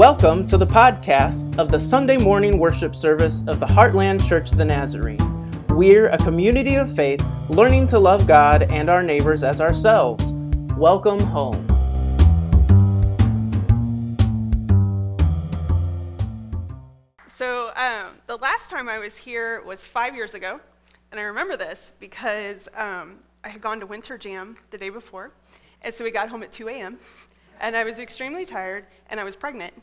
Welcome 0.00 0.46
to 0.46 0.56
the 0.56 0.66
podcast 0.66 1.58
of 1.58 1.70
the 1.70 1.78
Sunday 1.78 2.16
morning 2.16 2.58
worship 2.58 2.96
service 2.96 3.44
of 3.46 3.60
the 3.60 3.66
Heartland 3.66 4.26
Church 4.26 4.50
of 4.50 4.56
the 4.56 4.64
Nazarene. 4.64 5.18
We're 5.68 6.08
a 6.08 6.16
community 6.16 6.76
of 6.76 6.96
faith 6.96 7.22
learning 7.50 7.88
to 7.88 7.98
love 7.98 8.26
God 8.26 8.62
and 8.70 8.88
our 8.88 9.02
neighbors 9.02 9.42
as 9.42 9.60
ourselves. 9.60 10.24
Welcome 10.78 11.20
home. 11.20 11.66
So, 17.34 17.70
um, 17.76 18.14
the 18.26 18.38
last 18.40 18.70
time 18.70 18.88
I 18.88 18.98
was 18.98 19.18
here 19.18 19.62
was 19.64 19.86
five 19.86 20.14
years 20.14 20.32
ago, 20.32 20.60
and 21.10 21.20
I 21.20 21.24
remember 21.24 21.58
this 21.58 21.92
because 22.00 22.70
um, 22.74 23.18
I 23.44 23.50
had 23.50 23.60
gone 23.60 23.80
to 23.80 23.86
Winter 23.86 24.16
Jam 24.16 24.56
the 24.70 24.78
day 24.78 24.88
before, 24.88 25.32
and 25.82 25.92
so 25.92 26.04
we 26.04 26.10
got 26.10 26.30
home 26.30 26.42
at 26.42 26.50
2 26.52 26.70
a.m 26.70 26.98
and 27.60 27.76
I 27.76 27.84
was 27.84 27.98
extremely 27.98 28.44
tired, 28.44 28.86
and 29.08 29.20
I 29.20 29.24
was 29.24 29.36
pregnant. 29.36 29.74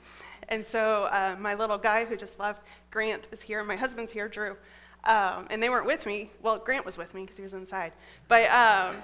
And 0.49 0.66
so 0.66 1.05
uh, 1.05 1.35
my 1.40 1.54
little 1.54 1.77
guy 1.77 2.05
who 2.05 2.16
just 2.16 2.40
left, 2.40 2.63
Grant, 2.91 3.27
is 3.31 3.41
here, 3.41 3.63
my 3.63 3.76
husband's 3.76 4.12
here, 4.12 4.27
Drew. 4.27 4.55
Um, 5.04 5.48
and 5.49 5.62
they 5.62 5.70
weren't 5.70 5.85
with 5.85 6.05
me. 6.05 6.32
Well, 6.41 6.58
Grant 6.58 6.85
was 6.85 6.98
with 6.98 7.13
me 7.13 7.21
because 7.21 7.38
he 7.38 7.44
was 7.44 7.54
inside. 7.54 7.94
But 8.27 8.49
um, 8.49 8.95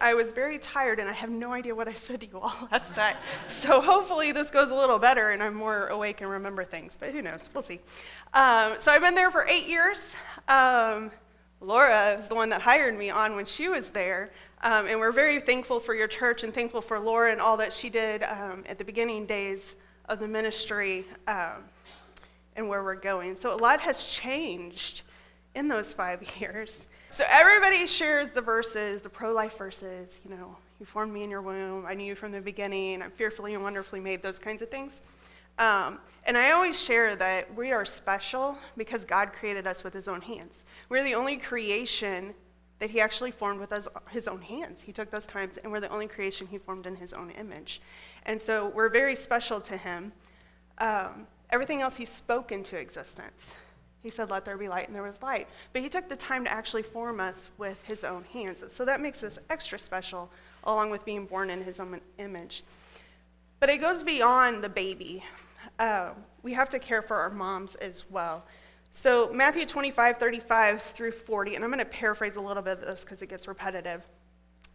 I 0.00 0.14
was 0.14 0.32
very 0.32 0.58
tired, 0.58 0.98
and 0.98 1.08
I 1.08 1.12
have 1.12 1.30
no 1.30 1.52
idea 1.52 1.74
what 1.74 1.88
I 1.88 1.92
said 1.92 2.20
to 2.22 2.26
you 2.26 2.38
all 2.38 2.68
last 2.72 2.96
night. 2.96 3.16
So 3.48 3.80
hopefully 3.80 4.32
this 4.32 4.50
goes 4.50 4.70
a 4.70 4.74
little 4.74 4.98
better, 4.98 5.30
and 5.30 5.42
I'm 5.42 5.54
more 5.54 5.88
awake 5.88 6.20
and 6.20 6.30
remember 6.30 6.64
things. 6.64 6.96
But 6.96 7.10
who 7.10 7.22
knows? 7.22 7.48
We'll 7.52 7.62
see. 7.62 7.80
Um, 8.32 8.74
so 8.78 8.92
I've 8.92 9.02
been 9.02 9.14
there 9.14 9.30
for 9.30 9.46
eight 9.48 9.66
years. 9.66 10.14
Um, 10.48 11.10
Laura 11.60 12.14
was 12.16 12.28
the 12.28 12.34
one 12.34 12.48
that 12.50 12.62
hired 12.62 12.96
me 12.96 13.10
on 13.10 13.36
when 13.36 13.44
she 13.44 13.68
was 13.68 13.90
there. 13.90 14.30
Um, 14.62 14.86
and 14.86 15.00
we're 15.00 15.12
very 15.12 15.40
thankful 15.40 15.80
for 15.80 15.94
your 15.94 16.06
church 16.06 16.44
and 16.44 16.52
thankful 16.52 16.82
for 16.82 17.00
Laura 17.00 17.32
and 17.32 17.40
all 17.40 17.56
that 17.56 17.72
she 17.72 17.88
did 17.88 18.22
um, 18.24 18.62
at 18.68 18.76
the 18.76 18.84
beginning 18.84 19.24
days 19.24 19.76
of 20.06 20.18
the 20.18 20.28
ministry 20.28 21.06
um, 21.28 21.64
and 22.56 22.68
where 22.68 22.84
we're 22.84 22.94
going. 22.94 23.36
So 23.36 23.54
a 23.54 23.56
lot 23.56 23.80
has 23.80 24.06
changed 24.06 25.02
in 25.54 25.66
those 25.66 25.94
five 25.94 26.22
years. 26.40 26.86
So 27.08 27.24
everybody 27.28 27.86
shares 27.86 28.30
the 28.30 28.42
verses, 28.42 29.00
the 29.00 29.08
pro 29.08 29.32
life 29.32 29.56
verses, 29.56 30.20
you 30.24 30.30
know, 30.30 30.56
you 30.78 30.86
formed 30.86 31.12
me 31.12 31.22
in 31.22 31.30
your 31.30 31.42
womb, 31.42 31.86
I 31.86 31.94
knew 31.94 32.04
you 32.04 32.14
from 32.14 32.30
the 32.30 32.40
beginning, 32.40 33.02
I'm 33.02 33.10
fearfully 33.10 33.54
and 33.54 33.62
wonderfully 33.62 34.00
made, 34.00 34.22
those 34.22 34.38
kinds 34.38 34.62
of 34.62 34.70
things. 34.70 35.00
Um, 35.58 35.98
and 36.24 36.38
I 36.38 36.52
always 36.52 36.80
share 36.80 37.16
that 37.16 37.54
we 37.54 37.72
are 37.72 37.84
special 37.84 38.56
because 38.76 39.04
God 39.04 39.32
created 39.32 39.66
us 39.66 39.82
with 39.82 39.92
his 39.92 40.06
own 40.06 40.20
hands. 40.20 40.64
We're 40.88 41.04
the 41.04 41.14
only 41.14 41.36
creation 41.36 42.34
that 42.80 42.90
he 42.90 43.00
actually 43.00 43.30
formed 43.30 43.60
with 43.60 43.72
his 44.10 44.26
own 44.26 44.40
hands. 44.40 44.82
He 44.82 44.90
took 44.90 45.10
those 45.10 45.26
times, 45.26 45.58
and 45.58 45.70
we're 45.70 45.80
the 45.80 45.90
only 45.90 46.08
creation 46.08 46.46
he 46.46 46.58
formed 46.58 46.86
in 46.86 46.96
his 46.96 47.12
own 47.12 47.30
image. 47.30 47.80
And 48.24 48.40
so 48.40 48.68
we're 48.74 48.88
very 48.88 49.14
special 49.14 49.60
to 49.60 49.76
him. 49.76 50.12
Um, 50.78 51.26
everything 51.50 51.82
else 51.82 51.96
he 51.96 52.06
spoke 52.06 52.52
into 52.52 52.76
existence. 52.76 53.52
He 54.02 54.08
said, 54.08 54.30
Let 54.30 54.46
there 54.46 54.56
be 54.56 54.66
light, 54.66 54.86
and 54.86 54.96
there 54.96 55.02
was 55.02 55.20
light. 55.22 55.46
But 55.74 55.82
he 55.82 55.90
took 55.90 56.08
the 56.08 56.16
time 56.16 56.44
to 56.44 56.50
actually 56.50 56.82
form 56.82 57.20
us 57.20 57.50
with 57.58 57.76
his 57.84 58.02
own 58.02 58.24
hands. 58.32 58.64
So 58.70 58.86
that 58.86 59.00
makes 59.00 59.22
us 59.22 59.38
extra 59.50 59.78
special, 59.78 60.30
along 60.64 60.90
with 60.90 61.04
being 61.04 61.26
born 61.26 61.50
in 61.50 61.62
his 61.62 61.80
own 61.80 62.00
image. 62.18 62.64
But 63.60 63.68
it 63.68 63.78
goes 63.78 64.02
beyond 64.02 64.64
the 64.64 64.70
baby. 64.70 65.22
Uh, 65.78 66.12
we 66.42 66.54
have 66.54 66.70
to 66.70 66.78
care 66.78 67.02
for 67.02 67.16
our 67.16 67.28
moms 67.28 67.74
as 67.76 68.10
well. 68.10 68.44
So, 68.92 69.32
Matthew 69.32 69.66
25, 69.66 70.18
35 70.18 70.82
through 70.82 71.12
40, 71.12 71.54
and 71.54 71.64
I'm 71.64 71.70
going 71.70 71.78
to 71.78 71.84
paraphrase 71.84 72.36
a 72.36 72.40
little 72.40 72.62
bit 72.62 72.78
of 72.78 72.80
this 72.80 73.02
because 73.02 73.22
it 73.22 73.28
gets 73.28 73.46
repetitive. 73.46 74.02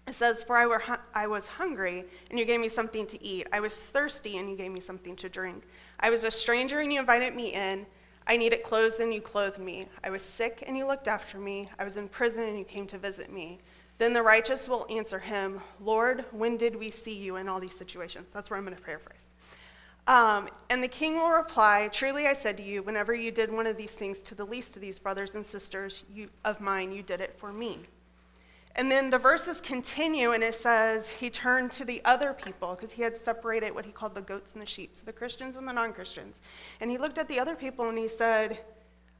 It 0.07 0.15
says, 0.15 0.41
For 0.41 0.55
I, 0.55 0.65
were 0.65 0.79
hu- 0.79 0.95
I 1.13 1.27
was 1.27 1.45
hungry, 1.45 2.05
and 2.29 2.39
you 2.39 2.45
gave 2.45 2.61
me 2.61 2.69
something 2.69 3.05
to 3.07 3.21
eat. 3.23 3.47
I 3.51 3.59
was 3.59 3.77
thirsty, 3.81 4.37
and 4.37 4.49
you 4.49 4.55
gave 4.55 4.71
me 4.71 4.79
something 4.79 5.17
to 5.17 5.27
drink. 5.27 5.63
I 5.99 6.09
was 6.09 6.23
a 6.23 6.31
stranger, 6.31 6.79
and 6.79 6.93
you 6.93 6.99
invited 6.99 7.35
me 7.35 7.53
in. 7.53 7.85
I 8.25 8.37
needed 8.37 8.63
clothes, 8.63 8.99
and 8.99 9.13
you 9.13 9.19
clothed 9.19 9.59
me. 9.59 9.87
I 10.01 10.09
was 10.09 10.23
sick, 10.23 10.63
and 10.65 10.77
you 10.77 10.87
looked 10.87 11.09
after 11.09 11.37
me. 11.37 11.69
I 11.77 11.83
was 11.83 11.97
in 11.97 12.07
prison, 12.07 12.43
and 12.43 12.57
you 12.57 12.63
came 12.63 12.87
to 12.87 12.97
visit 12.97 13.31
me. 13.31 13.59
Then 13.97 14.13
the 14.13 14.23
righteous 14.23 14.69
will 14.69 14.87
answer 14.89 15.19
him, 15.19 15.59
Lord, 15.81 16.23
when 16.31 16.55
did 16.55 16.75
we 16.75 16.89
see 16.89 17.13
you 17.13 17.35
in 17.35 17.49
all 17.49 17.59
these 17.59 17.75
situations? 17.75 18.27
That's 18.33 18.49
where 18.49 18.57
I'm 18.57 18.65
going 18.65 18.77
to 18.77 18.81
paraphrase. 18.81 19.25
Um, 20.07 20.49
and 20.69 20.83
the 20.83 20.87
king 20.87 21.15
will 21.15 21.31
reply, 21.31 21.89
Truly 21.91 22.27
I 22.27 22.33
said 22.33 22.57
to 22.57 22.63
you, 22.63 22.83
whenever 22.83 23.13
you 23.13 23.31
did 23.31 23.51
one 23.51 23.65
of 23.65 23.75
these 23.75 23.93
things 23.93 24.19
to 24.19 24.35
the 24.35 24.45
least 24.45 24.75
of 24.75 24.81
these 24.81 24.99
brothers 24.99 25.33
and 25.35 25.45
sisters 25.45 26.03
you, 26.13 26.29
of 26.43 26.61
mine, 26.61 26.91
you 26.91 27.01
did 27.01 27.21
it 27.21 27.33
for 27.33 27.51
me. 27.51 27.79
And 28.77 28.91
then 28.91 29.09
the 29.09 29.17
verses 29.17 29.61
continue, 29.61 30.33
and 30.33 30.43
it 30.43 30.53
says, 30.53 31.07
He 31.07 31.29
turned 31.29 31.71
to 31.71 31.85
the 31.85 32.01
other 32.03 32.33
people, 32.33 32.75
because 32.75 32.91
he 32.91 33.01
had 33.01 33.17
separated 33.17 33.73
what 33.73 33.85
he 33.85 33.91
called 33.91 34.13
the 34.13 34.21
goats 34.21 34.53
and 34.53 34.61
the 34.61 34.65
sheep, 34.65 34.91
so 34.93 35.03
the 35.05 35.13
Christians 35.13 35.55
and 35.55 35.67
the 35.67 35.71
non 35.71 35.93
Christians. 35.93 36.39
And 36.81 36.91
he 36.91 36.97
looked 36.97 37.17
at 37.17 37.27
the 37.27 37.39
other 37.39 37.55
people 37.55 37.87
and 37.89 37.97
he 37.97 38.09
said, 38.09 38.59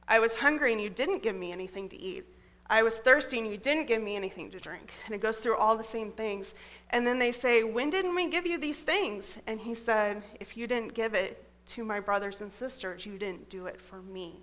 I 0.06 0.18
was 0.18 0.34
hungry 0.36 0.72
and 0.72 0.80
you 0.80 0.90
didn't 0.90 1.22
give 1.22 1.34
me 1.34 1.52
anything 1.52 1.88
to 1.88 1.96
eat. 1.96 2.26
I 2.68 2.82
was 2.82 2.98
thirsty 2.98 3.38
and 3.38 3.48
you 3.48 3.56
didn't 3.56 3.86
give 3.86 4.02
me 4.02 4.16
anything 4.16 4.50
to 4.50 4.58
drink. 4.58 4.92
And 5.06 5.14
it 5.14 5.20
goes 5.20 5.38
through 5.38 5.56
all 5.56 5.76
the 5.76 5.84
same 5.84 6.10
things. 6.10 6.54
And 6.90 7.06
then 7.06 7.18
they 7.18 7.32
say, 7.32 7.62
When 7.62 7.90
didn't 7.90 8.14
we 8.14 8.28
give 8.28 8.46
you 8.46 8.58
these 8.58 8.80
things? 8.80 9.38
And 9.46 9.60
he 9.60 9.74
said, 9.74 10.22
If 10.40 10.56
you 10.56 10.66
didn't 10.66 10.94
give 10.94 11.14
it 11.14 11.44
to 11.68 11.84
my 11.84 12.00
brothers 12.00 12.40
and 12.40 12.52
sisters, 12.52 13.06
you 13.06 13.18
didn't 13.18 13.48
do 13.48 13.66
it 13.66 13.80
for 13.80 14.02
me. 14.02 14.42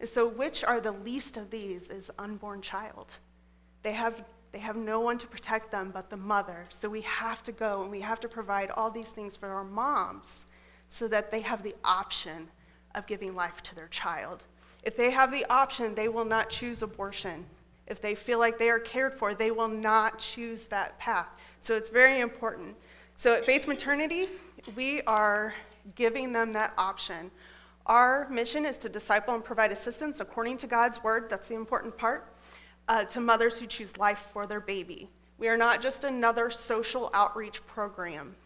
And 0.00 0.08
so, 0.08 0.28
which 0.28 0.64
are 0.64 0.80
the 0.80 0.92
least 0.92 1.36
of 1.36 1.50
these 1.50 1.88
is 1.88 2.10
unborn 2.18 2.62
child. 2.62 3.06
They 3.82 3.92
have, 3.92 4.24
they 4.52 4.58
have 4.58 4.76
no 4.76 5.00
one 5.00 5.18
to 5.18 5.26
protect 5.26 5.70
them 5.70 5.90
but 5.92 6.10
the 6.10 6.16
mother. 6.16 6.66
So 6.68 6.88
we 6.88 7.02
have 7.02 7.42
to 7.44 7.52
go 7.52 7.82
and 7.82 7.90
we 7.90 8.00
have 8.00 8.20
to 8.20 8.28
provide 8.28 8.70
all 8.70 8.90
these 8.90 9.08
things 9.08 9.36
for 9.36 9.48
our 9.48 9.64
moms 9.64 10.44
so 10.88 11.08
that 11.08 11.30
they 11.30 11.40
have 11.40 11.62
the 11.62 11.74
option 11.84 12.48
of 12.94 13.06
giving 13.06 13.34
life 13.34 13.62
to 13.64 13.74
their 13.74 13.88
child. 13.88 14.44
If 14.82 14.96
they 14.96 15.10
have 15.10 15.32
the 15.32 15.44
option, 15.46 15.94
they 15.94 16.08
will 16.08 16.24
not 16.24 16.50
choose 16.50 16.82
abortion 16.82 17.46
if 17.86 18.00
they 18.00 18.14
feel 18.14 18.38
like 18.38 18.58
they 18.58 18.70
are 18.70 18.78
cared 18.78 19.14
for, 19.14 19.34
they 19.34 19.50
will 19.50 19.68
not 19.68 20.18
choose 20.18 20.64
that 20.66 20.98
path. 20.98 21.28
So 21.60 21.74
it's 21.74 21.88
very 21.88 22.20
important. 22.20 22.76
So 23.16 23.34
at 23.34 23.44
Faith 23.44 23.66
Maternity, 23.66 24.28
we 24.76 25.02
are 25.02 25.54
giving 25.94 26.32
them 26.32 26.52
that 26.52 26.72
option. 26.78 27.30
Our 27.86 28.28
mission 28.30 28.64
is 28.64 28.78
to 28.78 28.88
disciple 28.88 29.34
and 29.34 29.44
provide 29.44 29.70
assistance 29.70 30.20
according 30.20 30.56
to 30.58 30.66
God's 30.66 31.02
word. 31.02 31.28
That's 31.28 31.48
the 31.48 31.54
important 31.54 31.96
part. 31.96 32.30
Uh, 32.86 33.04
to 33.04 33.20
mothers 33.20 33.58
who 33.58 33.66
choose 33.66 33.96
life 33.96 34.28
for 34.32 34.46
their 34.46 34.60
baby. 34.60 35.08
We 35.38 35.48
are 35.48 35.56
not 35.56 35.80
just 35.80 36.04
another 36.04 36.50
social 36.50 37.10
outreach 37.14 37.66
program. 37.66 38.36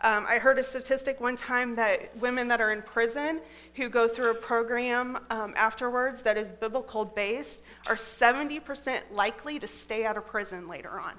Um, 0.00 0.26
I 0.28 0.38
heard 0.38 0.58
a 0.58 0.62
statistic 0.62 1.20
one 1.20 1.34
time 1.34 1.74
that 1.74 2.16
women 2.18 2.46
that 2.48 2.60
are 2.60 2.72
in 2.72 2.82
prison 2.82 3.40
who 3.74 3.88
go 3.88 4.06
through 4.06 4.30
a 4.30 4.34
program 4.34 5.18
um, 5.30 5.54
afterwards 5.56 6.22
that 6.22 6.36
is 6.36 6.52
biblical 6.52 7.04
based 7.04 7.62
are 7.88 7.96
70% 7.96 9.00
likely 9.12 9.58
to 9.58 9.66
stay 9.66 10.04
out 10.04 10.16
of 10.16 10.24
prison 10.24 10.68
later 10.68 11.00
on. 11.00 11.14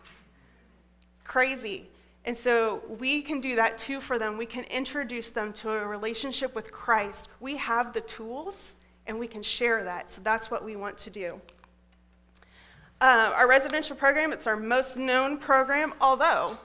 Crazy. 1.26 1.90
And 2.24 2.36
so 2.36 2.82
we 3.00 3.22
can 3.22 3.42
do 3.42 3.58
that 3.58 3.78
too 3.78 4.00
for 4.00 4.18
them. 4.18 4.38
We 4.38 4.46
can 4.46 4.64
introduce 4.66 5.30
them 5.30 5.52
to 5.54 5.72
a 5.72 5.86
relationship 5.86 6.56
with 6.56 6.72
Christ. 6.72 7.28
We 7.42 7.58
have 7.58 7.92
the 7.92 8.02
tools 8.02 8.76
and 9.08 9.20
we 9.20 9.28
can 9.28 9.44
share 9.44 9.84
that. 9.84 10.10
So 10.12 10.22
that's 10.24 10.50
what 10.50 10.64
we 10.64 10.78
want 10.78 10.98
to 11.00 11.10
do. 11.10 11.42
Uh, 13.02 13.32
our 13.36 13.48
residential 13.48 13.96
program, 13.96 14.32
it's 14.32 14.48
our 14.48 14.58
most 14.58 14.98
known 14.98 15.38
program, 15.38 15.94
although 16.00 16.58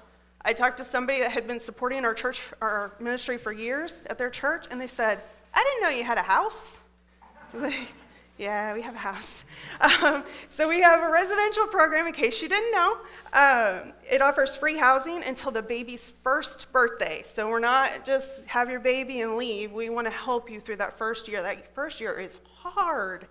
I 0.45 0.53
talked 0.53 0.77
to 0.77 0.85
somebody 0.85 1.21
that 1.21 1.31
had 1.31 1.47
been 1.47 1.61
supporting 1.61 2.05
our 2.05 2.13
church, 2.13 2.43
our 2.61 2.93
ministry 3.01 3.39
for 3.39 3.53
years 3.53 4.03
at 4.07 4.19
their 4.19 4.31
church, 4.31 4.67
and 4.71 4.81
they 4.81 4.87
said, 4.87 5.23
I 5.55 5.63
didn't 5.63 5.83
know 5.83 5.97
you 5.97 6.05
had 6.05 6.19
a 6.19 6.23
house. 6.23 6.79
like, 7.55 7.93
yeah, 8.37 8.75
we 8.75 8.83
have 8.83 8.95
a 8.95 8.99
house. 8.99 9.45
Um, 9.81 10.23
so 10.49 10.69
we 10.69 10.81
have 10.83 11.03
a 11.03 11.11
residential 11.11 11.67
program, 11.67 12.07
in 12.07 12.13
case 12.13 12.41
you 12.41 12.49
didn't 12.49 12.71
know. 12.71 12.97
Um, 13.33 13.93
it 14.09 14.23
offers 14.23 14.55
free 14.55 14.77
housing 14.77 15.23
until 15.25 15.51
the 15.51 15.63
baby's 15.63 16.11
first 16.11 16.73
birthday. 16.73 17.23
So 17.25 17.49
we're 17.49 17.59
not 17.59 18.07
just 18.07 18.45
have 18.47 18.71
your 18.71 18.79
baby 18.79 19.23
and 19.23 19.37
leave. 19.37 19.73
We 19.73 19.91
want 19.91 20.07
to 20.07 20.13
help 20.13 20.49
you 20.49 20.61
through 20.61 20.77
that 20.77 20.97
first 20.97 21.27
year. 21.27 21.43
That 21.43 21.75
first 21.75 22.01
year 22.01 22.21
is 22.21 22.39
hard. 22.55 23.27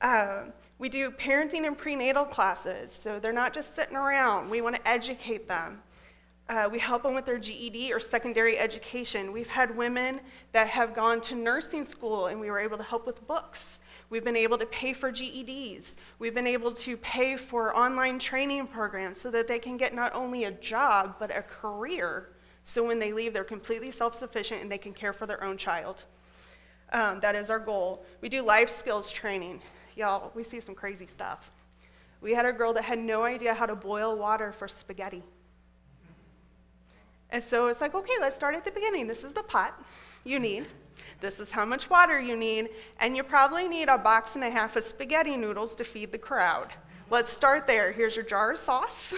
Um, 0.00 0.52
we 0.78 0.88
do 0.88 1.10
parenting 1.10 1.66
and 1.66 1.76
prenatal 1.76 2.24
classes, 2.24 2.92
so 2.92 3.18
they're 3.18 3.32
not 3.32 3.52
just 3.52 3.76
sitting 3.76 3.96
around. 3.96 4.48
We 4.48 4.62
want 4.62 4.76
to 4.76 4.88
educate 4.88 5.48
them. 5.48 5.82
Uh, 6.48 6.66
we 6.72 6.78
help 6.78 7.02
them 7.02 7.14
with 7.14 7.26
their 7.26 7.38
GED 7.38 7.92
or 7.92 8.00
secondary 8.00 8.58
education. 8.58 9.32
We've 9.32 9.48
had 9.48 9.76
women 9.76 10.20
that 10.52 10.66
have 10.68 10.94
gone 10.94 11.20
to 11.22 11.34
nursing 11.34 11.84
school 11.84 12.28
and 12.28 12.40
we 12.40 12.50
were 12.50 12.58
able 12.58 12.78
to 12.78 12.82
help 12.82 13.06
with 13.06 13.26
books. 13.26 13.80
We've 14.08 14.24
been 14.24 14.36
able 14.36 14.56
to 14.56 14.64
pay 14.64 14.94
for 14.94 15.12
GEDs. 15.12 15.96
We've 16.18 16.34
been 16.34 16.46
able 16.46 16.72
to 16.72 16.96
pay 16.96 17.36
for 17.36 17.76
online 17.76 18.18
training 18.18 18.68
programs 18.68 19.20
so 19.20 19.30
that 19.30 19.46
they 19.46 19.58
can 19.58 19.76
get 19.76 19.94
not 19.94 20.14
only 20.14 20.44
a 20.44 20.50
job, 20.50 21.16
but 21.18 21.30
a 21.36 21.42
career. 21.42 22.30
So 22.62 22.86
when 22.86 22.98
they 22.98 23.12
leave, 23.12 23.34
they're 23.34 23.44
completely 23.44 23.90
self 23.90 24.14
sufficient 24.14 24.62
and 24.62 24.72
they 24.72 24.78
can 24.78 24.94
care 24.94 25.12
for 25.12 25.26
their 25.26 25.44
own 25.44 25.58
child. 25.58 26.04
Um, 26.92 27.20
that 27.20 27.34
is 27.34 27.50
our 27.50 27.58
goal. 27.58 28.06
We 28.22 28.30
do 28.30 28.40
life 28.40 28.70
skills 28.70 29.10
training. 29.10 29.60
Y'all, 29.94 30.32
we 30.34 30.42
see 30.42 30.60
some 30.60 30.74
crazy 30.74 31.06
stuff. 31.06 31.50
We 32.22 32.32
had 32.32 32.46
a 32.46 32.52
girl 32.52 32.72
that 32.72 32.84
had 32.84 32.98
no 32.98 33.24
idea 33.24 33.52
how 33.52 33.66
to 33.66 33.76
boil 33.76 34.16
water 34.16 34.52
for 34.52 34.66
spaghetti. 34.66 35.22
And 37.30 37.42
so 37.42 37.68
it's 37.68 37.80
like, 37.80 37.94
okay, 37.94 38.14
let's 38.20 38.36
start 38.36 38.54
at 38.54 38.64
the 38.64 38.70
beginning. 38.70 39.06
This 39.06 39.24
is 39.24 39.34
the 39.34 39.42
pot. 39.42 39.82
you 40.24 40.38
need. 40.38 40.66
This 41.20 41.40
is 41.40 41.50
how 41.50 41.64
much 41.64 41.90
water 41.90 42.18
you 42.20 42.36
need. 42.36 42.70
And 43.00 43.16
you 43.16 43.22
probably 43.22 43.68
need 43.68 43.88
a 43.88 43.98
box 43.98 44.34
and 44.34 44.44
a 44.44 44.50
half 44.50 44.76
of 44.76 44.84
spaghetti 44.84 45.36
noodles 45.36 45.74
to 45.76 45.84
feed 45.84 46.12
the 46.12 46.18
crowd. 46.18 46.72
Let's 47.10 47.32
start 47.32 47.66
there. 47.66 47.92
Here's 47.92 48.16
your 48.16 48.24
jar 48.24 48.52
of 48.52 48.58
sauce. 48.58 49.14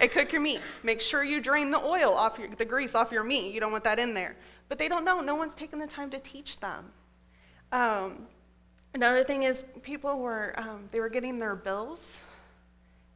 and 0.00 0.10
cook 0.10 0.32
your 0.32 0.40
meat. 0.40 0.60
Make 0.82 1.00
sure 1.00 1.22
you 1.24 1.40
drain 1.40 1.70
the 1.70 1.78
oil 1.78 2.12
off 2.14 2.38
your, 2.38 2.48
the 2.48 2.64
grease 2.64 2.94
off 2.94 3.12
your 3.12 3.24
meat. 3.24 3.52
You 3.52 3.60
don't 3.60 3.72
want 3.72 3.84
that 3.84 3.98
in 3.98 4.14
there. 4.14 4.36
But 4.68 4.78
they 4.78 4.88
don't 4.88 5.04
know. 5.04 5.20
No 5.20 5.34
one's 5.34 5.54
taken 5.54 5.78
the 5.78 5.86
time 5.86 6.10
to 6.10 6.20
teach 6.20 6.58
them. 6.60 6.90
Um, 7.72 8.26
another 8.94 9.24
thing 9.24 9.42
is 9.42 9.64
people 9.82 10.18
were 10.18 10.54
um, 10.58 10.88
they 10.92 11.00
were 11.00 11.08
getting 11.08 11.38
their 11.38 11.56
bills 11.56 12.20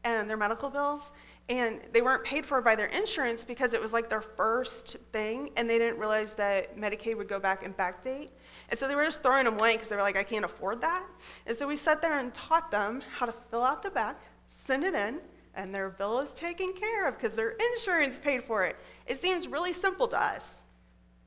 and 0.04 0.28
their 0.28 0.36
medical 0.36 0.70
bills 0.70 1.10
and 1.48 1.80
they 1.92 2.02
weren't 2.02 2.24
paid 2.24 2.44
for 2.44 2.60
by 2.60 2.74
their 2.74 2.86
insurance 2.86 3.44
because 3.44 3.72
it 3.72 3.80
was 3.80 3.92
like 3.92 4.08
their 4.08 4.20
first 4.20 4.96
thing 5.12 5.50
and 5.56 5.70
they 5.70 5.78
didn't 5.78 5.98
realize 5.98 6.34
that 6.34 6.76
medicaid 6.76 7.16
would 7.16 7.28
go 7.28 7.38
back 7.38 7.64
and 7.64 7.76
backdate. 7.76 8.28
And 8.68 8.78
so 8.78 8.88
they 8.88 8.96
were 8.96 9.04
just 9.04 9.22
throwing 9.22 9.44
them 9.44 9.58
away 9.58 9.74
because 9.74 9.88
they 9.88 9.94
were 9.94 10.02
like 10.02 10.16
i 10.16 10.24
can't 10.24 10.44
afford 10.44 10.80
that. 10.80 11.04
And 11.46 11.56
so 11.56 11.68
we 11.68 11.76
sat 11.76 12.02
there 12.02 12.18
and 12.18 12.34
taught 12.34 12.70
them 12.70 13.02
how 13.16 13.26
to 13.26 13.34
fill 13.50 13.62
out 13.62 13.82
the 13.82 13.90
back 13.90 14.20
send 14.48 14.82
it 14.82 14.94
in 14.94 15.20
and 15.54 15.72
their 15.72 15.90
bill 15.90 16.18
is 16.18 16.32
taken 16.32 16.72
care 16.72 17.06
of 17.06 17.14
because 17.16 17.34
their 17.34 17.50
insurance 17.72 18.18
paid 18.18 18.42
for 18.42 18.64
it. 18.64 18.76
It 19.06 19.22
seems 19.22 19.46
really 19.46 19.72
simple 19.72 20.08
to 20.08 20.20
us 20.20 20.50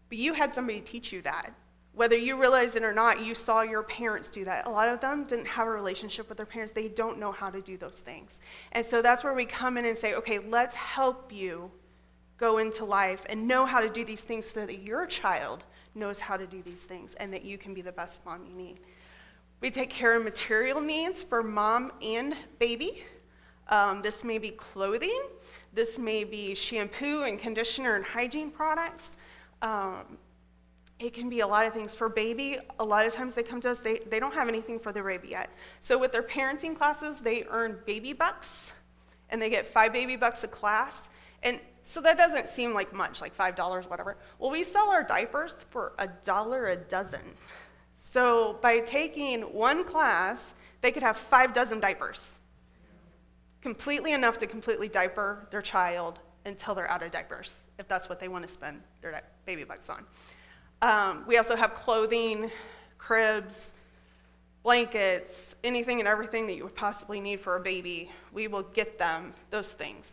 but 0.10 0.18
you 0.18 0.34
had 0.34 0.54
somebody 0.54 0.82
teach 0.82 1.14
you 1.14 1.22
that 1.22 1.54
whether 2.00 2.16
you 2.16 2.38
realize 2.38 2.76
it 2.76 2.84
or 2.84 2.94
not, 2.94 3.26
you 3.26 3.36
saw 3.36 3.62
your 3.62 3.84
parents 3.84 4.30
do 4.30 4.46
that. 4.46 4.66
A 4.68 4.70
lot 4.70 4.88
of 4.88 5.02
them 5.02 5.26
didn't 5.26 5.48
have 5.48 5.68
a 5.68 5.70
relationship 5.70 6.30
with 6.30 6.38
their 6.38 6.46
parents. 6.46 6.72
They 6.72 6.88
don't 6.88 7.20
know 7.20 7.34
how 7.34 7.50
to 7.50 7.60
do 7.60 7.76
those 7.76 8.00
things. 8.00 8.38
And 8.72 8.86
so 8.86 9.02
that's 9.02 9.22
where 9.22 9.34
we 9.34 9.44
come 9.44 9.78
in 9.78 9.84
and 9.84 9.98
say, 9.98 10.14
okay, 10.14 10.40
let's 10.40 10.74
help 10.76 11.34
you 11.34 11.70
go 12.38 12.60
into 12.60 12.86
life 12.86 13.24
and 13.28 13.46
know 13.46 13.66
how 13.66 13.82
to 13.82 13.90
do 13.90 14.06
these 14.06 14.22
things 14.22 14.46
so 14.46 14.66
that 14.66 14.82
your 14.82 15.08
child 15.08 15.66
knows 15.94 16.22
how 16.22 16.38
to 16.38 16.48
do 16.48 16.62
these 16.62 16.80
things 16.80 17.16
and 17.16 17.34
that 17.34 17.44
you 17.44 17.58
can 17.58 17.74
be 17.74 17.82
the 17.82 17.92
best 17.92 18.26
mom 18.26 18.46
you 18.46 18.56
need. 18.56 18.80
We 19.60 19.70
take 19.70 19.90
care 19.90 20.16
of 20.16 20.24
material 20.24 20.80
needs 20.80 21.22
for 21.22 21.44
mom 21.44 21.92
and 22.02 22.34
baby. 22.60 23.04
Um, 23.68 24.02
this 24.02 24.24
may 24.24 24.38
be 24.38 24.52
clothing, 24.52 25.22
this 25.74 25.98
may 25.98 26.24
be 26.24 26.56
shampoo 26.56 27.24
and 27.24 27.38
conditioner 27.38 27.98
and 27.98 28.06
hygiene 28.06 28.52
products. 28.52 29.12
Um, 29.62 30.18
it 31.00 31.14
can 31.14 31.30
be 31.30 31.40
a 31.40 31.48
lot 31.48 31.66
of 31.66 31.74
things. 31.74 31.96
For 31.96 32.10
baby, 32.10 32.58
a 32.80 32.84
lot 32.84 33.06
of 33.06 33.14
times 33.14 33.34
they 33.34 33.44
come 33.44 33.62
to 33.62 33.72
us, 33.72 33.80
they, 33.80 34.00
they 34.10 34.20
don't 34.20 34.34
have 34.34 34.50
anything 34.50 34.80
for 34.80 34.92
their 34.92 35.04
baby 35.04 35.30
yet. 35.30 35.50
So 35.80 35.98
with 35.98 36.12
their 36.12 36.24
parenting 36.24 36.76
classes, 36.76 37.22
they 37.22 37.46
earn 37.50 37.78
baby 37.86 38.14
bucks, 38.14 38.74
and 39.30 39.42
they 39.42 39.50
get 39.50 39.66
five 39.66 39.94
baby 39.94 40.18
bucks 40.18 40.44
a 40.44 40.48
class. 40.48 41.02
And 41.42 41.60
so 41.84 42.02
that 42.02 42.18
doesn't 42.18 42.50
seem 42.50 42.74
like 42.74 42.94
much, 42.94 43.22
like 43.22 43.36
$5, 43.36 43.90
whatever. 43.90 44.18
Well, 44.38 44.52
we 44.52 44.64
sell 44.64 44.90
our 44.90 45.04
diapers 45.04 45.54
for 45.70 45.94
a 45.98 46.08
dollar 46.24 46.68
a 46.68 46.76
dozen. 46.76 47.22
So 47.94 48.58
by 48.62 48.80
taking 48.80 49.42
one 49.42 49.86
class, 49.86 50.54
they 50.82 50.92
could 50.92 51.04
have 51.04 51.16
five 51.16 51.54
dozen 51.54 51.80
diapers. 51.80 52.30
Completely 53.62 54.14
enough 54.14 54.38
to 54.40 54.48
completely 54.48 54.88
diaper 54.88 55.48
their 55.52 55.62
child 55.62 56.20
until 56.46 56.76
they're 56.76 56.90
out 56.90 57.04
of 57.04 57.12
diapers, 57.12 57.56
if 57.78 57.88
that's 57.88 58.10
what 58.10 58.20
they 58.20 58.28
want 58.28 58.46
to 58.46 58.52
spend 58.52 58.82
their 59.02 59.22
baby 59.46 59.64
bucks 59.64 59.90
on. 59.90 60.06
Um, 60.82 61.26
we 61.28 61.38
also 61.38 61.56
have 61.56 61.74
clothing, 61.74 62.50
cribs, 62.98 63.74
blankets, 64.64 65.56
anything 65.64 66.00
and 66.00 66.08
everything 66.08 66.48
that 66.48 66.54
you 66.56 66.64
would 66.64 66.76
possibly 66.76 67.20
need 67.20 67.42
for 67.42 67.56
a 67.56 67.60
baby. 67.60 68.10
We 68.32 68.48
will 68.48 68.64
get 68.64 68.98
them 68.98 69.34
those 69.50 69.72
things. 69.72 70.12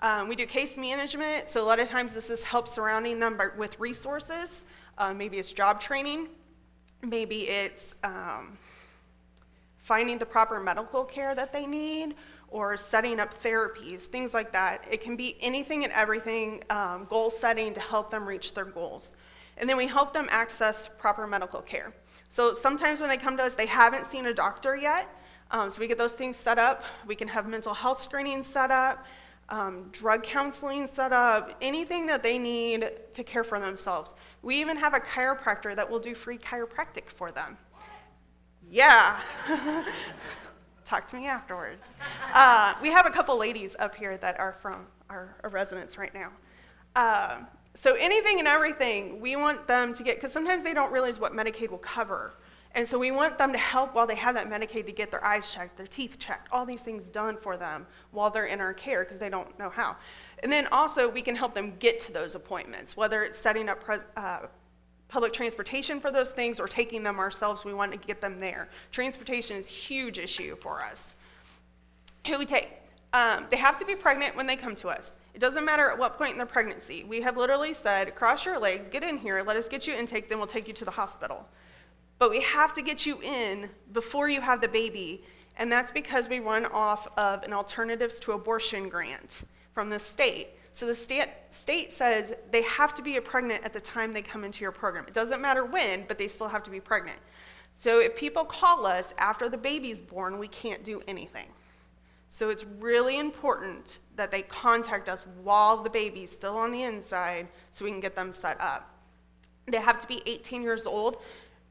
Um, 0.00 0.28
we 0.28 0.34
do 0.34 0.46
case 0.46 0.76
management, 0.76 1.48
so 1.48 1.62
a 1.62 1.66
lot 1.66 1.78
of 1.78 1.88
times 1.88 2.12
this 2.12 2.30
is 2.30 2.42
help 2.42 2.66
surrounding 2.66 3.20
them 3.20 3.36
by, 3.36 3.48
with 3.56 3.78
resources. 3.78 4.64
Uh, 4.98 5.14
maybe 5.14 5.38
it's 5.38 5.52
job 5.52 5.80
training, 5.80 6.28
maybe 7.02 7.48
it's 7.48 7.94
um, 8.02 8.58
finding 9.78 10.18
the 10.18 10.26
proper 10.26 10.58
medical 10.58 11.04
care 11.04 11.34
that 11.36 11.52
they 11.52 11.66
need, 11.66 12.16
or 12.48 12.76
setting 12.76 13.20
up 13.20 13.40
therapies, 13.40 14.02
things 14.02 14.34
like 14.34 14.52
that. 14.52 14.84
It 14.90 15.00
can 15.00 15.16
be 15.16 15.36
anything 15.40 15.84
and 15.84 15.92
everything, 15.92 16.62
um, 16.68 17.06
goal 17.08 17.30
setting 17.30 17.72
to 17.72 17.80
help 17.80 18.10
them 18.10 18.26
reach 18.26 18.54
their 18.54 18.64
goals. 18.64 19.12
And 19.62 19.70
then 19.70 19.76
we 19.76 19.86
help 19.86 20.12
them 20.12 20.26
access 20.28 20.88
proper 20.88 21.24
medical 21.24 21.62
care. 21.62 21.94
So 22.28 22.52
sometimes 22.52 22.98
when 22.98 23.08
they 23.08 23.16
come 23.16 23.36
to 23.36 23.44
us, 23.44 23.54
they 23.54 23.66
haven't 23.66 24.06
seen 24.06 24.26
a 24.26 24.34
doctor 24.34 24.76
yet. 24.76 25.08
Um, 25.52 25.70
so 25.70 25.80
we 25.80 25.86
get 25.86 25.98
those 25.98 26.14
things 26.14 26.36
set 26.36 26.58
up. 26.58 26.82
We 27.06 27.14
can 27.14 27.28
have 27.28 27.46
mental 27.46 27.72
health 27.72 28.00
screening 28.00 28.42
set 28.42 28.72
up, 28.72 29.06
um, 29.50 29.88
drug 29.92 30.24
counseling 30.24 30.88
set 30.88 31.12
up, 31.12 31.56
anything 31.62 32.06
that 32.06 32.24
they 32.24 32.40
need 32.40 32.90
to 33.12 33.22
care 33.22 33.44
for 33.44 33.60
themselves. 33.60 34.14
We 34.42 34.56
even 34.56 34.76
have 34.78 34.94
a 34.94 35.00
chiropractor 35.00 35.76
that 35.76 35.88
will 35.88 36.00
do 36.00 36.12
free 36.12 36.38
chiropractic 36.38 37.08
for 37.08 37.30
them. 37.30 37.56
Yeah. 38.68 39.20
Talk 40.84 41.06
to 41.06 41.16
me 41.16 41.28
afterwards. 41.28 41.86
Uh, 42.34 42.74
we 42.82 42.90
have 42.90 43.06
a 43.06 43.10
couple 43.10 43.38
ladies 43.38 43.76
up 43.78 43.94
here 43.94 44.16
that 44.16 44.40
are 44.40 44.56
from 44.60 44.86
our, 45.08 45.36
residents 45.52 45.96
right 45.96 46.12
now. 46.12 46.32
Uh, 46.96 47.42
so 47.74 47.94
anything 47.98 48.38
and 48.38 48.46
everything, 48.46 49.20
we 49.20 49.36
want 49.36 49.66
them 49.66 49.94
to 49.94 50.02
get, 50.02 50.16
because 50.16 50.32
sometimes 50.32 50.62
they 50.62 50.74
don't 50.74 50.92
realize 50.92 51.18
what 51.18 51.32
Medicaid 51.32 51.70
will 51.70 51.78
cover. 51.78 52.34
And 52.74 52.88
so 52.88 52.98
we 52.98 53.10
want 53.10 53.36
them 53.38 53.52
to 53.52 53.58
help 53.58 53.94
while 53.94 54.06
they 54.06 54.14
have 54.14 54.34
that 54.34 54.48
Medicaid 54.48 54.86
to 54.86 54.92
get 54.92 55.10
their 55.10 55.24
eyes 55.24 55.52
checked, 55.52 55.76
their 55.76 55.86
teeth 55.86 56.18
checked, 56.18 56.48
all 56.50 56.64
these 56.64 56.80
things 56.80 57.04
done 57.04 57.36
for 57.36 57.56
them 57.56 57.86
while 58.12 58.30
they're 58.30 58.46
in 58.46 58.60
our 58.60 58.72
care 58.72 59.04
because 59.04 59.18
they 59.18 59.28
don't 59.28 59.58
know 59.58 59.68
how. 59.68 59.96
And 60.42 60.50
then 60.50 60.66
also 60.72 61.08
we 61.08 61.22
can 61.22 61.36
help 61.36 61.54
them 61.54 61.74
get 61.78 62.00
to 62.00 62.12
those 62.12 62.34
appointments, 62.34 62.96
whether 62.96 63.24
it's 63.24 63.38
setting 63.38 63.68
up 63.68 63.84
pre- 63.84 63.98
uh, 64.16 64.46
public 65.08 65.34
transportation 65.34 66.00
for 66.00 66.10
those 66.10 66.30
things 66.30 66.58
or 66.58 66.66
taking 66.66 67.02
them 67.02 67.18
ourselves. 67.18 67.64
We 67.64 67.74
want 67.74 67.92
to 67.92 67.98
get 67.98 68.22
them 68.22 68.40
there. 68.40 68.70
Transportation 68.90 69.58
is 69.58 69.68
a 69.68 69.72
huge 69.72 70.18
issue 70.18 70.56
for 70.56 70.80
us. 70.80 71.16
Who 72.26 72.38
we 72.38 72.46
take? 72.46 72.70
Um, 73.12 73.46
they 73.50 73.58
have 73.58 73.76
to 73.78 73.84
be 73.84 73.94
pregnant 73.94 74.34
when 74.34 74.46
they 74.46 74.56
come 74.56 74.74
to 74.76 74.88
us. 74.88 75.10
It 75.34 75.40
doesn't 75.40 75.64
matter 75.64 75.90
at 75.90 75.98
what 75.98 76.18
point 76.18 76.32
in 76.32 76.38
the 76.38 76.46
pregnancy. 76.46 77.04
We 77.04 77.22
have 77.22 77.36
literally 77.36 77.72
said, 77.72 78.14
cross 78.14 78.44
your 78.44 78.58
legs, 78.58 78.88
get 78.88 79.02
in 79.02 79.16
here, 79.16 79.42
let 79.42 79.56
us 79.56 79.68
get 79.68 79.86
you 79.86 79.94
intake, 79.94 80.28
then 80.28 80.38
we'll 80.38 80.46
take 80.46 80.68
you 80.68 80.74
to 80.74 80.84
the 80.84 80.90
hospital. 80.90 81.48
But 82.18 82.30
we 82.30 82.42
have 82.42 82.74
to 82.74 82.82
get 82.82 83.06
you 83.06 83.20
in 83.22 83.68
before 83.92 84.28
you 84.28 84.40
have 84.40 84.60
the 84.60 84.68
baby, 84.68 85.24
and 85.56 85.72
that's 85.72 85.90
because 85.90 86.28
we 86.28 86.40
run 86.40 86.66
off 86.66 87.08
of 87.16 87.42
an 87.42 87.52
alternatives 87.52 88.20
to 88.20 88.32
abortion 88.32 88.88
grant 88.88 89.42
from 89.72 89.88
the 89.90 89.98
state. 89.98 90.50
So 90.72 90.86
the 90.86 90.94
state, 90.94 91.28
state 91.50 91.92
says 91.92 92.34
they 92.50 92.62
have 92.62 92.94
to 92.94 93.02
be 93.02 93.18
pregnant 93.20 93.64
at 93.64 93.72
the 93.72 93.80
time 93.80 94.12
they 94.12 94.22
come 94.22 94.44
into 94.44 94.62
your 94.62 94.72
program. 94.72 95.06
It 95.06 95.14
doesn't 95.14 95.40
matter 95.40 95.64
when, 95.64 96.04
but 96.06 96.18
they 96.18 96.28
still 96.28 96.48
have 96.48 96.62
to 96.62 96.70
be 96.70 96.80
pregnant. 96.80 97.18
So 97.74 98.00
if 98.00 98.16
people 98.16 98.44
call 98.44 98.86
us 98.86 99.14
after 99.18 99.48
the 99.48 99.58
baby's 99.58 100.00
born, 100.00 100.38
we 100.38 100.48
can't 100.48 100.84
do 100.84 101.02
anything. 101.08 101.48
So 102.32 102.48
it's 102.48 102.64
really 102.80 103.18
important 103.18 103.98
that 104.16 104.30
they 104.30 104.40
contact 104.40 105.10
us 105.10 105.26
while 105.42 105.76
the 105.76 105.90
baby's 105.90 106.30
still 106.30 106.56
on 106.56 106.72
the 106.72 106.82
inside 106.82 107.46
so 107.72 107.84
we 107.84 107.90
can 107.90 108.00
get 108.00 108.16
them 108.16 108.32
set 108.32 108.58
up. 108.58 108.88
They 109.66 109.76
have 109.76 110.00
to 110.00 110.06
be 110.06 110.22
18 110.24 110.62
years 110.62 110.86
old. 110.86 111.18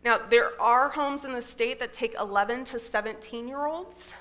Now, 0.05 0.19
there 0.29 0.61
are 0.61 0.87
homes 0.87 1.25
in 1.25 1.33
the 1.33 1.41
state 1.41 1.79
that 1.79 1.93
take 1.93 2.13
11 2.13 2.65
to 2.65 2.79
17 2.79 3.47
year 3.47 3.65
olds, 3.65 4.13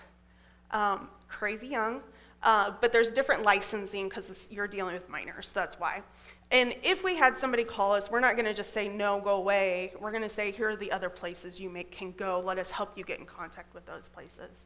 um, 0.70 1.10
crazy 1.28 1.66
young, 1.66 2.00
uh, 2.42 2.72
but 2.80 2.90
there's 2.90 3.10
different 3.10 3.42
licensing 3.42 4.08
because 4.08 4.48
you're 4.50 4.66
dealing 4.66 4.94
with 4.94 5.10
minors, 5.10 5.52
that's 5.52 5.78
why. 5.78 6.02
And 6.50 6.74
if 6.82 7.04
we 7.04 7.16
had 7.16 7.36
somebody 7.36 7.64
call 7.64 7.92
us, 7.92 8.10
we're 8.10 8.18
not 8.18 8.36
going 8.36 8.46
to 8.46 8.54
just 8.54 8.72
say, 8.72 8.88
no, 8.88 9.20
go 9.20 9.36
away. 9.36 9.92
We're 10.00 10.10
going 10.10 10.22
to 10.22 10.30
say, 10.30 10.52
here 10.52 10.70
are 10.70 10.76
the 10.76 10.90
other 10.90 11.10
places 11.10 11.60
you 11.60 11.68
may, 11.68 11.84
can 11.84 12.12
go. 12.12 12.42
Let 12.42 12.56
us 12.56 12.70
help 12.70 12.96
you 12.96 13.04
get 13.04 13.18
in 13.18 13.26
contact 13.26 13.74
with 13.74 13.84
those 13.84 14.08
places. 14.08 14.64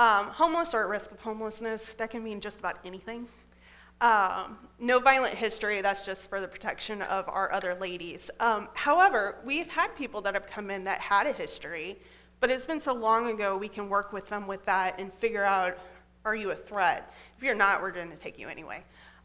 Um, 0.00 0.28
homeless 0.28 0.72
or 0.72 0.84
at 0.84 0.88
risk 0.88 1.12
of 1.12 1.20
homelessness, 1.20 1.92
that 1.98 2.08
can 2.08 2.24
mean 2.24 2.40
just 2.40 2.58
about 2.58 2.78
anything. 2.86 3.28
Um, 4.00 4.56
no 4.78 4.98
violent 4.98 5.34
history, 5.34 5.82
that's 5.82 6.06
just 6.06 6.30
for 6.30 6.40
the 6.40 6.48
protection 6.48 7.02
of 7.02 7.28
our 7.28 7.52
other 7.52 7.74
ladies. 7.74 8.30
Um, 8.40 8.70
however, 8.72 9.36
we've 9.44 9.68
had 9.68 9.94
people 9.94 10.22
that 10.22 10.32
have 10.32 10.46
come 10.46 10.70
in 10.70 10.84
that 10.84 11.00
had 11.00 11.26
a 11.26 11.32
history, 11.32 11.98
but 12.40 12.50
it's 12.50 12.64
been 12.64 12.80
so 12.80 12.94
long 12.94 13.28
ago, 13.28 13.58
we 13.58 13.68
can 13.68 13.90
work 13.90 14.10
with 14.10 14.26
them 14.26 14.46
with 14.46 14.64
that 14.64 14.98
and 14.98 15.12
figure 15.12 15.44
out 15.44 15.76
are 16.24 16.34
you 16.34 16.50
a 16.50 16.56
threat? 16.56 17.12
If 17.36 17.42
you're 17.42 17.54
not, 17.54 17.82
we're 17.82 17.90
going 17.90 18.10
to 18.10 18.16
take 18.16 18.38
you 18.38 18.48
anyway. 18.48 18.82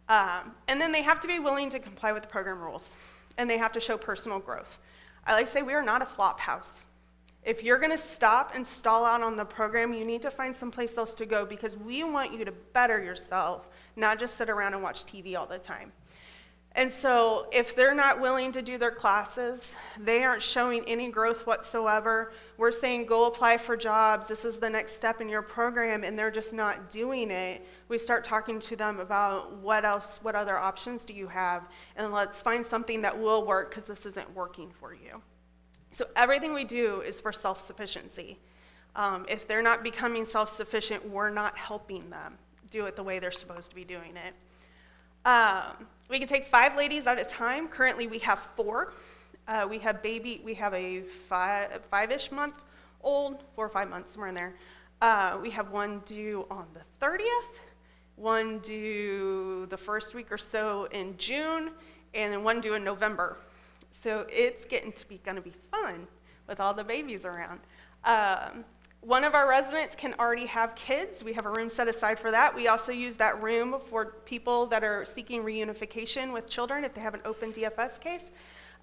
Um, 0.10 0.53
and 0.67 0.82
then 0.82 0.91
they 0.91 1.03
have 1.03 1.22
to 1.22 1.27
be 1.27 1.39
willing 1.39 1.70
to 1.70 1.79
comply 1.79 2.12
with 2.12 2.24
the 2.24 2.27
program 2.27 2.60
rules, 2.60 2.96
and 3.38 3.50
they 3.50 3.58
have 3.58 3.72
to 3.72 3.79
show 3.79 3.98
personal 3.98 4.39
growth. 4.39 4.77
I 5.25 5.36
like 5.36 5.46
to 5.46 5.51
say 5.53 5.62
we 5.62 5.74
are 5.74 5.84
not 5.84 6.01
a 6.01 6.05
flop 6.05 6.38
house. 6.38 6.86
If 7.45 7.63
you're 7.63 7.77
going 7.77 7.91
to 7.91 7.97
stop 7.97 8.53
and 8.55 8.65
stall 8.65 9.05
out 9.05 9.21
on 9.21 9.37
the 9.37 9.45
program, 9.45 9.93
you 9.93 10.03
need 10.03 10.23
to 10.23 10.31
find 10.31 10.55
someplace 10.55 10.97
else 10.97 11.13
to 11.13 11.27
go 11.27 11.45
because 11.45 11.77
we 11.77 12.03
want 12.03 12.33
you 12.33 12.43
to 12.43 12.51
better 12.51 13.01
yourself, 13.03 13.67
not 13.95 14.19
just 14.19 14.35
sit 14.35 14.49
around 14.49 14.73
and 14.73 14.81
watch 14.81 15.05
TV 15.05 15.37
all 15.37 15.45
the 15.45 15.59
time. 15.59 15.91
And 16.77 16.91
so, 16.91 17.47
if 17.53 17.73
they're 17.73 17.95
not 17.95 18.19
willing 18.19 18.51
to 18.51 18.61
do 18.61 18.77
their 18.77 18.91
classes, 18.91 19.73
they 19.97 20.23
aren't 20.23 20.41
showing 20.41 20.83
any 20.85 21.09
growth 21.09 21.47
whatsoever. 21.47 22.33
We're 22.57 22.71
saying, 22.71 23.05
go 23.05 23.27
apply 23.27 23.59
for 23.59 23.77
jobs. 23.77 24.27
This 24.27 24.43
is 24.43 24.57
the 24.57 24.69
next 24.69 24.93
step 24.97 25.21
in 25.21 25.29
your 25.29 25.41
program, 25.41 26.03
and 26.03 26.19
they're 26.19 26.31
just 26.31 26.51
not 26.51 26.89
doing 26.89 27.31
it. 27.31 27.65
We 27.87 27.97
start 27.97 28.25
talking 28.25 28.59
to 28.59 28.75
them 28.75 28.99
about 28.99 29.53
what 29.59 29.85
else, 29.85 30.19
what 30.21 30.35
other 30.35 30.57
options 30.57 31.05
do 31.05 31.13
you 31.13 31.27
have, 31.27 31.69
and 31.95 32.11
let's 32.11 32.41
find 32.41 32.65
something 32.65 33.01
that 33.03 33.17
will 33.17 33.45
work 33.45 33.69
because 33.69 33.85
this 33.85 34.05
isn't 34.05 34.35
working 34.35 34.69
for 34.71 34.93
you. 34.93 35.21
So, 35.95 36.05
everything 36.17 36.53
we 36.53 36.65
do 36.65 36.99
is 36.99 37.21
for 37.21 37.31
self 37.31 37.61
sufficiency. 37.61 38.37
Um, 38.97 39.25
if 39.29 39.47
they're 39.47 39.61
not 39.61 39.81
becoming 39.81 40.25
self 40.25 40.49
sufficient, 40.49 41.09
we're 41.09 41.29
not 41.29 41.57
helping 41.57 42.09
them 42.09 42.37
do 42.69 42.83
it 42.85 42.97
the 42.97 43.03
way 43.03 43.19
they're 43.19 43.31
supposed 43.31 43.69
to 43.69 43.75
be 43.77 43.85
doing 43.85 44.11
it. 44.17 44.33
Um, 45.25 45.87
we 46.09 46.19
can 46.19 46.27
take 46.27 46.47
five 46.47 46.75
ladies 46.75 47.07
at 47.07 47.17
a 47.17 47.23
time. 47.23 47.69
Currently, 47.69 48.07
we 48.07 48.19
have 48.19 48.39
four. 48.57 48.91
Uh, 49.47 49.67
we 49.69 49.79
have 49.79 50.03
baby, 50.03 50.41
we 50.43 50.53
have 50.55 50.73
a 50.73 51.03
five, 51.29 51.79
five-ish 51.89 52.29
month 52.29 52.55
old, 53.01 53.41
four 53.55 53.67
or 53.67 53.69
five 53.69 53.89
months, 53.89 54.11
somewhere 54.11 54.27
in 54.27 54.35
there. 54.35 54.53
Uh, 55.01 55.39
we 55.41 55.49
have 55.49 55.71
one 55.71 56.01
due 56.05 56.45
on 56.51 56.67
the 56.73 57.05
30th, 57.05 57.23
one 58.17 58.59
due 58.59 59.65
the 59.69 59.77
first 59.77 60.13
week 60.13 60.29
or 60.29 60.37
so 60.37 60.89
in 60.91 61.15
June, 61.17 61.71
and 62.13 62.33
then 62.33 62.43
one 62.43 62.59
due 62.59 62.73
in 62.73 62.83
November. 62.83 63.37
So 64.05 64.27
it's 64.29 64.67
getting 64.67 64.91
to 64.91 65.07
be 65.07 65.19
going 65.25 65.35
to 65.35 65.41
be 65.41 65.53
fun 65.71 66.05
with 66.47 66.59
all 66.59 66.75
the 66.75 66.83
babies 66.83 67.25
around. 67.25 67.59
Um, 68.03 68.63
one 69.01 69.24
of 69.24 69.33
our 69.33 69.50
residents 69.50 69.95
can 69.95 70.13
already 70.19 70.45
have 70.45 70.75
kids. 70.75 71.24
We 71.24 71.33
have 71.33 71.47
a 71.47 71.50
room 71.50 71.69
set 71.69 71.88
aside 71.88 72.19
for 72.19 72.29
that. 72.29 72.53
We 72.53 72.67
also 72.67 72.91
use 72.91 73.15
that 73.15 73.41
room 73.41 73.77
for 73.88 74.17
people 74.25 74.67
that 74.67 74.83
are 74.83 75.05
seeking 75.05 75.41
reunification 75.41 76.31
with 76.31 76.47
children 76.47 76.83
if 76.83 76.93
they 76.93 77.01
have 77.01 77.15
an 77.15 77.21
open 77.25 77.51
DFS 77.51 78.00
case. 78.00 78.29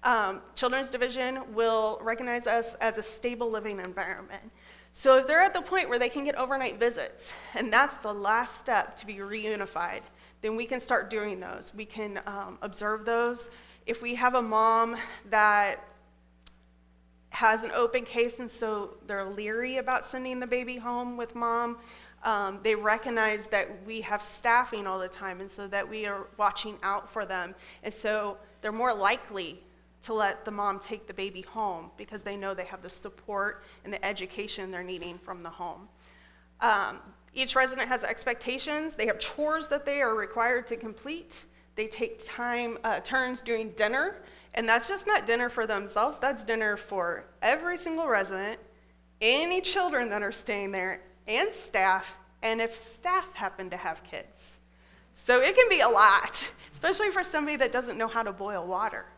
Um, 0.03 0.41
Children's 0.55 0.89
Division 0.89 1.39
will 1.53 2.01
recognize 2.03 2.45
us 2.45 2.73
as 2.81 2.97
a 2.97 3.03
stable 3.03 3.49
living 3.49 3.79
environment. 3.79 4.43
So 4.91 5.19
if 5.19 5.25
they're 5.25 5.39
at 5.39 5.53
the 5.53 5.61
point 5.61 5.87
where 5.87 5.99
they 5.99 6.09
can 6.09 6.25
get 6.25 6.35
overnight 6.35 6.81
visits, 6.81 7.31
and 7.53 7.71
that's 7.71 7.95
the 7.99 8.13
last 8.13 8.59
step 8.59 8.97
to 8.97 9.05
be 9.05 9.19
reunified, 9.19 10.01
then 10.41 10.57
we 10.57 10.65
can 10.65 10.81
start 10.81 11.09
doing 11.09 11.39
those. 11.39 11.71
We 11.73 11.85
can 11.85 12.19
um, 12.27 12.57
observe 12.61 13.05
those. 13.05 13.49
If 13.85 14.01
we 14.01 14.15
have 14.15 14.35
a 14.35 14.41
mom 14.41 14.95
that 15.29 15.83
has 17.33 17.63
an 17.63 17.71
open 17.71 18.05
case, 18.05 18.39
and 18.39 18.49
so 18.49 18.91
they're 19.07 19.25
leery 19.25 19.77
about 19.77 20.05
sending 20.05 20.39
the 20.39 20.47
baby 20.47 20.77
home 20.77 21.17
with 21.17 21.33
mom. 21.33 21.77
Um, 22.23 22.59
they 22.63 22.75
recognize 22.75 23.47
that 23.47 23.67
we 23.85 24.01
have 24.01 24.21
staffing 24.21 24.85
all 24.87 24.99
the 24.99 25.07
time, 25.07 25.41
and 25.41 25.49
so 25.49 25.67
that 25.67 25.89
we 25.89 26.05
are 26.05 26.27
watching 26.37 26.77
out 26.83 27.11
for 27.11 27.25
them. 27.25 27.55
And 27.81 27.93
so 27.93 28.37
they're 28.61 28.71
more 28.71 28.93
likely 28.93 29.59
to 30.03 30.13
let 30.13 30.45
the 30.45 30.51
mom 30.51 30.79
take 30.79 31.07
the 31.07 31.13
baby 31.13 31.41
home 31.41 31.89
because 31.97 32.21
they 32.21 32.35
know 32.35 32.53
they 32.53 32.65
have 32.65 32.83
the 32.83 32.89
support 32.89 33.63
and 33.83 33.91
the 33.91 34.03
education 34.05 34.69
they're 34.69 34.83
needing 34.83 35.17
from 35.17 35.41
the 35.41 35.49
home. 35.49 35.89
Um, 36.61 36.99
each 37.33 37.55
resident 37.55 37.89
has 37.89 38.03
expectations. 38.03 38.95
They 38.95 39.07
have 39.07 39.17
chores 39.17 39.69
that 39.69 39.85
they 39.85 40.01
are 40.01 40.13
required 40.13 40.67
to 40.67 40.77
complete. 40.77 41.45
They 41.75 41.87
take 41.87 42.23
time, 42.23 42.77
uh, 42.83 42.99
turns 42.99 43.41
doing 43.41 43.71
dinner 43.71 44.15
and 44.55 44.69
that's 44.69 44.87
just 44.87 45.07
not 45.07 45.25
dinner 45.25 45.49
for 45.49 45.65
themselves, 45.65 46.17
that's 46.19 46.43
dinner 46.43 46.77
for 46.77 47.25
every 47.41 47.77
single 47.77 48.07
resident, 48.07 48.59
any 49.19 49.61
children 49.61 50.09
that 50.09 50.21
are 50.21 50.31
staying 50.31 50.71
there, 50.71 51.01
and 51.27 51.49
staff, 51.51 52.15
and 52.43 52.61
if 52.61 52.75
staff 52.75 53.25
happen 53.33 53.69
to 53.71 53.77
have 53.77 54.03
kids. 54.03 54.57
So 55.13 55.41
it 55.41 55.55
can 55.55 55.69
be 55.69 55.79
a 55.79 55.87
lot, 55.87 56.51
especially 56.71 57.09
for 57.09 57.23
somebody 57.23 57.57
that 57.57 57.71
doesn't 57.71 57.97
know 57.97 58.07
how 58.07 58.23
to 58.23 58.31
boil 58.31 58.65
water. 58.65 59.05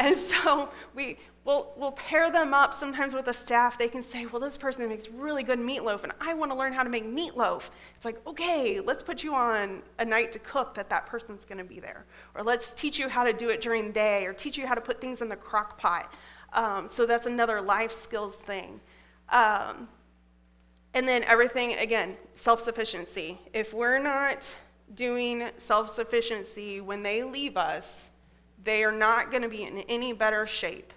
And 0.00 0.14
so 0.14 0.68
we, 0.94 1.18
We'll, 1.48 1.72
we'll 1.78 1.92
pair 1.92 2.30
them 2.30 2.52
up 2.52 2.74
sometimes 2.74 3.14
with 3.14 3.28
a 3.28 3.32
staff. 3.32 3.78
They 3.78 3.88
can 3.88 4.02
say, 4.02 4.26
Well, 4.26 4.38
this 4.38 4.58
person 4.58 4.86
makes 4.86 5.08
really 5.08 5.42
good 5.42 5.58
meatloaf, 5.58 6.02
and 6.02 6.12
I 6.20 6.34
want 6.34 6.52
to 6.52 6.58
learn 6.58 6.74
how 6.74 6.82
to 6.82 6.90
make 6.90 7.06
meatloaf. 7.06 7.70
It's 7.96 8.04
like, 8.04 8.20
Okay, 8.26 8.80
let's 8.80 9.02
put 9.02 9.24
you 9.24 9.34
on 9.34 9.82
a 9.98 10.04
night 10.04 10.30
to 10.32 10.38
cook 10.40 10.74
that 10.74 10.90
that 10.90 11.06
person's 11.06 11.46
going 11.46 11.56
to 11.56 11.64
be 11.64 11.80
there. 11.80 12.04
Or 12.34 12.44
let's 12.44 12.74
teach 12.74 12.98
you 12.98 13.08
how 13.08 13.24
to 13.24 13.32
do 13.32 13.48
it 13.48 13.62
during 13.62 13.86
the 13.86 13.92
day, 13.94 14.26
or 14.26 14.34
teach 14.34 14.58
you 14.58 14.66
how 14.66 14.74
to 14.74 14.80
put 14.82 15.00
things 15.00 15.22
in 15.22 15.30
the 15.30 15.36
crock 15.36 15.78
pot. 15.78 16.12
Um, 16.52 16.86
so 16.86 17.06
that's 17.06 17.24
another 17.24 17.62
life 17.62 17.92
skills 17.92 18.34
thing. 18.34 18.78
Um, 19.30 19.88
and 20.92 21.08
then 21.08 21.24
everything, 21.24 21.72
again, 21.78 22.18
self 22.34 22.60
sufficiency. 22.60 23.40
If 23.54 23.72
we're 23.72 24.00
not 24.00 24.54
doing 24.94 25.48
self 25.56 25.88
sufficiency 25.88 26.82
when 26.82 27.02
they 27.02 27.22
leave 27.22 27.56
us, 27.56 28.10
they 28.62 28.84
are 28.84 28.92
not 28.92 29.30
going 29.30 29.44
to 29.44 29.48
be 29.48 29.62
in 29.62 29.78
any 29.88 30.12
better 30.12 30.46
shape. 30.46 30.92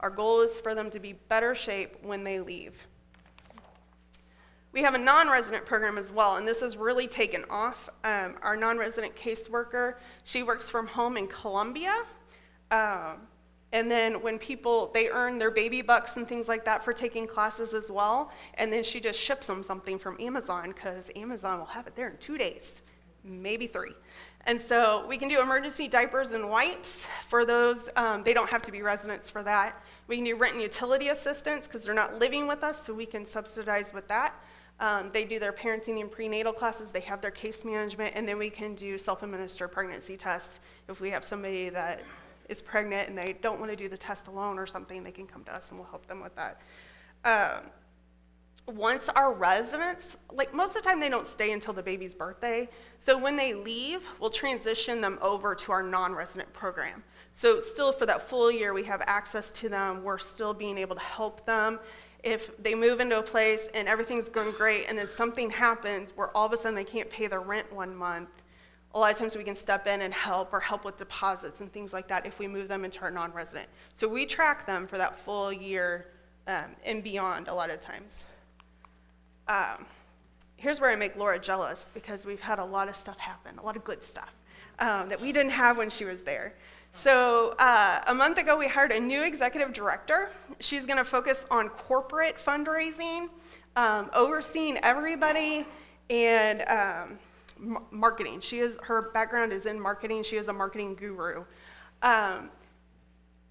Our 0.00 0.10
goal 0.10 0.40
is 0.40 0.60
for 0.60 0.74
them 0.74 0.90
to 0.90 1.00
be 1.00 1.14
better 1.14 1.54
shape 1.54 1.96
when 2.02 2.24
they 2.24 2.40
leave. 2.40 2.74
We 4.72 4.82
have 4.82 4.94
a 4.94 4.98
non 4.98 5.30
resident 5.30 5.64
program 5.64 5.96
as 5.98 6.10
well, 6.10 6.36
and 6.36 6.46
this 6.46 6.60
has 6.60 6.76
really 6.76 7.06
taken 7.06 7.44
off. 7.48 7.88
Um, 8.02 8.34
our 8.42 8.56
non 8.56 8.76
resident 8.76 9.14
caseworker, 9.14 9.94
she 10.24 10.42
works 10.42 10.68
from 10.68 10.88
home 10.88 11.16
in 11.16 11.28
Columbia. 11.28 11.94
Um, 12.72 13.28
and 13.74 13.90
then 13.90 14.20
when 14.22 14.38
people, 14.38 14.90
they 14.94 15.08
earn 15.08 15.38
their 15.38 15.50
baby 15.50 15.82
bucks 15.82 16.16
and 16.16 16.28
things 16.28 16.48
like 16.48 16.64
that 16.64 16.84
for 16.84 16.92
taking 16.92 17.26
classes 17.26 17.74
as 17.74 17.90
well. 17.90 18.32
And 18.54 18.72
then 18.72 18.84
she 18.84 19.00
just 19.00 19.18
ships 19.18 19.48
them 19.48 19.64
something 19.64 19.98
from 19.98 20.16
Amazon 20.20 20.72
because 20.72 21.10
Amazon 21.16 21.58
will 21.58 21.66
have 21.66 21.86
it 21.86 21.96
there 21.96 22.06
in 22.06 22.16
two 22.18 22.38
days, 22.38 22.82
maybe 23.24 23.66
three. 23.66 23.94
And 24.46 24.60
so 24.60 25.06
we 25.06 25.16
can 25.16 25.28
do 25.28 25.40
emergency 25.40 25.88
diapers 25.88 26.32
and 26.32 26.50
wipes 26.50 27.06
for 27.28 27.44
those. 27.44 27.88
Um, 27.96 28.22
they 28.22 28.34
don't 28.34 28.50
have 28.50 28.62
to 28.62 28.72
be 28.72 28.82
residents 28.82 29.30
for 29.30 29.42
that. 29.42 29.82
We 30.06 30.16
can 30.16 30.24
do 30.24 30.36
rent 30.36 30.54
and 30.54 30.62
utility 30.62 31.08
assistance 31.08 31.66
because 31.66 31.84
they're 31.84 31.94
not 31.94 32.18
living 32.18 32.46
with 32.46 32.62
us, 32.62 32.84
so 32.84 32.92
we 32.92 33.06
can 33.06 33.24
subsidize 33.24 33.94
with 33.94 34.06
that. 34.08 34.34
Um, 34.80 35.10
they 35.12 35.24
do 35.24 35.38
their 35.38 35.52
parenting 35.52 36.00
and 36.00 36.10
prenatal 36.10 36.52
classes, 36.52 36.90
they 36.90 37.00
have 37.00 37.20
their 37.20 37.30
case 37.30 37.64
management, 37.64 38.14
and 38.16 38.28
then 38.28 38.38
we 38.38 38.50
can 38.50 38.74
do 38.74 38.98
self 38.98 39.22
administered 39.22 39.72
pregnancy 39.72 40.16
tests. 40.16 40.58
If 40.88 41.00
we 41.00 41.10
have 41.10 41.24
somebody 41.24 41.70
that 41.70 42.02
is 42.48 42.60
pregnant 42.60 43.08
and 43.08 43.16
they 43.16 43.36
don't 43.40 43.58
want 43.58 43.70
to 43.70 43.76
do 43.76 43.88
the 43.88 43.96
test 43.96 44.26
alone 44.26 44.58
or 44.58 44.66
something, 44.66 45.02
they 45.02 45.12
can 45.12 45.26
come 45.26 45.44
to 45.44 45.54
us 45.54 45.70
and 45.70 45.78
we'll 45.78 45.88
help 45.88 46.06
them 46.06 46.20
with 46.20 46.34
that. 46.36 46.60
Um, 47.24 47.70
once 48.66 49.08
our 49.10 49.32
residents, 49.32 50.16
like 50.32 50.54
most 50.54 50.70
of 50.70 50.82
the 50.82 50.88
time, 50.88 50.98
they 50.98 51.10
don't 51.10 51.26
stay 51.26 51.52
until 51.52 51.74
the 51.74 51.82
baby's 51.82 52.14
birthday. 52.14 52.68
So 52.96 53.18
when 53.18 53.36
they 53.36 53.52
leave, 53.52 54.00
we'll 54.20 54.30
transition 54.30 55.00
them 55.00 55.18
over 55.20 55.54
to 55.54 55.72
our 55.72 55.82
non 55.82 56.14
resident 56.14 56.52
program. 56.52 57.02
So, 57.36 57.58
still 57.58 57.92
for 57.92 58.06
that 58.06 58.28
full 58.28 58.50
year, 58.50 58.72
we 58.72 58.84
have 58.84 59.02
access 59.06 59.50
to 59.52 59.68
them. 59.68 60.04
We're 60.04 60.18
still 60.18 60.54
being 60.54 60.78
able 60.78 60.94
to 60.94 61.02
help 61.02 61.44
them. 61.44 61.80
If 62.22 62.56
they 62.62 62.76
move 62.76 63.00
into 63.00 63.18
a 63.18 63.22
place 63.22 63.66
and 63.74 63.88
everything's 63.88 64.28
going 64.28 64.52
great, 64.52 64.86
and 64.88 64.96
then 64.96 65.08
something 65.08 65.50
happens 65.50 66.12
where 66.14 66.34
all 66.36 66.46
of 66.46 66.52
a 66.52 66.56
sudden 66.56 66.76
they 66.76 66.84
can't 66.84 67.10
pay 67.10 67.26
their 67.26 67.40
rent 67.40 67.70
one 67.72 67.94
month, 67.94 68.30
a 68.94 68.98
lot 69.00 69.10
of 69.10 69.18
times 69.18 69.36
we 69.36 69.42
can 69.42 69.56
step 69.56 69.88
in 69.88 70.02
and 70.02 70.14
help 70.14 70.52
or 70.52 70.60
help 70.60 70.84
with 70.84 70.96
deposits 70.96 71.60
and 71.60 71.72
things 71.72 71.92
like 71.92 72.06
that 72.06 72.24
if 72.24 72.38
we 72.38 72.46
move 72.46 72.68
them 72.68 72.84
into 72.84 73.00
our 73.02 73.10
non 73.10 73.32
resident. 73.32 73.68
So, 73.92 74.06
we 74.06 74.26
track 74.26 74.64
them 74.64 74.86
for 74.86 74.96
that 74.96 75.18
full 75.18 75.52
year 75.52 76.06
um, 76.46 76.76
and 76.86 77.02
beyond 77.02 77.48
a 77.48 77.54
lot 77.54 77.68
of 77.68 77.80
times. 77.80 78.24
Um, 79.48 79.86
here's 80.56 80.80
where 80.80 80.90
I 80.90 80.96
make 80.96 81.16
Laura 81.16 81.38
jealous 81.38 81.86
because 81.94 82.24
we've 82.24 82.40
had 82.40 82.58
a 82.58 82.64
lot 82.64 82.88
of 82.88 82.96
stuff 82.96 83.18
happen, 83.18 83.58
a 83.58 83.62
lot 83.62 83.76
of 83.76 83.84
good 83.84 84.02
stuff 84.02 84.32
um, 84.78 85.08
that 85.08 85.20
we 85.20 85.32
didn't 85.32 85.52
have 85.52 85.76
when 85.76 85.90
she 85.90 86.04
was 86.04 86.22
there. 86.22 86.54
So, 86.92 87.56
uh, 87.58 88.02
a 88.06 88.14
month 88.14 88.38
ago, 88.38 88.56
we 88.56 88.68
hired 88.68 88.92
a 88.92 89.00
new 89.00 89.22
executive 89.24 89.72
director. 89.72 90.30
She's 90.60 90.86
going 90.86 90.98
to 90.98 91.04
focus 91.04 91.44
on 91.50 91.68
corporate 91.68 92.36
fundraising, 92.38 93.28
um, 93.74 94.10
overseeing 94.14 94.78
everybody, 94.78 95.66
and 96.08 96.62
um, 96.68 97.18
marketing. 97.90 98.40
She 98.40 98.60
is 98.60 98.76
her 98.82 99.10
background 99.10 99.52
is 99.52 99.66
in 99.66 99.80
marketing. 99.80 100.22
She 100.22 100.36
is 100.36 100.46
a 100.46 100.52
marketing 100.52 100.94
guru. 100.94 101.44
Um, 102.02 102.50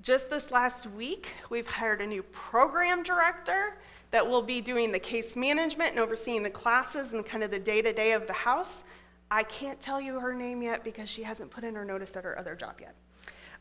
just 0.01 0.29
this 0.29 0.51
last 0.51 0.88
week, 0.88 1.27
we've 1.50 1.67
hired 1.67 2.01
a 2.01 2.07
new 2.07 2.23
program 2.23 3.03
director 3.03 3.77
that 4.13 4.29
will 4.29 4.43
be 4.43 4.62
doing 4.62 4.91
the 4.91 5.00
case 5.00 5.36
management 5.36 5.89
and 5.89 6.00
overseeing 6.00 6.43
the 6.43 6.50
classes 6.50 7.13
and 7.13 7.25
kind 7.25 7.43
of 7.43 7.50
the 7.50 7.58
day 7.58 7.82
to 7.82 7.91
day 7.91 8.12
of 8.12 8.27
the 8.27 8.34
house. 8.34 8.84
I 9.32 9.41
can't 9.41 9.82
tell 9.82 10.00
you 10.00 10.20
her 10.20 10.36
name 10.36 10.62
yet 10.62 10.84
because 10.84 11.10
she 11.10 11.24
hasn't 11.24 11.50
put 11.50 11.63
in 11.63 11.74
her 11.74 11.84
notice 11.84 12.15
at 12.15 12.24
her 12.24 12.38
other 12.38 12.55
job 12.55 12.79
yet. 12.79 12.96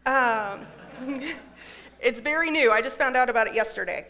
Um, 0.05 0.67
it's 2.01 2.21
very 2.21 2.51
new. 2.51 2.71
I 2.71 2.83
just 2.83 2.99
found 2.99 3.17
out 3.17 3.31
about 3.31 3.47
it 3.47 3.55
yesterday. 3.55 4.09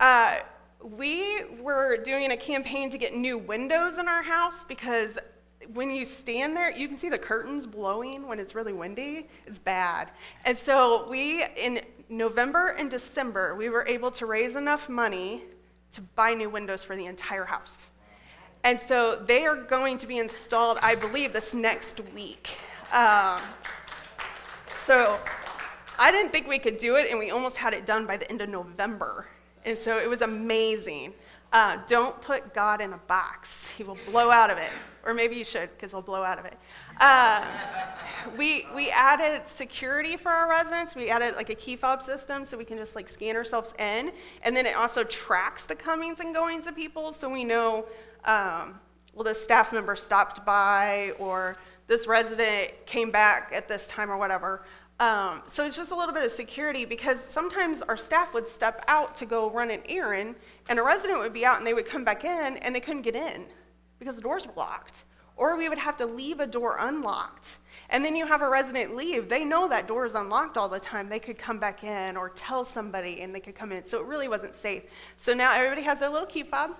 Uh, 0.00 0.40
we 0.82 1.44
were 1.60 1.96
doing 1.98 2.32
a 2.32 2.36
campaign 2.36 2.90
to 2.90 2.98
get 2.98 3.14
new 3.14 3.38
windows 3.38 3.96
in 3.96 4.08
our 4.08 4.24
house 4.24 4.64
because 4.64 5.16
when 5.74 5.92
you 5.92 6.04
stand 6.04 6.56
there, 6.56 6.76
you 6.76 6.88
can 6.88 6.96
see 6.96 7.08
the 7.08 7.16
curtains 7.16 7.66
blowing 7.66 8.26
when 8.26 8.40
it's 8.40 8.56
really 8.56 8.72
windy. 8.72 9.28
It's 9.46 9.60
bad. 9.60 10.10
And 10.44 10.58
so 10.58 11.08
we, 11.08 11.44
in 11.56 11.82
November 12.08 12.74
and 12.76 12.90
December, 12.90 13.54
we 13.54 13.68
were 13.68 13.86
able 13.86 14.10
to 14.10 14.26
raise 14.26 14.56
enough 14.56 14.88
money 14.88 15.44
to 15.94 16.00
buy 16.00 16.34
new 16.34 16.48
windows 16.48 16.84
for 16.84 16.94
the 16.96 17.06
entire 17.06 17.44
house. 17.44 17.90
And 18.62 18.78
so 18.78 19.16
they 19.26 19.44
are 19.46 19.56
going 19.56 19.98
to 19.98 20.06
be 20.06 20.18
installed, 20.18 20.78
I 20.82 20.94
believe, 20.94 21.32
this 21.32 21.54
next 21.54 22.00
week. 22.14 22.58
Um, 22.92 23.40
So 24.84 25.18
I 25.98 26.10
didn't 26.10 26.30
think 26.30 26.46
we 26.46 26.58
could 26.58 26.76
do 26.76 26.96
it, 26.96 27.08
and 27.08 27.18
we 27.18 27.30
almost 27.30 27.56
had 27.56 27.72
it 27.72 27.86
done 27.86 28.04
by 28.04 28.18
the 28.18 28.30
end 28.30 28.42
of 28.42 28.50
November. 28.50 29.26
And 29.64 29.78
so 29.78 29.98
it 29.98 30.10
was 30.10 30.20
amazing. 30.20 31.14
Uh, 31.54 31.78
don't 31.86 32.20
put 32.20 32.52
God 32.52 32.80
in 32.80 32.92
a 32.94 32.98
box. 33.06 33.68
He 33.68 33.84
will 33.84 33.96
blow 34.06 34.28
out 34.28 34.50
of 34.50 34.58
it. 34.58 34.70
Or 35.04 35.14
maybe 35.14 35.36
you 35.36 35.44
should, 35.44 35.70
because 35.70 35.92
he'll 35.92 36.02
blow 36.02 36.24
out 36.24 36.36
of 36.36 36.44
it. 36.46 36.58
Uh, 37.00 37.46
we, 38.36 38.66
we 38.74 38.90
added 38.90 39.46
security 39.46 40.16
for 40.16 40.32
our 40.32 40.48
residents. 40.48 40.96
We 40.96 41.10
added 41.10 41.36
like 41.36 41.50
a 41.50 41.54
key 41.54 41.76
fob 41.76 42.02
system 42.02 42.44
so 42.44 42.58
we 42.58 42.64
can 42.64 42.76
just 42.76 42.96
like 42.96 43.08
scan 43.08 43.36
ourselves 43.36 43.72
in. 43.78 44.10
And 44.42 44.56
then 44.56 44.66
it 44.66 44.74
also 44.74 45.04
tracks 45.04 45.62
the 45.62 45.76
comings 45.76 46.18
and 46.18 46.34
goings 46.34 46.66
of 46.66 46.74
people 46.74 47.12
so 47.12 47.30
we 47.30 47.44
know, 47.44 47.86
um, 48.24 48.80
well, 49.14 49.22
this 49.22 49.40
staff 49.40 49.72
member 49.72 49.94
stopped 49.94 50.44
by 50.44 51.12
or 51.20 51.56
this 51.86 52.08
resident 52.08 52.72
came 52.84 53.12
back 53.12 53.52
at 53.54 53.68
this 53.68 53.86
time 53.86 54.10
or 54.10 54.16
whatever. 54.16 54.64
Um, 55.00 55.42
so 55.46 55.66
it's 55.66 55.76
just 55.76 55.90
a 55.90 55.96
little 55.96 56.14
bit 56.14 56.24
of 56.24 56.30
security 56.30 56.84
because 56.84 57.20
sometimes 57.20 57.82
our 57.82 57.96
staff 57.96 58.32
would 58.32 58.46
step 58.46 58.84
out 58.86 59.16
to 59.16 59.26
go 59.26 59.50
run 59.50 59.70
an 59.70 59.80
errand, 59.88 60.36
and 60.68 60.78
a 60.78 60.82
resident 60.82 61.18
would 61.18 61.32
be 61.32 61.44
out 61.44 61.58
and 61.58 61.66
they 61.66 61.74
would 61.74 61.86
come 61.86 62.04
back 62.04 62.24
in 62.24 62.56
and 62.58 62.74
they 62.74 62.80
couldn't 62.80 63.02
get 63.02 63.16
in 63.16 63.46
because 63.98 64.16
the 64.16 64.22
doors 64.22 64.46
were 64.46 64.52
locked. 64.56 65.04
Or 65.36 65.56
we 65.56 65.68
would 65.68 65.78
have 65.78 65.96
to 65.96 66.06
leave 66.06 66.38
a 66.38 66.46
door 66.46 66.76
unlocked. 66.78 67.58
And 67.90 68.04
then 68.04 68.14
you 68.14 68.24
have 68.24 68.40
a 68.40 68.48
resident 68.48 68.94
leave. 68.94 69.28
They 69.28 69.44
know 69.44 69.68
that 69.68 69.88
door 69.88 70.06
is 70.06 70.14
unlocked 70.14 70.56
all 70.56 70.68
the 70.68 70.78
time. 70.78 71.08
They 71.08 71.18
could 71.18 71.38
come 71.38 71.58
back 71.58 71.82
in 71.82 72.16
or 72.16 72.28
tell 72.30 72.64
somebody 72.64 73.20
and 73.20 73.34
they 73.34 73.40
could 73.40 73.56
come 73.56 73.72
in. 73.72 73.84
So 73.84 73.98
it 73.98 74.06
really 74.06 74.28
wasn't 74.28 74.54
safe. 74.54 74.84
So 75.16 75.34
now 75.34 75.52
everybody 75.52 75.82
has 75.82 75.98
their 75.98 76.08
little 76.08 76.26
key 76.26 76.44
fob, 76.44 76.76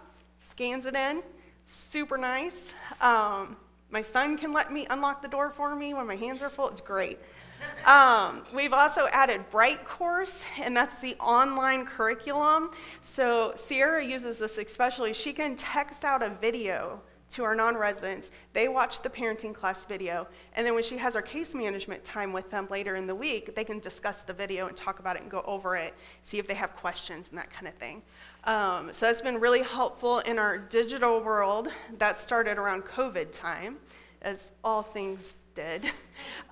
scans 0.51 0.87
it 0.87 0.95
in. 0.95 1.23
Super 1.65 2.17
nice. 2.17 2.75
Um, 3.01 3.57
my 3.91 4.03
son 4.03 4.39
can 4.39 4.53
let 4.53 4.73
me 4.73 4.87
unlock 4.89 5.21
the 5.21 5.29
door 5.29 5.51
for 5.51 5.75
me 5.75 5.95
when 5.95 6.07
my 6.07 6.17
hands 6.17 6.41
are 6.41 6.51
full. 6.51 6.69
It's 6.69 6.81
great. 6.81 7.19
Um, 7.85 8.43
we've 8.55 8.73
also 8.73 9.09
added 9.13 9.45
Bright 9.51 9.85
Course, 9.85 10.43
and 10.61 10.77
that's 10.77 10.99
the 11.01 11.15
online 11.17 11.85
curriculum. 11.85 12.71
So 13.03 13.53
Sierra 13.57 14.05
uses 14.05 14.39
this 14.39 14.57
especially. 14.59 15.13
She 15.13 15.33
can 15.33 15.57
text 15.57 16.05
out 16.05 16.23
a 16.23 16.31
video 16.31 17.01
to 17.31 17.45
our 17.45 17.55
non 17.55 17.77
residents. 17.77 18.31
They 18.53 18.69
watch 18.69 19.03
the 19.03 19.11
parenting 19.11 19.55
class 19.55 19.85
video, 19.85 20.27
and 20.55 20.67
then 20.67 20.75
when 20.75 20.83
she 20.83 20.97
has 20.97 21.17
our 21.17 21.23
case 21.23 21.55
management 21.55 22.05
time 22.05 22.33
with 22.33 22.51
them 22.51 22.69
later 22.71 22.95
in 22.97 23.07
the 23.07 23.15
week, 23.15 23.55
they 23.55 23.65
can 23.65 23.81
discuss 23.81 24.23
the 24.23 24.33
video 24.33 24.69
and 24.69 24.77
talk 24.77 25.01
about 25.01 25.17
it 25.17 25.23
and 25.23 25.31
go 25.31 25.43
over 25.47 25.77
it, 25.77 25.95
see 26.23 26.39
if 26.39 26.47
they 26.47 26.55
have 26.55 26.75
questions 26.77 27.29
and 27.31 27.39
that 27.39 27.51
kind 27.51 27.67
of 27.67 27.75
thing. 27.75 28.03
Um, 28.45 28.93
so 28.93 29.07
that's 29.07 29.21
been 29.21 29.41
really 29.41 29.63
helpful 29.63 30.21
in 30.21 30.39
our 30.39 30.59
digital 30.59 31.21
world. 31.21 31.69
That 31.99 32.19
started 32.19 32.57
around 32.57 32.85
COVID 32.85 33.33
time, 33.33 33.79
as 34.25 34.51
all 34.65 34.83
things 34.83 35.35
did. 35.55 35.85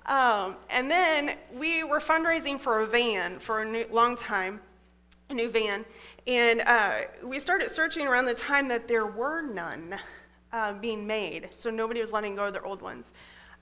Um, 0.05 0.57
and 0.69 0.91
then 0.91 1.37
we 1.53 1.85
were 1.85 1.99
fundraising 1.99 2.59
for 2.59 2.81
a 2.81 2.85
van 2.85 3.39
for 3.39 3.61
a 3.61 3.65
new, 3.65 3.85
long 3.89 4.17
time, 4.17 4.59
a 5.29 5.33
new 5.33 5.47
van. 5.47 5.85
And 6.27 6.61
uh, 6.65 7.03
we 7.23 7.39
started 7.39 7.71
searching 7.71 8.05
around 8.05 8.25
the 8.25 8.33
time 8.33 8.67
that 8.67 8.89
there 8.89 9.05
were 9.05 9.41
none 9.41 9.95
uh, 10.51 10.73
being 10.73 11.07
made. 11.07 11.47
So 11.51 11.69
nobody 11.69 12.01
was 12.01 12.11
letting 12.11 12.35
go 12.35 12.47
of 12.47 12.53
their 12.53 12.65
old 12.65 12.81
ones. 12.81 13.05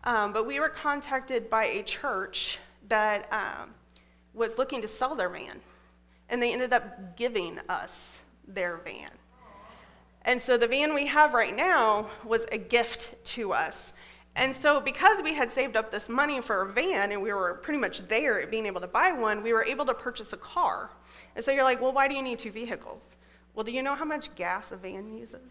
Um, 0.04 0.34
but 0.34 0.48
we 0.48 0.60
were 0.60 0.70
contacted 0.70 1.48
by 1.48 1.66
a 1.66 1.84
church 1.84 2.58
that 2.88 3.32
um, 3.32 3.76
was 4.34 4.58
looking 4.58 4.82
to 4.82 4.88
sell 4.88 5.14
their 5.14 5.30
van. 5.30 5.60
And 6.30 6.42
they 6.42 6.54
ended 6.54 6.74
up 6.74 7.16
giving 7.18 7.60
us 7.70 8.20
their 8.48 8.78
van. 8.78 9.12
And 10.24 10.42
so 10.42 10.58
the 10.58 10.68
van 10.68 10.94
we 10.94 11.08
have 11.08 11.34
right 11.34 11.56
now 11.56 12.08
was 12.24 12.46
a 12.52 12.58
gift 12.58 13.24
to 13.26 13.54
us. 13.54 13.94
And 14.36 14.56
so, 14.56 14.80
because 14.80 15.22
we 15.22 15.34
had 15.34 15.52
saved 15.52 15.76
up 15.76 15.92
this 15.92 16.08
money 16.08 16.40
for 16.42 16.62
a 16.62 16.72
van 16.72 17.12
and 17.12 17.22
we 17.22 17.34
were 17.34 17.56
pretty 17.56 17.80
much 17.80 18.08
there 18.08 18.42
at 18.42 18.50
being 18.50 18.66
able 18.66 18.80
to 18.80 18.88
buy 18.88 19.12
one, 19.12 19.44
we 19.44 19.52
were 19.52 19.66
able 19.66 19.86
to 19.86 19.94
purchase 19.94 20.32
a 20.32 20.38
car. 20.38 20.90
And 21.36 21.44
so, 21.44 21.52
you're 21.52 21.66
like, 21.66 21.82
well, 21.82 21.92
why 21.92 22.08
do 22.08 22.16
you 22.16 22.22
need 22.22 22.40
two 22.40 22.52
vehicles? 22.52 23.08
Well, 23.54 23.66
do 23.66 23.74
you 23.74 23.84
know 23.84 23.94
how 23.94 24.06
much 24.06 24.34
gas 24.36 24.72
a 24.72 24.78
van 24.78 25.14
uses? 25.14 25.42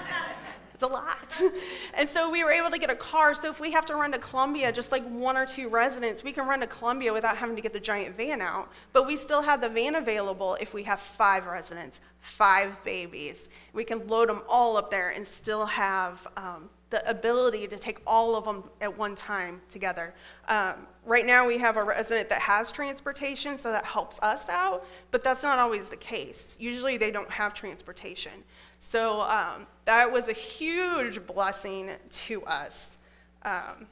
it's 0.72 0.82
a 0.82 0.86
lot. 0.86 1.38
and 1.94 2.08
so, 2.08 2.30
we 2.30 2.42
were 2.42 2.50
able 2.50 2.70
to 2.70 2.78
get 2.78 2.88
a 2.88 2.94
car. 2.94 3.34
So, 3.34 3.50
if 3.50 3.60
we 3.60 3.70
have 3.72 3.84
to 3.86 3.94
run 3.94 4.10
to 4.12 4.18
Columbia, 4.18 4.72
just 4.72 4.90
like 4.90 5.04
one 5.04 5.36
or 5.36 5.44
two 5.44 5.68
residents, 5.68 6.24
we 6.24 6.32
can 6.32 6.46
run 6.46 6.60
to 6.60 6.66
Columbia 6.66 7.12
without 7.12 7.36
having 7.36 7.56
to 7.56 7.62
get 7.62 7.74
the 7.74 7.80
giant 7.80 8.16
van 8.16 8.40
out. 8.40 8.70
But 8.94 9.06
we 9.06 9.18
still 9.18 9.42
have 9.42 9.60
the 9.60 9.68
van 9.68 9.96
available 9.96 10.56
if 10.62 10.72
we 10.72 10.82
have 10.84 10.98
five 10.98 11.44
residents, 11.44 12.00
five 12.20 12.82
babies. 12.84 13.48
We 13.74 13.84
can 13.84 14.06
load 14.06 14.30
them 14.30 14.40
all 14.48 14.78
up 14.78 14.90
there 14.90 15.10
and 15.10 15.28
still 15.28 15.66
have. 15.66 16.26
Um, 16.38 16.70
the 16.94 17.10
ability 17.10 17.66
to 17.66 17.76
take 17.76 17.98
all 18.06 18.36
of 18.36 18.44
them 18.44 18.62
at 18.80 18.96
one 18.96 19.16
time 19.16 19.60
together. 19.68 20.14
Um, 20.46 20.86
right 21.04 21.26
now, 21.26 21.44
we 21.44 21.58
have 21.58 21.76
a 21.76 21.82
resident 21.82 22.28
that 22.28 22.40
has 22.40 22.70
transportation, 22.70 23.58
so 23.58 23.72
that 23.72 23.84
helps 23.84 24.20
us 24.20 24.48
out, 24.48 24.86
but 25.10 25.24
that's 25.24 25.42
not 25.42 25.58
always 25.58 25.88
the 25.88 25.96
case. 25.96 26.56
Usually, 26.60 26.96
they 26.96 27.10
don't 27.10 27.28
have 27.28 27.52
transportation. 27.52 28.30
So, 28.78 29.22
um, 29.22 29.66
that 29.86 30.12
was 30.12 30.28
a 30.28 30.32
huge 30.32 31.26
blessing 31.26 31.90
to 32.28 32.44
us 32.44 32.96
um, 33.42 33.88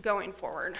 going 0.00 0.32
forward. 0.32 0.76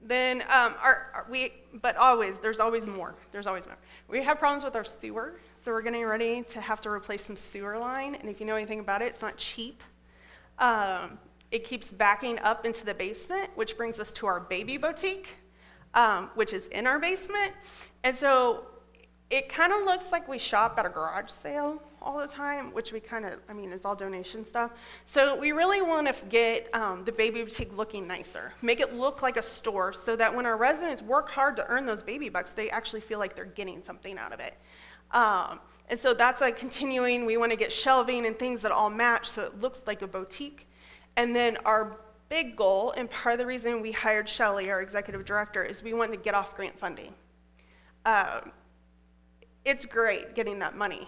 Then, 0.00 0.40
um, 0.42 0.74
our, 0.82 1.10
our, 1.14 1.26
we, 1.30 1.52
but 1.82 1.96
always, 1.96 2.38
there's 2.38 2.60
always 2.60 2.86
more. 2.86 3.14
There's 3.30 3.46
always 3.46 3.66
more. 3.66 3.76
We 4.08 4.22
have 4.22 4.38
problems 4.38 4.64
with 4.64 4.74
our 4.74 4.84
sewer. 4.84 5.34
So 5.64 5.70
we're 5.70 5.82
getting 5.82 6.04
ready 6.04 6.42
to 6.42 6.60
have 6.60 6.80
to 6.80 6.90
replace 6.90 7.22
some 7.22 7.36
sewer 7.36 7.78
line, 7.78 8.16
and 8.16 8.28
if 8.28 8.40
you 8.40 8.46
know 8.46 8.56
anything 8.56 8.80
about 8.80 9.00
it, 9.00 9.04
it's 9.10 9.22
not 9.22 9.36
cheap. 9.36 9.80
Um, 10.58 11.20
it 11.52 11.62
keeps 11.62 11.92
backing 11.92 12.40
up 12.40 12.66
into 12.66 12.84
the 12.84 12.94
basement, 12.94 13.48
which 13.54 13.76
brings 13.76 14.00
us 14.00 14.12
to 14.14 14.26
our 14.26 14.40
baby 14.40 14.76
boutique, 14.76 15.28
um, 15.94 16.30
which 16.34 16.52
is 16.52 16.66
in 16.66 16.88
our 16.88 16.98
basement. 16.98 17.52
And 18.02 18.16
so 18.16 18.66
it 19.30 19.48
kind 19.48 19.72
of 19.72 19.84
looks 19.84 20.10
like 20.10 20.26
we 20.26 20.36
shop 20.36 20.80
at 20.80 20.84
a 20.84 20.88
garage 20.88 21.30
sale 21.30 21.80
all 22.00 22.18
the 22.18 22.26
time, 22.26 22.74
which 22.74 22.92
we 22.92 22.98
kind 22.98 23.24
of, 23.24 23.38
I 23.48 23.52
mean, 23.52 23.70
it's 23.70 23.84
all 23.84 23.94
donation 23.94 24.44
stuff. 24.44 24.72
So 25.04 25.36
we 25.36 25.52
really 25.52 25.80
want 25.80 26.12
to 26.12 26.26
get 26.26 26.74
um, 26.74 27.04
the 27.04 27.12
baby 27.12 27.40
boutique 27.40 27.76
looking 27.76 28.08
nicer, 28.08 28.52
make 28.62 28.80
it 28.80 28.94
look 28.94 29.22
like 29.22 29.36
a 29.36 29.42
store 29.42 29.92
so 29.92 30.16
that 30.16 30.34
when 30.34 30.44
our 30.44 30.56
residents 30.56 31.02
work 31.02 31.28
hard 31.28 31.54
to 31.58 31.66
earn 31.68 31.86
those 31.86 32.02
baby 32.02 32.28
bucks, 32.28 32.52
they 32.52 32.68
actually 32.68 33.00
feel 33.00 33.20
like 33.20 33.36
they're 33.36 33.44
getting 33.44 33.80
something 33.80 34.18
out 34.18 34.32
of 34.32 34.40
it. 34.40 34.54
Um, 35.12 35.60
and 35.88 35.98
so 35.98 36.14
that's 36.14 36.40
like 36.40 36.56
continuing. 36.56 37.26
We 37.26 37.36
want 37.36 37.52
to 37.52 37.56
get 37.56 37.72
shelving 37.72 38.26
and 38.26 38.38
things 38.38 38.62
that 38.62 38.72
all 38.72 38.90
match 38.90 39.28
so 39.30 39.42
it 39.42 39.60
looks 39.60 39.82
like 39.86 40.02
a 40.02 40.06
boutique. 40.06 40.66
And 41.16 41.36
then 41.36 41.58
our 41.64 41.98
big 42.28 42.56
goal, 42.56 42.92
and 42.96 43.10
part 43.10 43.34
of 43.34 43.38
the 43.38 43.46
reason 43.46 43.82
we 43.82 43.92
hired 43.92 44.26
Shelly, 44.26 44.70
our 44.70 44.80
executive 44.80 45.24
director, 45.26 45.62
is 45.62 45.82
we 45.82 45.92
want 45.92 46.12
to 46.12 46.16
get 46.16 46.34
off 46.34 46.56
grant 46.56 46.78
funding. 46.78 47.12
Um, 48.06 48.52
it's 49.66 49.84
great 49.84 50.34
getting 50.34 50.58
that 50.60 50.74
money, 50.74 51.06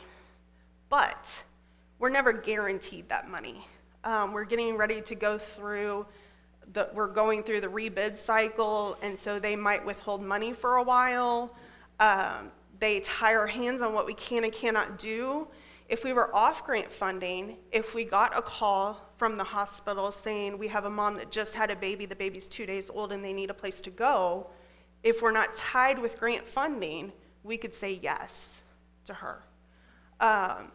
but 0.90 1.42
we're 1.98 2.10
never 2.10 2.32
guaranteed 2.32 3.08
that 3.08 3.28
money. 3.28 3.66
Um, 4.04 4.32
we're 4.32 4.44
getting 4.44 4.76
ready 4.76 5.00
to 5.00 5.14
go 5.14 5.38
through 5.38 6.04
the, 6.74 6.90
we're 6.92 7.06
going 7.06 7.42
through 7.42 7.62
the 7.62 7.68
rebid 7.68 8.18
cycle, 8.18 8.98
and 9.00 9.18
so 9.18 9.38
they 9.38 9.56
might 9.56 9.84
withhold 9.84 10.22
money 10.22 10.52
for 10.52 10.76
a 10.76 10.82
while. 10.82 11.54
Um, 12.00 12.50
they 12.84 13.00
tie 13.00 13.34
our 13.34 13.46
hands 13.46 13.80
on 13.80 13.94
what 13.94 14.04
we 14.04 14.12
can 14.12 14.44
and 14.44 14.52
cannot 14.52 14.98
do. 14.98 15.48
If 15.88 16.04
we 16.04 16.12
were 16.12 16.34
off 16.34 16.64
grant 16.64 16.90
funding, 16.90 17.56
if 17.72 17.94
we 17.94 18.04
got 18.04 18.36
a 18.36 18.42
call 18.42 19.10
from 19.16 19.36
the 19.36 19.44
hospital 19.44 20.10
saying 20.12 20.58
we 20.58 20.68
have 20.68 20.84
a 20.84 20.90
mom 20.90 21.16
that 21.16 21.30
just 21.30 21.54
had 21.54 21.70
a 21.70 21.76
baby, 21.76 22.04
the 22.04 22.16
baby's 22.16 22.46
two 22.46 22.66
days 22.66 22.90
old, 22.90 23.10
and 23.12 23.24
they 23.24 23.32
need 23.32 23.48
a 23.48 23.54
place 23.54 23.80
to 23.82 23.90
go, 23.90 24.48
if 25.02 25.22
we're 25.22 25.32
not 25.32 25.54
tied 25.56 25.98
with 25.98 26.18
grant 26.18 26.46
funding, 26.46 27.12
we 27.42 27.56
could 27.56 27.74
say 27.74 27.98
yes 28.02 28.62
to 29.06 29.14
her. 29.14 29.42
Um, 30.20 30.70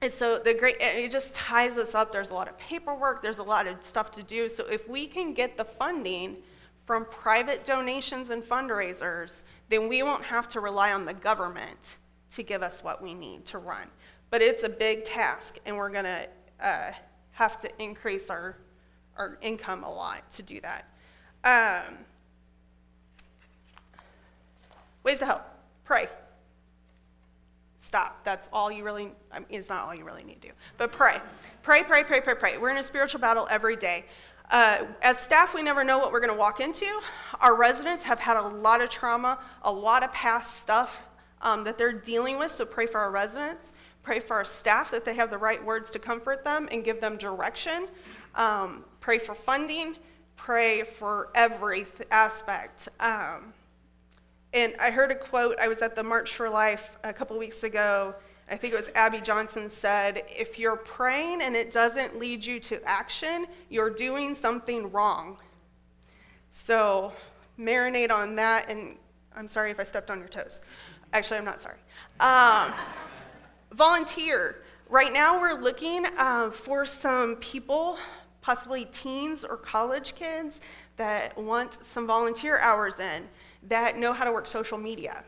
and 0.00 0.12
so 0.12 0.38
the 0.38 0.54
great, 0.54 0.76
it 0.80 1.10
just 1.10 1.34
ties 1.34 1.76
us 1.76 1.94
up. 1.94 2.12
There's 2.12 2.30
a 2.30 2.34
lot 2.34 2.48
of 2.48 2.58
paperwork, 2.58 3.22
there's 3.22 3.38
a 3.38 3.44
lot 3.44 3.66
of 3.66 3.82
stuff 3.82 4.10
to 4.12 4.22
do. 4.24 4.48
So 4.48 4.66
if 4.66 4.88
we 4.88 5.06
can 5.06 5.34
get 5.34 5.56
the 5.56 5.64
funding 5.64 6.36
from 6.84 7.04
private 7.04 7.64
donations 7.64 8.30
and 8.30 8.42
fundraisers, 8.42 9.42
then 9.68 9.88
we 9.88 10.02
won't 10.02 10.24
have 10.24 10.48
to 10.48 10.60
rely 10.60 10.92
on 10.92 11.04
the 11.04 11.14
government 11.14 11.96
to 12.34 12.42
give 12.42 12.62
us 12.62 12.82
what 12.82 13.02
we 13.02 13.14
need 13.14 13.44
to 13.46 13.58
run. 13.58 13.88
But 14.30 14.42
it's 14.42 14.62
a 14.62 14.68
big 14.68 15.04
task, 15.04 15.58
and 15.64 15.76
we're 15.76 15.90
going 15.90 16.04
to 16.04 16.26
uh, 16.60 16.92
have 17.32 17.58
to 17.60 17.82
increase 17.82 18.30
our, 18.30 18.56
our 19.16 19.38
income 19.40 19.84
a 19.84 19.90
lot 19.90 20.30
to 20.32 20.42
do 20.42 20.60
that. 20.60 20.84
Um, 21.44 21.96
ways 25.02 25.20
to 25.20 25.26
help 25.26 25.42
pray. 25.84 26.08
Stop. 27.78 28.22
That's 28.24 28.48
all 28.52 28.70
you 28.70 28.84
really, 28.84 29.12
I 29.32 29.38
mean, 29.38 29.48
it's 29.50 29.70
not 29.70 29.86
all 29.86 29.94
you 29.94 30.04
really 30.04 30.24
need 30.24 30.42
to 30.42 30.48
do, 30.48 30.54
but 30.76 30.92
pray. 30.92 31.18
Pray, 31.62 31.82
pray, 31.84 32.04
pray, 32.04 32.20
pray, 32.20 32.34
pray. 32.34 32.58
We're 32.58 32.68
in 32.70 32.76
a 32.76 32.84
spiritual 32.84 33.20
battle 33.20 33.46
every 33.50 33.76
day. 33.76 34.04
Uh, 34.50 34.86
as 35.02 35.18
staff, 35.18 35.54
we 35.54 35.62
never 35.62 35.84
know 35.84 35.98
what 35.98 36.10
we're 36.10 36.20
going 36.20 36.32
to 36.32 36.38
walk 36.38 36.60
into. 36.60 36.86
Our 37.40 37.54
residents 37.54 38.02
have 38.04 38.18
had 38.18 38.38
a 38.38 38.48
lot 38.48 38.80
of 38.80 38.88
trauma, 38.88 39.38
a 39.62 39.70
lot 39.70 40.02
of 40.02 40.10
past 40.12 40.56
stuff 40.56 41.02
um, 41.42 41.64
that 41.64 41.76
they're 41.76 41.92
dealing 41.92 42.38
with, 42.38 42.50
so 42.50 42.64
pray 42.64 42.86
for 42.86 42.98
our 42.98 43.10
residents. 43.10 43.72
Pray 44.02 44.20
for 44.20 44.36
our 44.36 44.44
staff 44.46 44.90
that 44.90 45.04
they 45.04 45.14
have 45.14 45.30
the 45.30 45.36
right 45.36 45.62
words 45.62 45.90
to 45.90 45.98
comfort 45.98 46.44
them 46.44 46.66
and 46.72 46.82
give 46.82 46.98
them 46.98 47.18
direction. 47.18 47.88
Um, 48.34 48.84
pray 49.00 49.18
for 49.18 49.34
funding. 49.34 49.96
pray 50.38 50.84
for 50.84 51.28
every 51.34 51.84
aspect. 52.10 52.88
Um, 53.00 53.52
and 54.54 54.74
I 54.80 54.90
heard 54.90 55.10
a 55.10 55.14
quote, 55.14 55.58
I 55.58 55.68
was 55.68 55.82
at 55.82 55.94
the 55.94 56.02
March 56.02 56.34
for 56.34 56.48
Life 56.48 56.96
a 57.04 57.12
couple 57.12 57.36
weeks 57.38 57.64
ago. 57.64 58.14
I 58.50 58.56
think 58.56 58.72
it 58.72 58.76
was 58.76 58.88
Abby 58.94 59.20
Johnson 59.20 59.68
said, 59.68 60.24
If 60.28 60.58
you're 60.58 60.76
praying 60.76 61.42
and 61.42 61.54
it 61.54 61.70
doesn't 61.70 62.18
lead 62.18 62.44
you 62.44 62.58
to 62.60 62.82
action, 62.84 63.46
you're 63.68 63.90
doing 63.90 64.34
something 64.34 64.90
wrong. 64.90 65.38
So 66.50 67.12
marinate 67.58 68.10
on 68.10 68.34
that, 68.36 68.70
and 68.70 68.96
I'm 69.36 69.48
sorry 69.48 69.70
if 69.70 69.78
I 69.78 69.84
stepped 69.84 70.10
on 70.10 70.18
your 70.18 70.28
toes. 70.28 70.62
Actually, 71.12 71.38
I'm 71.38 71.44
not 71.44 71.60
sorry. 71.60 71.78
Um, 72.20 72.72
volunteer. 73.72 74.62
Right 74.88 75.12
now, 75.12 75.38
we're 75.38 75.60
looking 75.60 76.06
uh, 76.16 76.50
for 76.50 76.86
some 76.86 77.36
people, 77.36 77.98
possibly 78.40 78.86
teens 78.86 79.44
or 79.44 79.58
college 79.58 80.14
kids, 80.14 80.60
that 80.96 81.36
want 81.36 81.78
some 81.84 82.06
volunteer 82.06 82.58
hours 82.58 82.98
in 82.98 83.28
that 83.64 83.98
know 83.98 84.12
how 84.12 84.24
to 84.24 84.32
work 84.32 84.46
social 84.46 84.78
media. 84.78 85.24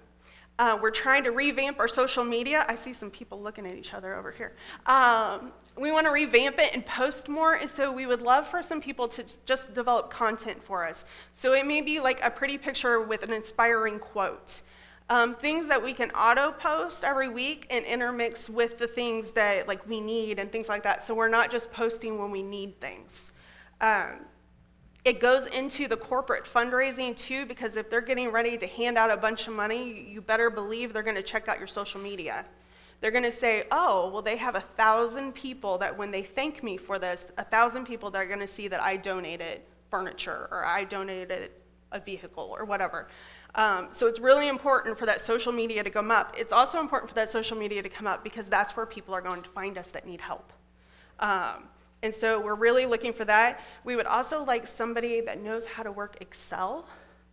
Uh, 0.61 0.79
we're 0.83 0.90
trying 0.90 1.25
to 1.25 1.31
revamp 1.31 1.81
our 1.81 1.88
social 1.88 2.23
media. 2.23 2.66
I 2.68 2.75
see 2.75 2.92
some 2.92 3.11
people 3.11 3.40
looking 3.40 3.66
at 3.66 3.77
each 3.77 3.94
other 3.94 4.14
over 4.14 4.31
here. 4.31 4.53
Um, 4.85 5.53
we 5.79 5.90
want 5.90 6.05
to 6.05 6.12
revamp 6.12 6.59
it 6.59 6.75
and 6.75 6.85
post 6.85 7.31
more, 7.31 7.55
and 7.55 7.70
so 7.70 7.90
we 7.90 8.05
would 8.05 8.20
love 8.20 8.46
for 8.46 8.62
some 8.62 8.79
people 8.79 9.09
to 9.09 9.25
just 9.46 9.73
develop 9.73 10.11
content 10.11 10.62
for 10.62 10.87
us. 10.87 11.07
So 11.33 11.55
it 11.55 11.64
may 11.64 11.81
be 11.81 11.99
like 11.99 12.23
a 12.23 12.31
pretty 12.31 12.59
picture 12.59 13.01
with 13.01 13.23
an 13.23 13.33
inspiring 13.33 13.99
quote. 13.99 14.61
Um, 15.09 15.35
things 15.35 15.66
that 15.68 15.83
we 15.83 15.94
can 15.94 16.11
auto 16.11 16.53
post 16.53 17.05
every 17.05 17.31
week 17.31 17.66
and 17.70 17.83
intermix 17.87 18.51
with 18.51 18.77
the 18.77 18.87
things 18.87 19.31
that 19.31 19.66
like 19.66 19.88
we 19.88 19.99
need 19.99 20.38
and 20.38 20.53
things 20.53 20.68
like 20.68 20.83
that. 20.83 21.03
So 21.03 21.14
we're 21.14 21.29
not 21.29 21.51
just 21.51 21.73
posting 21.73 22.18
when 22.18 22.31
we 22.31 22.42
need 22.42 22.79
things. 22.83 23.33
Um, 23.81 24.27
it 25.04 25.20
goes 25.20 25.46
into 25.46 25.88
the 25.88 25.96
corporate 25.96 26.44
fundraising 26.44 27.16
too, 27.16 27.46
because 27.46 27.76
if 27.76 27.88
they're 27.88 28.00
getting 28.00 28.30
ready 28.30 28.58
to 28.58 28.66
hand 28.66 28.98
out 28.98 29.10
a 29.10 29.16
bunch 29.16 29.48
of 29.48 29.54
money, 29.54 30.06
you 30.08 30.20
better 30.20 30.50
believe 30.50 30.92
they're 30.92 31.02
going 31.02 31.16
to 31.16 31.22
check 31.22 31.48
out 31.48 31.58
your 31.58 31.66
social 31.66 32.00
media. 32.00 32.44
They're 33.00 33.10
going 33.10 33.24
to 33.24 33.30
say, 33.30 33.64
oh, 33.70 34.10
well, 34.12 34.20
they 34.20 34.36
have 34.36 34.56
a 34.56 34.60
thousand 34.60 35.34
people 35.34 35.78
that 35.78 35.96
when 35.96 36.10
they 36.10 36.22
thank 36.22 36.62
me 36.62 36.76
for 36.76 36.98
this, 36.98 37.26
a 37.38 37.44
thousand 37.44 37.86
people 37.86 38.10
that 38.10 38.18
are 38.18 38.26
going 38.26 38.40
to 38.40 38.46
see 38.46 38.68
that 38.68 38.82
I 38.82 38.98
donated 38.98 39.62
furniture 39.90 40.48
or 40.50 40.66
I 40.66 40.84
donated 40.84 41.50
a 41.92 42.00
vehicle 42.00 42.54
or 42.56 42.66
whatever. 42.66 43.08
Um, 43.54 43.88
so 43.90 44.06
it's 44.06 44.20
really 44.20 44.48
important 44.48 44.98
for 44.98 45.06
that 45.06 45.22
social 45.22 45.50
media 45.50 45.82
to 45.82 45.90
come 45.90 46.10
up. 46.10 46.34
It's 46.38 46.52
also 46.52 46.78
important 46.78 47.08
for 47.08 47.14
that 47.16 47.30
social 47.30 47.56
media 47.56 47.82
to 47.82 47.88
come 47.88 48.06
up 48.06 48.22
because 48.22 48.46
that's 48.46 48.76
where 48.76 48.86
people 48.86 49.14
are 49.14 49.22
going 49.22 49.42
to 49.42 49.48
find 49.50 49.78
us 49.78 49.88
that 49.88 50.06
need 50.06 50.20
help. 50.20 50.52
Um, 51.18 51.64
and 52.02 52.14
so 52.14 52.40
we're 52.40 52.54
really 52.54 52.86
looking 52.86 53.12
for 53.12 53.24
that. 53.26 53.60
We 53.84 53.96
would 53.96 54.06
also 54.06 54.44
like 54.44 54.66
somebody 54.66 55.20
that 55.22 55.42
knows 55.42 55.66
how 55.66 55.82
to 55.82 55.92
work 55.92 56.16
Excel, 56.20 56.86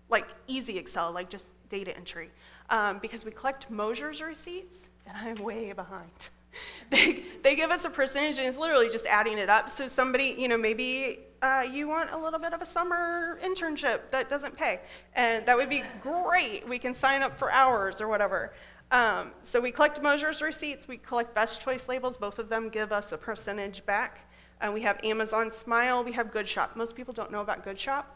like 0.09 0.27
easy 0.47 0.77
Excel, 0.77 1.11
like 1.11 1.29
just 1.29 1.47
data 1.69 1.95
entry, 1.95 2.29
um, 2.69 2.99
because 2.99 3.23
we 3.23 3.31
collect 3.31 3.69
Moser's 3.69 4.21
receipts, 4.21 4.75
and 5.05 5.15
I'm 5.17 5.43
way 5.43 5.71
behind. 5.73 6.11
they, 6.89 7.23
they 7.43 7.55
give 7.55 7.71
us 7.71 7.85
a 7.85 7.89
percentage, 7.89 8.37
and 8.37 8.47
it's 8.47 8.57
literally 8.57 8.89
just 8.89 9.05
adding 9.05 9.37
it 9.37 9.49
up. 9.49 9.69
So 9.69 9.87
somebody, 9.87 10.35
you 10.37 10.47
know, 10.47 10.57
maybe 10.57 11.19
uh, 11.41 11.65
you 11.71 11.87
want 11.87 12.11
a 12.11 12.17
little 12.17 12.39
bit 12.39 12.53
of 12.53 12.61
a 12.61 12.65
summer 12.65 13.39
internship 13.43 14.09
that 14.11 14.29
doesn't 14.29 14.57
pay, 14.57 14.81
and 15.15 15.45
that 15.45 15.55
would 15.55 15.69
be 15.69 15.83
great. 16.01 16.67
We 16.67 16.79
can 16.79 16.93
sign 16.93 17.21
up 17.21 17.37
for 17.37 17.51
hours 17.51 18.01
or 18.01 18.07
whatever. 18.07 18.53
Um, 18.89 19.31
so 19.43 19.59
we 19.59 19.71
collect 19.71 20.01
Moser's 20.01 20.41
receipts, 20.41 20.87
we 20.87 20.97
collect 20.97 21.35
Best 21.35 21.61
Choice 21.61 21.87
labels. 21.89 22.17
Both 22.17 22.39
of 22.39 22.49
them 22.49 22.69
give 22.69 22.91
us 22.91 23.11
a 23.11 23.17
percentage 23.17 23.85
back. 23.85 24.26
And 24.61 24.73
we 24.73 24.81
have 24.81 24.99
Amazon 25.03 25.51
Smile, 25.51 26.03
we 26.03 26.11
have 26.13 26.31
Good 26.31 26.47
Shop. 26.47 26.75
Most 26.75 26.95
people 26.95 27.13
don't 27.13 27.31
know 27.31 27.41
about 27.41 27.63
Good 27.63 27.79
Shop. 27.79 28.15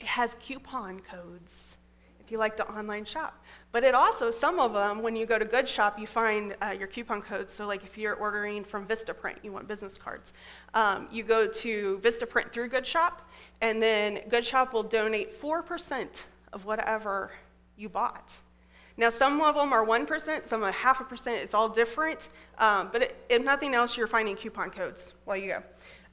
It 0.00 0.06
has 0.06 0.36
coupon 0.40 1.00
codes 1.00 1.74
if 2.24 2.32
you 2.32 2.38
like 2.38 2.56
to 2.56 2.68
online 2.68 3.04
shop. 3.04 3.42
But 3.70 3.84
it 3.84 3.94
also, 3.94 4.30
some 4.30 4.58
of 4.58 4.72
them, 4.72 5.02
when 5.02 5.14
you 5.14 5.26
go 5.26 5.38
to 5.38 5.44
Good 5.44 5.68
Shop, 5.68 5.98
you 5.98 6.06
find 6.06 6.56
uh, 6.62 6.70
your 6.70 6.88
coupon 6.88 7.20
codes. 7.20 7.52
So, 7.52 7.66
like 7.66 7.84
if 7.84 7.98
you're 7.98 8.14
ordering 8.14 8.64
from 8.64 8.86
Vistaprint, 8.86 9.36
you 9.42 9.52
want 9.52 9.68
business 9.68 9.98
cards, 9.98 10.32
um, 10.74 11.08
you 11.10 11.22
go 11.22 11.46
to 11.46 11.98
Vistaprint 12.02 12.52
through 12.52 12.68
Good 12.68 12.86
Shop, 12.86 13.28
and 13.60 13.82
then 13.82 14.20
Good 14.28 14.44
Shop 14.44 14.72
will 14.72 14.82
donate 14.82 15.40
4% 15.40 16.08
of 16.52 16.64
whatever 16.64 17.32
you 17.76 17.88
bought. 17.88 18.34
Now, 18.96 19.10
some 19.10 19.40
of 19.40 19.56
them 19.56 19.72
are 19.72 19.84
1%, 19.84 20.48
some 20.48 20.62
are 20.62 20.70
half 20.70 21.00
a 21.00 21.04
percent. 21.04 21.42
It's 21.42 21.54
all 21.54 21.68
different. 21.68 22.28
Um, 22.58 22.90
but 22.92 23.16
if 23.28 23.42
nothing 23.42 23.74
else, 23.74 23.96
you're 23.96 24.06
finding 24.06 24.36
coupon 24.36 24.70
codes 24.70 25.14
while 25.24 25.36
you 25.36 25.48
go. 25.48 25.62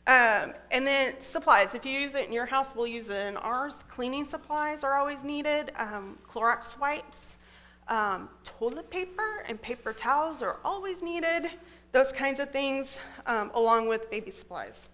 Um, 0.08 0.54
and 0.72 0.86
then 0.88 1.22
supplies. 1.22 1.76
If 1.76 1.86
you 1.86 2.00
use 2.00 2.16
it 2.16 2.26
in 2.26 2.34
your 2.34 2.48
house, 2.48 2.76
we'll 2.76 2.88
use 2.88 3.10
it 3.10 3.28
in 3.28 3.38
ours. 3.38 3.78
Cleaning 3.88 4.26
supplies 4.26 4.84
are 4.84 4.96
always 4.96 5.24
needed. 5.24 5.72
Um, 5.76 6.18
Clorox 6.28 6.80
wipes, 6.80 7.36
um, 7.88 8.30
toilet 8.44 8.90
paper, 8.90 9.44
and 9.48 9.62
paper 9.62 9.94
towels 9.94 10.42
are 10.42 10.58
always 10.66 11.04
needed. 11.04 11.52
Those 11.92 12.12
kinds 12.12 12.40
of 12.40 12.50
things, 12.50 12.98
um, 13.28 13.52
along 13.54 13.90
with 13.90 14.10
baby 14.10 14.32
supplies. 14.32 14.90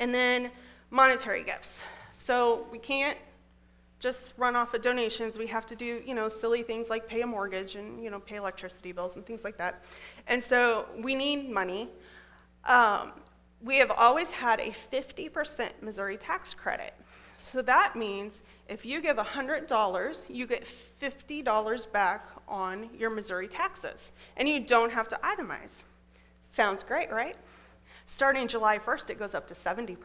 And 0.00 0.12
then 0.12 0.50
monetary 0.90 1.44
gifts. 1.44 1.80
So 2.12 2.66
we 2.72 2.78
can't 2.78 3.18
just 4.00 4.32
run 4.38 4.56
off 4.56 4.74
of 4.74 4.82
donations. 4.82 5.38
We 5.38 5.46
have 5.48 5.66
to 5.66 5.76
do, 5.76 6.02
you 6.04 6.14
know, 6.14 6.28
silly 6.28 6.62
things 6.62 6.88
like 6.88 7.06
pay 7.06 7.20
a 7.20 7.26
mortgage 7.26 7.76
and, 7.76 8.02
you 8.02 8.10
know, 8.10 8.18
pay 8.18 8.36
electricity 8.36 8.92
bills 8.92 9.16
and 9.16 9.24
things 9.24 9.44
like 9.44 9.58
that. 9.58 9.84
And 10.26 10.42
so 10.42 10.86
we 10.98 11.14
need 11.14 11.50
money. 11.50 11.88
Um, 12.64 13.12
we 13.62 13.76
have 13.76 13.90
always 13.90 14.30
had 14.30 14.58
a 14.58 14.70
50% 14.70 15.70
Missouri 15.82 16.16
tax 16.16 16.54
credit. 16.54 16.94
So 17.38 17.62
that 17.62 17.94
means 17.94 18.42
if 18.68 18.86
you 18.86 19.00
give 19.00 19.16
$100, 19.16 20.34
you 20.34 20.46
get 20.46 20.66
$50 21.00 21.92
back 21.92 22.26
on 22.48 22.88
your 22.96 23.10
Missouri 23.10 23.48
taxes, 23.48 24.12
and 24.36 24.48
you 24.48 24.60
don't 24.60 24.92
have 24.92 25.08
to 25.08 25.20
itemize. 25.22 25.82
Sounds 26.52 26.82
great, 26.82 27.10
right? 27.10 27.36
Starting 28.06 28.48
July 28.48 28.78
1st, 28.78 29.10
it 29.10 29.18
goes 29.18 29.34
up 29.34 29.46
to 29.48 29.54
70%. 29.54 29.96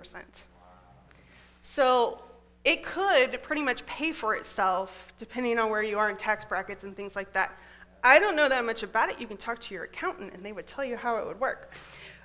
So 1.61 2.21
it 2.65 2.83
could 2.83 3.41
pretty 3.43 3.61
much 3.61 3.85
pay 3.85 4.11
for 4.11 4.35
itself 4.35 5.13
depending 5.17 5.59
on 5.59 5.69
where 5.69 5.83
you 5.83 5.97
are 5.99 6.09
in 6.09 6.17
tax 6.17 6.43
brackets 6.43 6.83
and 6.83 6.95
things 6.95 7.15
like 7.15 7.31
that. 7.33 7.55
I 8.03 8.19
don't 8.19 8.35
know 8.35 8.49
that 8.49 8.65
much 8.65 8.83
about 8.83 9.09
it. 9.09 9.19
You 9.19 9.27
can 9.27 9.37
talk 9.37 9.59
to 9.59 9.73
your 9.73 9.83
accountant 9.83 10.33
and 10.33 10.43
they 10.43 10.51
would 10.51 10.67
tell 10.67 10.83
you 10.83 10.97
how 10.97 11.17
it 11.17 11.27
would 11.27 11.39
work. 11.39 11.73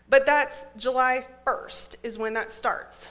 But 0.08 0.26
that's 0.26 0.64
July 0.76 1.26
1st 1.46 1.96
is 2.02 2.18
when 2.18 2.34
that 2.34 2.50
starts. 2.50 3.06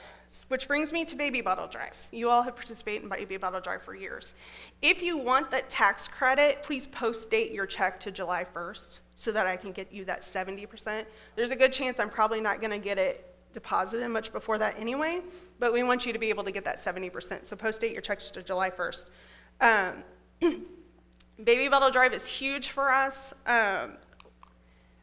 Which 0.48 0.68
brings 0.68 0.92
me 0.92 1.04
to 1.06 1.16
Baby 1.16 1.40
Bottle 1.40 1.66
Drive. 1.66 1.96
You 2.12 2.30
all 2.30 2.42
have 2.42 2.54
participated 2.54 3.02
in 3.02 3.08
Baby 3.08 3.36
Bottle 3.36 3.60
Drive 3.60 3.82
for 3.82 3.94
years. 3.94 4.34
If 4.82 5.02
you 5.02 5.16
want 5.16 5.50
that 5.50 5.70
tax 5.70 6.06
credit, 6.08 6.62
please 6.62 6.86
post 6.86 7.30
date 7.30 7.52
your 7.52 7.66
check 7.66 7.98
to 8.00 8.10
July 8.10 8.46
1st 8.54 9.00
so 9.16 9.32
that 9.32 9.46
I 9.46 9.56
can 9.56 9.72
get 9.72 9.92
you 9.92 10.04
that 10.04 10.22
70%. 10.22 11.04
There's 11.36 11.50
a 11.50 11.56
good 11.56 11.72
chance 11.72 11.98
I'm 11.98 12.10
probably 12.10 12.40
not 12.40 12.60
going 12.60 12.70
to 12.70 12.78
get 12.78 12.98
it 12.98 13.29
deposited 13.52 14.08
much 14.08 14.32
before 14.32 14.58
that 14.58 14.78
anyway, 14.78 15.20
but 15.58 15.72
we 15.72 15.82
want 15.82 16.06
you 16.06 16.12
to 16.12 16.18
be 16.18 16.28
able 16.28 16.44
to 16.44 16.52
get 16.52 16.64
that 16.64 16.82
70%. 16.82 17.46
So 17.46 17.56
post 17.56 17.80
date 17.80 17.92
your 17.92 18.02
checks 18.02 18.30
to 18.32 18.42
July 18.42 18.70
1st. 18.70 19.10
Um, 19.60 20.04
baby 21.44 21.68
bottle 21.68 21.90
drive 21.90 22.12
is 22.12 22.26
huge 22.26 22.70
for 22.70 22.90
us. 22.90 23.34
Um, 23.46 23.92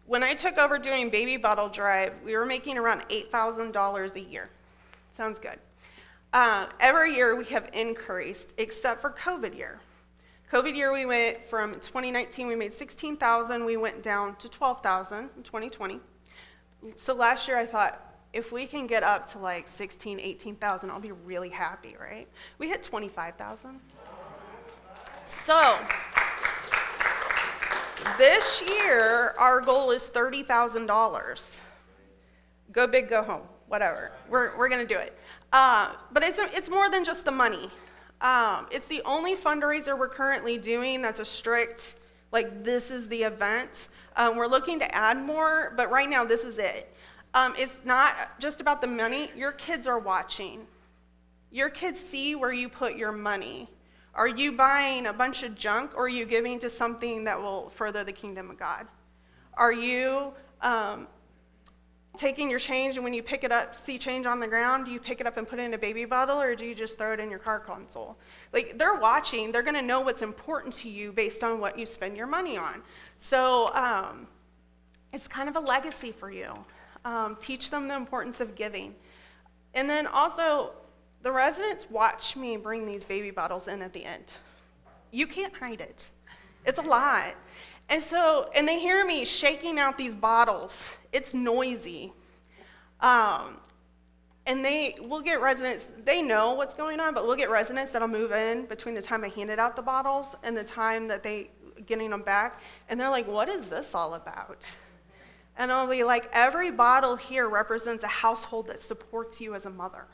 when 0.06 0.24
I 0.24 0.34
took 0.34 0.58
over 0.58 0.80
doing 0.80 1.10
baby 1.10 1.38
bottle 1.38 1.68
drive, 1.68 2.14
we 2.24 2.36
were 2.36 2.46
making 2.46 2.78
around 2.78 3.02
$8,000 3.10 4.16
a 4.16 4.20
year. 4.20 4.50
Sounds 5.18 5.38
good. 5.38 5.60
Uh, 6.34 6.68
every 6.80 7.16
year 7.16 7.36
we 7.36 7.46
have 7.46 7.70
increased, 7.74 8.54
except 8.58 9.02
for 9.02 9.10
COVID 9.10 9.56
year. 9.56 9.80
COVID 10.52 10.76
year 10.76 10.94
we 10.94 11.06
went 11.06 11.50
from 11.50 11.74
2019 11.74 12.48
we 12.48 12.56
made 12.56 12.74
16,000, 12.74 13.66
we 13.66 13.76
went 13.76 14.02
down 14.02 14.36
to 14.38 14.48
12,000 14.48 15.30
in 15.36 15.44
2020. 15.44 16.00
So 16.96 17.14
last 17.14 17.48
year 17.48 17.58
I 17.58 17.66
thought 17.66 18.07
if 18.38 18.52
we 18.52 18.68
can 18.68 18.86
get 18.86 19.02
up 19.02 19.30
to 19.32 19.40
like 19.40 19.68
16, 19.68 20.20
18,000, 20.20 20.92
I'll 20.92 21.00
be 21.00 21.12
really 21.12 21.50
happy, 21.50 21.96
right? 22.00 22.28
We 22.60 22.70
hit 22.70 22.84
25,000. 22.84 23.80
So, 25.26 25.80
this 28.20 28.64
year, 28.70 29.34
our 29.40 29.60
goal 29.60 29.90
is 29.90 30.12
$30,000. 30.14 31.62
Go 32.72 32.86
big, 32.86 33.10
go 33.10 33.24
home, 33.24 33.42
whatever. 33.68 34.12
We're, 34.30 34.56
we're 34.56 34.70
going 34.70 34.88
to 34.88 34.94
do 34.94 35.00
it. 35.00 35.18
Uh, 35.52 35.94
but 36.12 36.22
it's, 36.22 36.38
it's 36.40 36.70
more 36.70 36.92
than 36.92 37.04
just 37.04 37.26
the 37.26 37.32
money. 37.32 37.72
Um, 38.22 38.68
it's 38.70 38.88
the 38.88 39.02
only 39.04 39.36
fundraiser 39.36 39.98
we're 39.98 40.10
currently 40.10 40.60
doing 40.60 41.02
that's 41.02 41.20
a 41.20 41.26
strict, 41.26 41.96
like, 42.32 42.64
this 42.64 42.92
is 42.92 43.10
the 43.10 43.24
event. 43.24 43.88
Um, 44.16 44.36
we're 44.36 44.48
looking 44.48 44.78
to 44.80 44.96
add 44.96 45.18
more, 45.18 45.74
but 45.76 45.90
right 45.90 46.10
now, 46.10 46.24
this 46.24 46.44
is 46.44 46.60
it. 46.60 46.94
Um, 47.34 47.54
it's 47.58 47.80
not 47.84 48.40
just 48.40 48.62
about 48.62 48.82
the 48.82 48.88
money. 48.88 49.30
Your 49.36 49.52
kids 49.52 49.88
are 49.88 50.00
watching. 50.00 50.66
Your 51.52 51.70
kids 51.70 52.00
see 52.00 52.36
where 52.36 52.52
you 52.52 52.70
put 52.70 52.96
your 52.96 53.12
money. 53.12 53.70
Are 54.14 54.28
you 54.28 54.52
buying 54.52 55.06
a 55.06 55.14
bunch 55.14 55.44
of 55.44 55.56
junk 55.56 55.92
or 55.96 56.06
are 56.06 56.10
you 56.10 56.26
giving 56.26 56.58
to 56.60 56.70
something 56.70 57.24
that 57.26 57.40
will 57.40 57.70
further 57.76 58.04
the 58.04 58.12
kingdom 58.12 58.50
of 58.50 58.58
God? 58.58 58.88
Are 59.54 59.72
you 59.72 60.34
um, 60.62 61.08
taking 62.18 62.50
your 62.50 62.60
change 62.60 62.96
and 62.96 63.04
when 63.04 63.14
you 63.14 63.22
pick 63.22 63.44
it 63.44 63.52
up, 63.52 63.76
see 63.76 63.98
change 63.98 64.26
on 64.26 64.40
the 64.40 64.48
ground, 64.48 64.86
do 64.86 64.92
you 64.92 65.00
pick 65.00 65.22
it 65.22 65.28
up 65.28 65.38
and 65.38 65.48
put 65.48 65.60
it 65.60 65.64
in 65.64 65.74
a 65.76 65.78
baby 65.78 66.04
bottle 66.06 66.42
or 66.42 66.56
do 66.56 66.66
you 66.66 66.74
just 66.74 66.98
throw 66.98 67.14
it 67.14 67.20
in 67.20 67.30
your 67.30 67.40
car 67.40 67.60
console? 67.60 68.18
Like 68.54 68.78
they're 68.80 68.96
watching, 68.96 69.52
they're 69.52 69.64
going 69.64 69.76
to 69.76 69.82
know 69.82 70.02
what's 70.02 70.24
important 70.24 70.74
to 70.76 70.90
you 70.90 71.12
based 71.12 71.44
on 71.44 71.60
what 71.60 71.78
you 71.78 71.86
spend 71.86 72.18
your 72.18 72.28
money 72.28 72.58
on. 72.58 72.82
So 73.20 73.74
um, 73.76 74.28
it's 75.14 75.28
kind 75.28 75.48
of 75.48 75.56
a 75.56 75.60
legacy 75.60 76.12
for 76.12 76.32
you. 76.32 76.54
Um, 77.08 77.38
teach 77.40 77.70
them 77.70 77.88
the 77.88 77.96
importance 77.96 78.42
of 78.42 78.54
giving. 78.54 78.94
And 79.74 79.90
then 79.90 80.08
also, 80.08 80.74
the 81.24 81.32
residents 81.32 81.90
watch 81.90 82.36
me 82.36 82.58
bring 82.58 82.86
these 82.86 83.06
baby 83.06 83.32
bottles 83.32 83.70
in 83.70 83.82
at 83.82 83.94
the 83.94 84.04
end. 84.04 84.26
You 85.12 85.26
can't 85.26 85.54
hide 85.54 85.80
it. 85.80 86.10
It's 86.66 86.80
a 86.80 86.82
lot. 86.82 87.36
And 87.88 88.04
so, 88.04 88.50
and 88.54 88.68
they 88.68 88.78
hear 88.78 89.06
me 89.06 89.24
shaking 89.24 89.80
out 89.80 89.98
these 89.98 90.16
bottles. 90.16 90.84
It's 91.14 91.34
noisy. 91.34 92.12
Um, 93.00 93.62
and 94.46 94.66
they 94.66 94.98
will 95.00 95.22
get 95.22 95.40
residents, 95.40 95.88
they 96.04 96.22
know 96.22 96.56
what's 96.56 96.74
going 96.74 97.00
on, 97.00 97.14
but 97.14 97.26
we'll 97.26 97.38
get 97.38 97.50
residents 97.50 97.94
that'll 97.94 98.10
move 98.10 98.34
in 98.34 98.66
between 98.66 98.96
the 98.96 99.02
time 99.02 99.24
I 99.24 99.30
handed 99.30 99.60
out 99.60 99.78
the 99.78 99.82
bottles 99.82 100.28
and 100.44 100.58
the 100.58 100.64
time 100.66 101.08
that 101.08 101.24
they 101.24 101.52
getting 101.86 102.10
them 102.10 102.24
back. 102.24 102.60
And 102.90 103.00
they're 103.00 103.10
like, 103.10 103.30
what 103.30 103.48
is 103.48 103.68
this 103.68 103.96
all 103.96 104.16
about? 104.16 104.66
And 105.58 105.72
I'll 105.72 105.88
be 105.88 106.04
like, 106.04 106.30
every 106.34 106.72
bottle 106.72 107.16
here 107.16 107.50
represents 107.50 108.04
a 108.04 108.08
household 108.08 108.68
that 108.68 108.80
supports 108.80 109.42
you 109.42 109.56
as 109.56 109.66
a 109.66 109.70
mother. 109.72 110.06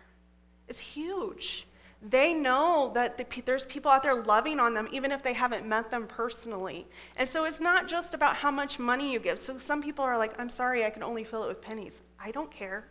It's 0.70 0.80
huge. 0.80 1.68
They 2.02 2.34
know 2.34 2.92
that 2.96 3.18
the, 3.18 3.42
there's 3.44 3.66
people 3.66 3.92
out 3.92 4.04
there 4.04 4.24
loving 4.24 4.60
on 4.60 4.74
them, 4.74 4.88
even 4.92 5.12
if 5.12 5.22
they 5.22 5.34
haven't 5.34 5.66
met 5.66 5.92
them 5.92 6.08
personally. 6.08 6.88
And 7.18 7.28
so 7.28 7.46
it's 7.46 7.60
not 7.60 7.88
just 7.88 8.14
about 8.14 8.36
how 8.36 8.52
much 8.52 8.80
money 8.80 9.12
you 9.12 9.20
give. 9.20 9.40
So 9.40 9.58
some 9.58 9.82
people 9.82 10.04
are 10.04 10.18
like, 10.18 10.38
I'm 10.40 10.50
sorry, 10.50 10.86
I 10.86 10.90
can 10.90 11.04
only 11.04 11.24
fill 11.24 11.44
it 11.44 11.48
with 11.48 11.62
pennies. 11.62 11.94
I 12.20 12.32
don't 12.32 12.52
care. 12.52 12.86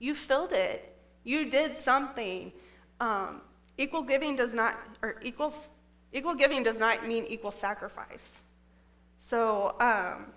You 0.00 0.14
filled 0.14 0.52
it, 0.52 0.96
you 1.24 1.50
did 1.50 1.76
something. 1.76 2.52
Um, 3.00 3.42
equal 3.76 4.02
giving 4.02 4.34
does 4.34 4.52
not, 4.52 4.76
or 5.02 5.20
equal, 5.22 5.52
equal 6.12 6.34
giving 6.34 6.62
does 6.62 6.78
not 6.78 7.06
mean 7.06 7.26
equal 7.28 7.52
sacrifice. 7.52 8.28
So, 9.18 9.76
um, 9.80 10.32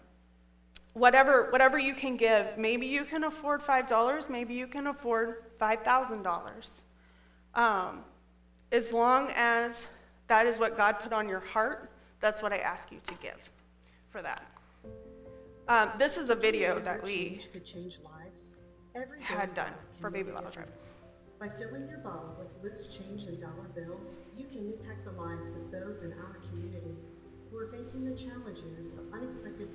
whatever, 0.93 1.49
whatever 1.51 1.79
you 1.79 1.93
can 1.93 2.17
give, 2.17 2.57
maybe 2.57 2.85
you 2.85 3.03
can 3.03 3.23
afford 3.23 3.61
$5, 3.61 4.29
maybe 4.29 4.53
you 4.53 4.67
can 4.67 4.87
afford 4.87 5.43
$5,000. 5.59 6.67
Um, 7.53 8.03
as 8.71 8.91
long 8.91 9.31
as 9.35 9.87
that 10.27 10.45
is 10.45 10.59
what 10.59 10.77
God 10.77 10.99
put 10.99 11.13
on 11.13 11.27
your 11.27 11.39
heart, 11.39 11.91
that's 12.19 12.41
what 12.41 12.53
I 12.53 12.57
ask 12.57 12.91
you 12.91 12.99
to 13.05 13.13
give 13.15 13.39
for 14.09 14.21
that. 14.21 14.43
Um, 15.67 15.91
this 15.97 16.17
is 16.17 16.29
a 16.29 16.35
video 16.35 16.79
that 16.79 17.03
we 17.03 17.39
could 17.51 17.65
change 17.65 17.99
lives. 18.03 18.55
Every 18.95 19.21
had 19.21 19.53
done 19.53 19.73
for 19.99 20.09
Baby 20.09 20.31
Bottle 20.31 20.51
Trip. 20.51 20.69
By 21.39 21.47
filling 21.47 21.87
your 21.87 21.99
bottle 21.99 22.35
with 22.37 22.49
loose 22.61 22.97
change 22.97 23.23
and 23.23 23.39
dollar 23.39 23.69
bills, 23.73 24.29
you 24.37 24.45
can 24.45 24.67
impact 24.67 25.05
the 25.05 25.11
lives 25.11 25.55
of 25.55 25.71
those 25.71 26.03
in 26.03 26.11
our 26.19 26.39
community 26.49 26.95
who 27.49 27.57
are 27.57 27.67
facing 27.67 28.05
the 28.05 28.15
challenges 28.15 28.97
of 28.97 29.13
unexpected 29.13 29.70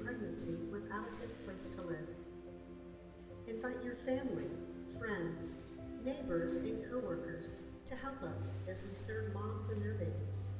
safe 1.04 1.44
place 1.44 1.68
to 1.76 1.82
live. 1.82 2.09
Invite 3.46 3.85
your 3.85 3.94
family, 3.94 4.46
friends, 4.98 5.62
neighbors, 6.04 6.64
and 6.64 6.90
coworkers 6.90 7.68
to 7.87 7.94
help 7.94 8.22
us 8.22 8.66
as 8.68 8.88
we 8.90 8.96
serve 8.96 9.35
moms 9.35 9.70
and 9.72 9.82
their 9.85 9.94
babies. 9.94 10.56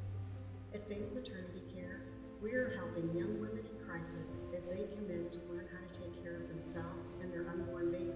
At 0.75 0.89
Faith 0.89 1.13
Maternity 1.15 1.63
Care, 1.75 2.03
we 2.43 2.53
are 2.53 2.75
helping 2.77 3.17
young 3.17 3.41
women 3.41 3.65
in 3.67 3.87
crisis 3.89 4.55
as 4.57 4.69
they 4.71 4.95
commit 4.97 5.33
to 5.33 5.39
learn 5.51 5.67
how 5.73 5.87
to 5.87 6.01
take 6.01 6.23
care 6.23 6.37
of 6.37 6.49
themselves 6.49 7.21
and 7.23 7.33
their 7.33 7.49
unborn 7.49 7.91
baby 7.91 8.13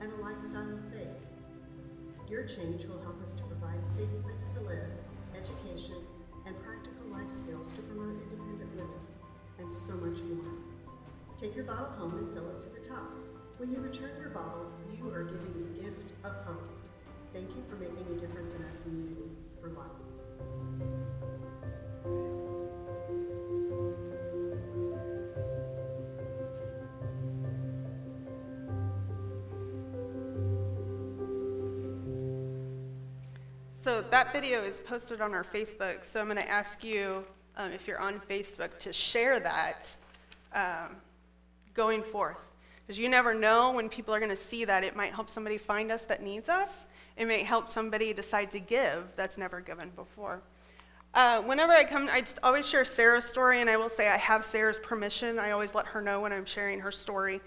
and 0.00 0.12
a 0.12 0.16
lifestyle 0.22 0.74
of 0.74 0.92
faith. 0.92 1.18
Your 2.28 2.44
change 2.44 2.86
will 2.86 3.02
help 3.02 3.20
us 3.22 3.34
to 3.34 3.44
provide 3.48 3.82
a 3.82 3.86
safe 3.86 4.22
place 4.22 4.54
to 4.54 4.60
live, 4.60 4.90
education, 5.36 5.96
and 6.46 6.54
practical 6.62 7.08
life 7.08 7.30
skills 7.30 7.74
to 7.76 7.82
promote 7.82 8.22
independent 8.22 8.76
living, 8.76 9.06
and 9.58 9.72
so 9.72 9.96
much 10.06 10.20
more. 10.22 10.63
Take 11.36 11.56
your 11.56 11.64
bottle 11.64 11.86
home 11.98 12.14
and 12.14 12.32
fill 12.32 12.48
it 12.50 12.60
to 12.60 12.68
the 12.68 12.80
top. 12.80 13.10
When 13.58 13.72
you 13.72 13.80
return 13.80 14.10
your 14.20 14.30
bottle, 14.30 14.70
you 14.96 15.12
are 15.12 15.24
giving 15.24 15.74
a 15.74 15.82
gift 15.82 16.12
of 16.24 16.32
hope. 16.46 16.70
Thank 17.32 17.48
you 17.56 17.62
for 17.68 17.76
making 17.76 18.06
a 18.14 18.18
difference 18.18 18.58
in 18.58 18.64
our 18.64 18.70
community 18.82 19.30
for 19.60 19.68
life. 19.70 19.90
So 33.82 34.02
that 34.10 34.32
video 34.32 34.62
is 34.62 34.80
posted 34.80 35.20
on 35.20 35.34
our 35.34 35.44
Facebook. 35.44 36.04
So 36.04 36.20
I'm 36.20 36.26
going 36.26 36.38
to 36.38 36.48
ask 36.48 36.84
you, 36.84 37.24
um, 37.56 37.72
if 37.72 37.86
you're 37.86 38.00
on 38.00 38.20
Facebook, 38.30 38.78
to 38.78 38.92
share 38.92 39.40
that 39.40 39.94
um, 40.54 40.96
going 41.74 42.02
forth. 42.02 42.44
Because 42.86 42.98
you 42.98 43.08
never 43.08 43.34
know 43.34 43.72
when 43.72 43.88
people 43.88 44.14
are 44.14 44.18
going 44.18 44.30
to 44.30 44.36
see 44.36 44.64
that. 44.64 44.84
It 44.84 44.94
might 44.94 45.14
help 45.14 45.30
somebody 45.30 45.58
find 45.58 45.90
us 45.90 46.04
that 46.04 46.22
needs 46.22 46.48
us. 46.48 46.86
It 47.16 47.26
may 47.26 47.42
help 47.42 47.68
somebody 47.68 48.12
decide 48.12 48.50
to 48.52 48.58
give 48.58 49.04
that's 49.16 49.38
never 49.38 49.60
given 49.60 49.90
before. 49.90 50.42
Uh, 51.14 51.40
whenever 51.42 51.72
I 51.72 51.84
come, 51.84 52.08
I 52.12 52.20
just 52.20 52.40
always 52.42 52.68
share 52.68 52.84
Sarah's 52.84 53.24
story, 53.24 53.60
and 53.60 53.70
I 53.70 53.76
will 53.76 53.88
say 53.88 54.08
I 54.08 54.16
have 54.16 54.44
Sarah's 54.44 54.80
permission. 54.80 55.38
I 55.38 55.52
always 55.52 55.74
let 55.74 55.86
her 55.86 56.02
know 56.02 56.20
when 56.20 56.32
I'm 56.32 56.44
sharing 56.44 56.80
her 56.80 56.90
story. 56.90 57.40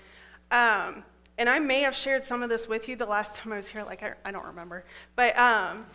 Um, 0.51 1.03
and 1.37 1.49
I 1.49 1.59
may 1.59 1.81
have 1.81 1.93
shared 1.93 2.23
some 2.23 2.41
of 2.41 2.49
this 2.49 2.67
with 2.67 2.87
you 2.87 2.95
the 2.95 3.05
last 3.05 3.35
time 3.35 3.51
I 3.51 3.57
was 3.57 3.67
here, 3.67 3.83
like 3.83 4.01
I, 4.01 4.13
I 4.23 4.31
don't 4.31 4.45
remember. 4.45 4.85
But 5.17 5.37
um, 5.37 5.85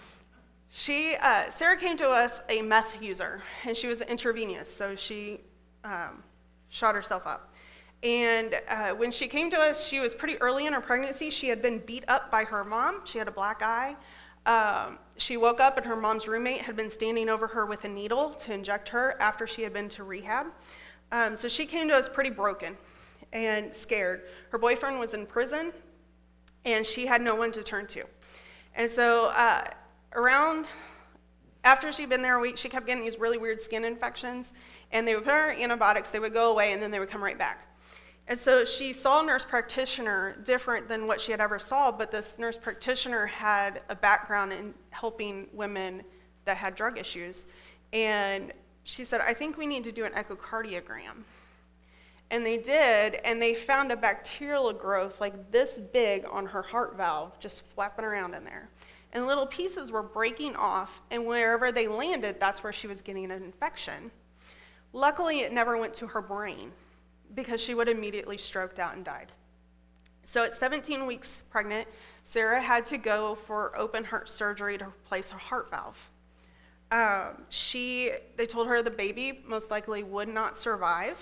she, 0.69 1.17
uh, 1.17 1.49
Sarah 1.49 1.79
came 1.79 1.97
to 1.97 2.11
us 2.11 2.41
a 2.51 2.61
meth 2.61 3.03
user, 3.03 3.43
and 3.65 3.75
she 3.75 3.89
was 3.89 4.03
intravenous, 4.03 4.73
so 4.73 4.95
she 4.95 5.41
um, 5.83 6.23
shot 6.69 6.95
herself 6.95 7.27
up. 7.27 7.52
And 8.03 8.61
uh, 8.69 8.91
when 8.91 9.13
she 9.13 9.29
came 9.29 9.49
to 9.51 9.59
us, 9.59 9.87
she 9.87 10.01
was 10.01 10.15
pretty 10.15 10.41
early 10.41 10.67
in 10.67 10.73
her 10.73 10.81
pregnancy. 10.81 11.31
She 11.31 11.49
had 11.49 11.63
been 11.63 11.79
beat 11.79 12.05
up 12.09 12.31
by 12.31 12.45
her 12.45 12.65
mom. 12.65 13.03
She 13.05 13.19
had 13.19 13.29
a 13.29 13.33
black 13.33 13.63
eye. 13.63 13.97
Um, 14.45 14.99
she 15.19 15.37
woke 15.37 15.61
up, 15.61 15.77
and 15.77 15.87
her 15.87 15.95
mom's 15.95 16.27
roommate 16.27 16.63
had 16.63 16.75
been 16.75 16.91
standing 16.91 17.29
over 17.29 17.47
her 17.47 17.65
with 17.65 17.85
a 17.85 17.89
needle 17.89 18.31
to 18.31 18.53
inject 18.53 18.89
her 18.89 19.17
after 19.21 19.47
she 19.47 19.63
had 19.63 19.73
been 19.73 19.89
to 19.91 20.03
rehab. 20.03 20.47
Um, 21.13 21.37
so 21.37 21.47
she 21.47 21.65
came 21.65 21.87
to 21.89 21.95
us 21.95 22.09
pretty 22.09 22.31
broken 22.31 22.77
and 23.33 23.73
scared. 23.75 24.23
Her 24.51 24.59
boyfriend 24.59 24.99
was 24.99 25.15
in 25.15 25.27
prison, 25.27 25.73
and 26.65 26.85
she 26.85 27.07
had 27.07 27.23
no 27.23 27.37
one 27.37 27.53
to 27.53 27.63
turn 27.63 27.87
to. 27.89 28.05
And 28.75 28.91
so, 28.91 29.27
uh, 29.37 29.65
around 30.15 30.67
after 31.63 31.93
she'd 31.93 32.09
been 32.09 32.23
there 32.23 32.37
a 32.37 32.41
week, 32.41 32.57
she 32.57 32.69
kept 32.69 32.87
getting 32.87 33.05
these 33.05 33.19
really 33.19 33.39
weird 33.39 33.61
skin 33.61 33.85
infections, 33.85 34.53
and 34.91 35.07
they 35.07 35.15
would 35.15 35.25
put 35.25 35.33
her 35.33 35.53
antibiotics, 35.53 36.11
they 36.11 36.19
would 36.19 36.33
go 36.33 36.51
away, 36.51 36.73
and 36.73 36.83
then 36.83 36.91
they 36.91 36.99
would 36.99 37.11
come 37.11 37.23
right 37.23 37.39
back. 37.39 37.69
And 38.29 38.39
so 38.39 38.65
she 38.65 38.93
saw 38.93 39.23
a 39.23 39.27
nurse 39.27 39.45
practitioner 39.45 40.37
different 40.45 40.89
than 40.89 41.07
what 41.07 41.21
she 41.21 41.33
had 41.33 41.41
ever 41.41 41.59
saw, 41.59 41.91
but 41.91 42.11
this 42.11 42.39
nurse 42.39 42.57
practitioner 42.57 43.27
had 43.27 43.83
a 43.89 43.97
background 43.97 44.53
in 44.53 44.75
helping 44.91 45.49
women 45.53 46.03
that 46.45 46.57
had 46.57 46.75
drug 46.75 46.99
issues. 46.99 47.47
And 47.93 48.53
she 48.85 49.05
said, 49.05 49.21
I 49.21 49.35
think 49.35 49.59
we 49.59 49.67
need 49.67 49.85
to 49.85 49.93
do 49.93 50.05
an 50.05 50.13
echocardiogram. 50.13 51.25
And 52.31 52.47
they 52.47 52.57
did, 52.57 53.17
and 53.25 53.43
they 53.43 53.55
found 53.55 53.93
a 53.93 53.97
bacterial 53.97 54.73
growth 54.73 55.21
like 55.21 55.51
this 55.51 55.81
big 55.93 56.25
on 56.31 56.47
her 56.47 56.63
heart 56.63 56.97
valve, 56.97 57.39
just 57.39 57.69
flapping 57.75 58.05
around 58.05 58.35
in 58.35 58.45
there. 58.45 58.71
And 59.13 59.27
little 59.27 59.47
pieces 59.47 59.93
were 59.93 60.03
breaking 60.03 60.57
off, 60.57 61.03
and 61.11 61.27
wherever 61.27 61.71
they 61.71 61.89
landed, 61.89 62.41
that's 62.41 62.63
where 62.63 62.73
she 62.73 62.87
was 62.87 63.03
getting 63.03 63.31
an 63.31 63.43
infection. 63.43 64.11
Luckily, 64.95 65.41
it 65.41 65.53
never 65.53 65.77
went 65.77 65.93
to 65.95 66.07
her 66.07 66.23
brain 66.23 66.73
because 67.35 67.61
she 67.61 67.75
would 67.75 67.89
immediately 67.89 68.39
stroked 68.39 68.79
out 68.79 68.95
and 68.95 69.05
died. 69.05 69.33
So 70.25 70.45
at 70.45 70.55
17 70.55 71.07
weeks 71.07 71.41
pregnant, 71.51 71.89
Sarah 72.25 72.61
had 72.61 72.87
to 72.87 72.99
go 72.99 73.37
for 73.47 73.77
open 73.79 74.05
heart 74.05 74.29
surgery 74.29 74.79
to 74.79 74.87
replace 74.87 75.31
her 75.31 75.39
heart 75.39 75.71
valve. 75.71 75.99
Um, 76.93 77.45
she, 77.49 78.13
they 78.37 78.47
told 78.47 78.69
her 78.69 78.83
the 78.83 78.91
baby 78.91 79.43
most 79.47 79.71
likely 79.71 80.03
would 80.03 80.29
not 80.29 80.57
survive. 80.57 81.19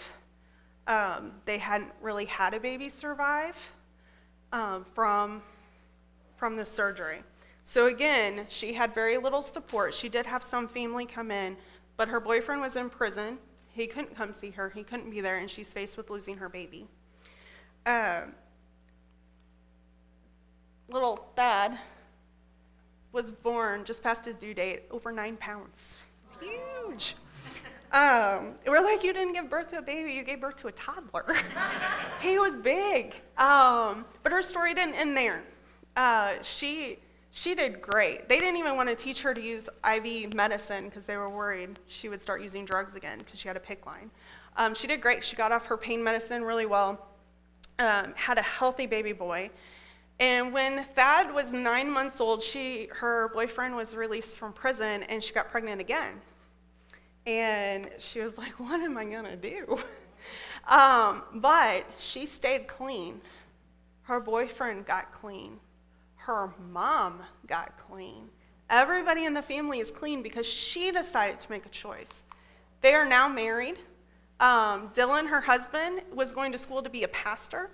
Um, 0.86 1.32
they 1.44 1.58
hadn't 1.58 1.92
really 2.02 2.24
had 2.24 2.54
a 2.54 2.60
baby 2.60 2.88
survive 2.88 3.56
um, 4.52 4.84
from, 4.94 5.42
from 6.36 6.56
the 6.56 6.66
surgery. 6.66 7.22
So 7.62 7.86
again, 7.86 8.46
she 8.48 8.72
had 8.72 8.94
very 8.94 9.16
little 9.16 9.42
support. 9.42 9.94
She 9.94 10.08
did 10.08 10.26
have 10.26 10.42
some 10.42 10.66
family 10.66 11.06
come 11.06 11.30
in, 11.30 11.56
but 11.96 12.08
her 12.08 12.18
boyfriend 12.18 12.60
was 12.60 12.74
in 12.74 12.90
prison 12.90 13.38
he 13.80 13.86
couldn't 13.86 14.14
come 14.14 14.32
see 14.32 14.50
her, 14.50 14.70
he 14.70 14.82
couldn't 14.82 15.10
be 15.10 15.20
there, 15.20 15.38
and 15.38 15.50
she's 15.50 15.72
faced 15.72 15.96
with 15.96 16.10
losing 16.10 16.36
her 16.36 16.48
baby. 16.48 16.86
Uh, 17.86 18.22
little 20.88 21.28
Thad 21.36 21.78
was 23.12 23.32
born 23.32 23.84
just 23.84 24.02
past 24.02 24.24
his 24.24 24.36
due 24.36 24.54
date, 24.54 24.82
over 24.90 25.10
nine 25.10 25.36
pounds. 25.36 25.96
It's 26.26 26.44
huge. 26.44 27.16
Um, 27.92 28.54
we're 28.66 28.80
like, 28.80 29.02
you 29.02 29.12
didn't 29.12 29.32
give 29.32 29.50
birth 29.50 29.68
to 29.68 29.78
a 29.78 29.82
baby, 29.82 30.12
you 30.12 30.22
gave 30.22 30.40
birth 30.40 30.56
to 30.56 30.68
a 30.68 30.72
toddler. 30.72 31.36
he 32.20 32.38
was 32.38 32.54
big. 32.54 33.14
Um, 33.36 34.04
but 34.22 34.30
her 34.30 34.42
story 34.42 34.74
didn't 34.74 34.94
end 34.94 35.16
there. 35.16 35.42
Uh, 35.96 36.34
she, 36.42 36.98
she 37.32 37.54
did 37.54 37.80
great. 37.80 38.28
They 38.28 38.38
didn't 38.38 38.56
even 38.56 38.76
want 38.76 38.88
to 38.88 38.96
teach 38.96 39.22
her 39.22 39.32
to 39.32 39.40
use 39.40 39.68
IV 39.88 40.34
medicine 40.34 40.86
because 40.86 41.04
they 41.04 41.16
were 41.16 41.30
worried 41.30 41.78
she 41.86 42.08
would 42.08 42.20
start 42.20 42.42
using 42.42 42.64
drugs 42.64 42.96
again 42.96 43.18
because 43.18 43.38
she 43.38 43.46
had 43.46 43.56
a 43.56 43.60
PICC 43.60 43.86
line. 43.86 44.10
Um, 44.56 44.74
she 44.74 44.86
did 44.86 45.00
great. 45.00 45.24
She 45.24 45.36
got 45.36 45.52
off 45.52 45.66
her 45.66 45.76
pain 45.76 46.02
medicine 46.02 46.42
really 46.42 46.66
well, 46.66 47.06
um, 47.78 48.12
had 48.16 48.38
a 48.38 48.42
healthy 48.42 48.86
baby 48.86 49.12
boy. 49.12 49.50
And 50.18 50.52
when 50.52 50.84
Thad 50.84 51.32
was 51.32 51.50
nine 51.50 51.90
months 51.90 52.20
old, 52.20 52.42
she, 52.42 52.88
her 52.92 53.30
boyfriend 53.32 53.74
was 53.74 53.94
released 53.94 54.36
from 54.36 54.52
prison 54.52 55.04
and 55.04 55.22
she 55.24 55.32
got 55.32 55.50
pregnant 55.50 55.80
again. 55.80 56.20
And 57.26 57.90
she 57.98 58.20
was 58.20 58.36
like, 58.36 58.58
What 58.58 58.80
am 58.80 58.98
I 58.98 59.04
going 59.04 59.24
to 59.24 59.36
do? 59.36 59.78
um, 60.68 61.22
but 61.34 61.86
she 61.98 62.26
stayed 62.26 62.66
clean. 62.66 63.20
Her 64.02 64.20
boyfriend 64.20 64.84
got 64.84 65.12
clean. 65.12 65.58
Her 66.20 66.52
mom 66.70 67.20
got 67.46 67.78
clean. 67.78 68.28
Everybody 68.68 69.24
in 69.24 69.32
the 69.32 69.42
family 69.42 69.80
is 69.80 69.90
clean 69.90 70.22
because 70.22 70.46
she 70.46 70.90
decided 70.90 71.40
to 71.40 71.50
make 71.50 71.64
a 71.64 71.70
choice. 71.70 72.22
They 72.82 72.92
are 72.92 73.06
now 73.06 73.26
married. 73.26 73.78
Um, 74.38 74.90
Dylan, 74.94 75.26
her 75.28 75.40
husband, 75.40 76.02
was 76.14 76.32
going 76.32 76.52
to 76.52 76.58
school 76.58 76.82
to 76.82 76.90
be 76.90 77.04
a 77.04 77.08
pastor. 77.08 77.70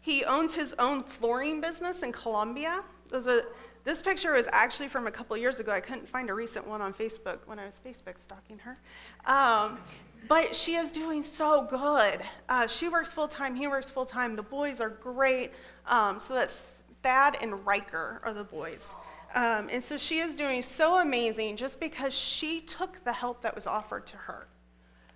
He 0.00 0.24
owns 0.24 0.54
his 0.54 0.74
own 0.78 1.02
flooring 1.02 1.60
business 1.60 2.02
in 2.02 2.12
Columbia. 2.12 2.82
This 3.84 4.02
picture 4.02 4.34
was 4.34 4.46
actually 4.52 4.88
from 4.88 5.06
a 5.06 5.10
couple 5.10 5.36
years 5.36 5.58
ago. 5.58 5.72
I 5.72 5.80
couldn't 5.80 6.08
find 6.08 6.28
a 6.28 6.34
recent 6.34 6.66
one 6.66 6.82
on 6.82 6.92
Facebook 6.92 7.38
when 7.46 7.58
I 7.58 7.64
was 7.64 7.80
Facebook 7.84 8.18
stalking 8.18 8.58
her. 8.58 8.78
Um, 9.24 9.78
but 10.28 10.54
she 10.54 10.74
is 10.74 10.92
doing 10.92 11.22
so 11.22 11.62
good. 11.62 12.20
Uh, 12.48 12.66
she 12.66 12.88
works 12.88 13.12
full 13.12 13.28
time, 13.28 13.54
he 13.54 13.68
works 13.68 13.88
full 13.88 14.06
time. 14.06 14.36
The 14.36 14.42
boys 14.42 14.80
are 14.80 14.90
great. 14.90 15.52
Um, 15.86 16.18
so 16.18 16.34
that's 16.34 16.60
Thad 17.06 17.36
and 17.40 17.64
Riker 17.64 18.20
are 18.24 18.32
the 18.32 18.42
boys. 18.42 18.92
Um, 19.36 19.68
and 19.70 19.80
so 19.80 19.96
she 19.96 20.18
is 20.18 20.34
doing 20.34 20.60
so 20.60 20.98
amazing 20.98 21.56
just 21.56 21.78
because 21.78 22.12
she 22.12 22.60
took 22.60 23.04
the 23.04 23.12
help 23.12 23.42
that 23.42 23.54
was 23.54 23.64
offered 23.64 24.06
to 24.06 24.16
her. 24.16 24.48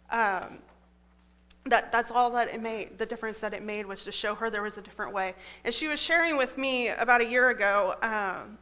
Um, 0.09 0.59
that, 1.67 1.91
that's 1.91 2.13
all 2.13 2.31
that 2.31 2.47
it 2.55 2.63
made. 2.63 2.97
The 2.97 3.07
difference 3.07 3.41
that 3.41 3.53
it 3.55 3.65
made 3.65 3.87
was 3.87 4.05
to 4.05 4.13
show 4.13 4.37
her 4.37 4.51
there 4.51 4.63
was 4.63 4.79
a 4.79 4.83
different 4.83 5.13
way. 5.13 5.35
And 5.65 5.75
she 5.75 5.89
was 5.89 6.01
sharing 6.01 6.37
with 6.37 6.57
me 6.57 6.91
about 6.91 7.23
a 7.23 7.27
year 7.27 7.51
ago 7.51 7.97
um, 8.03 8.57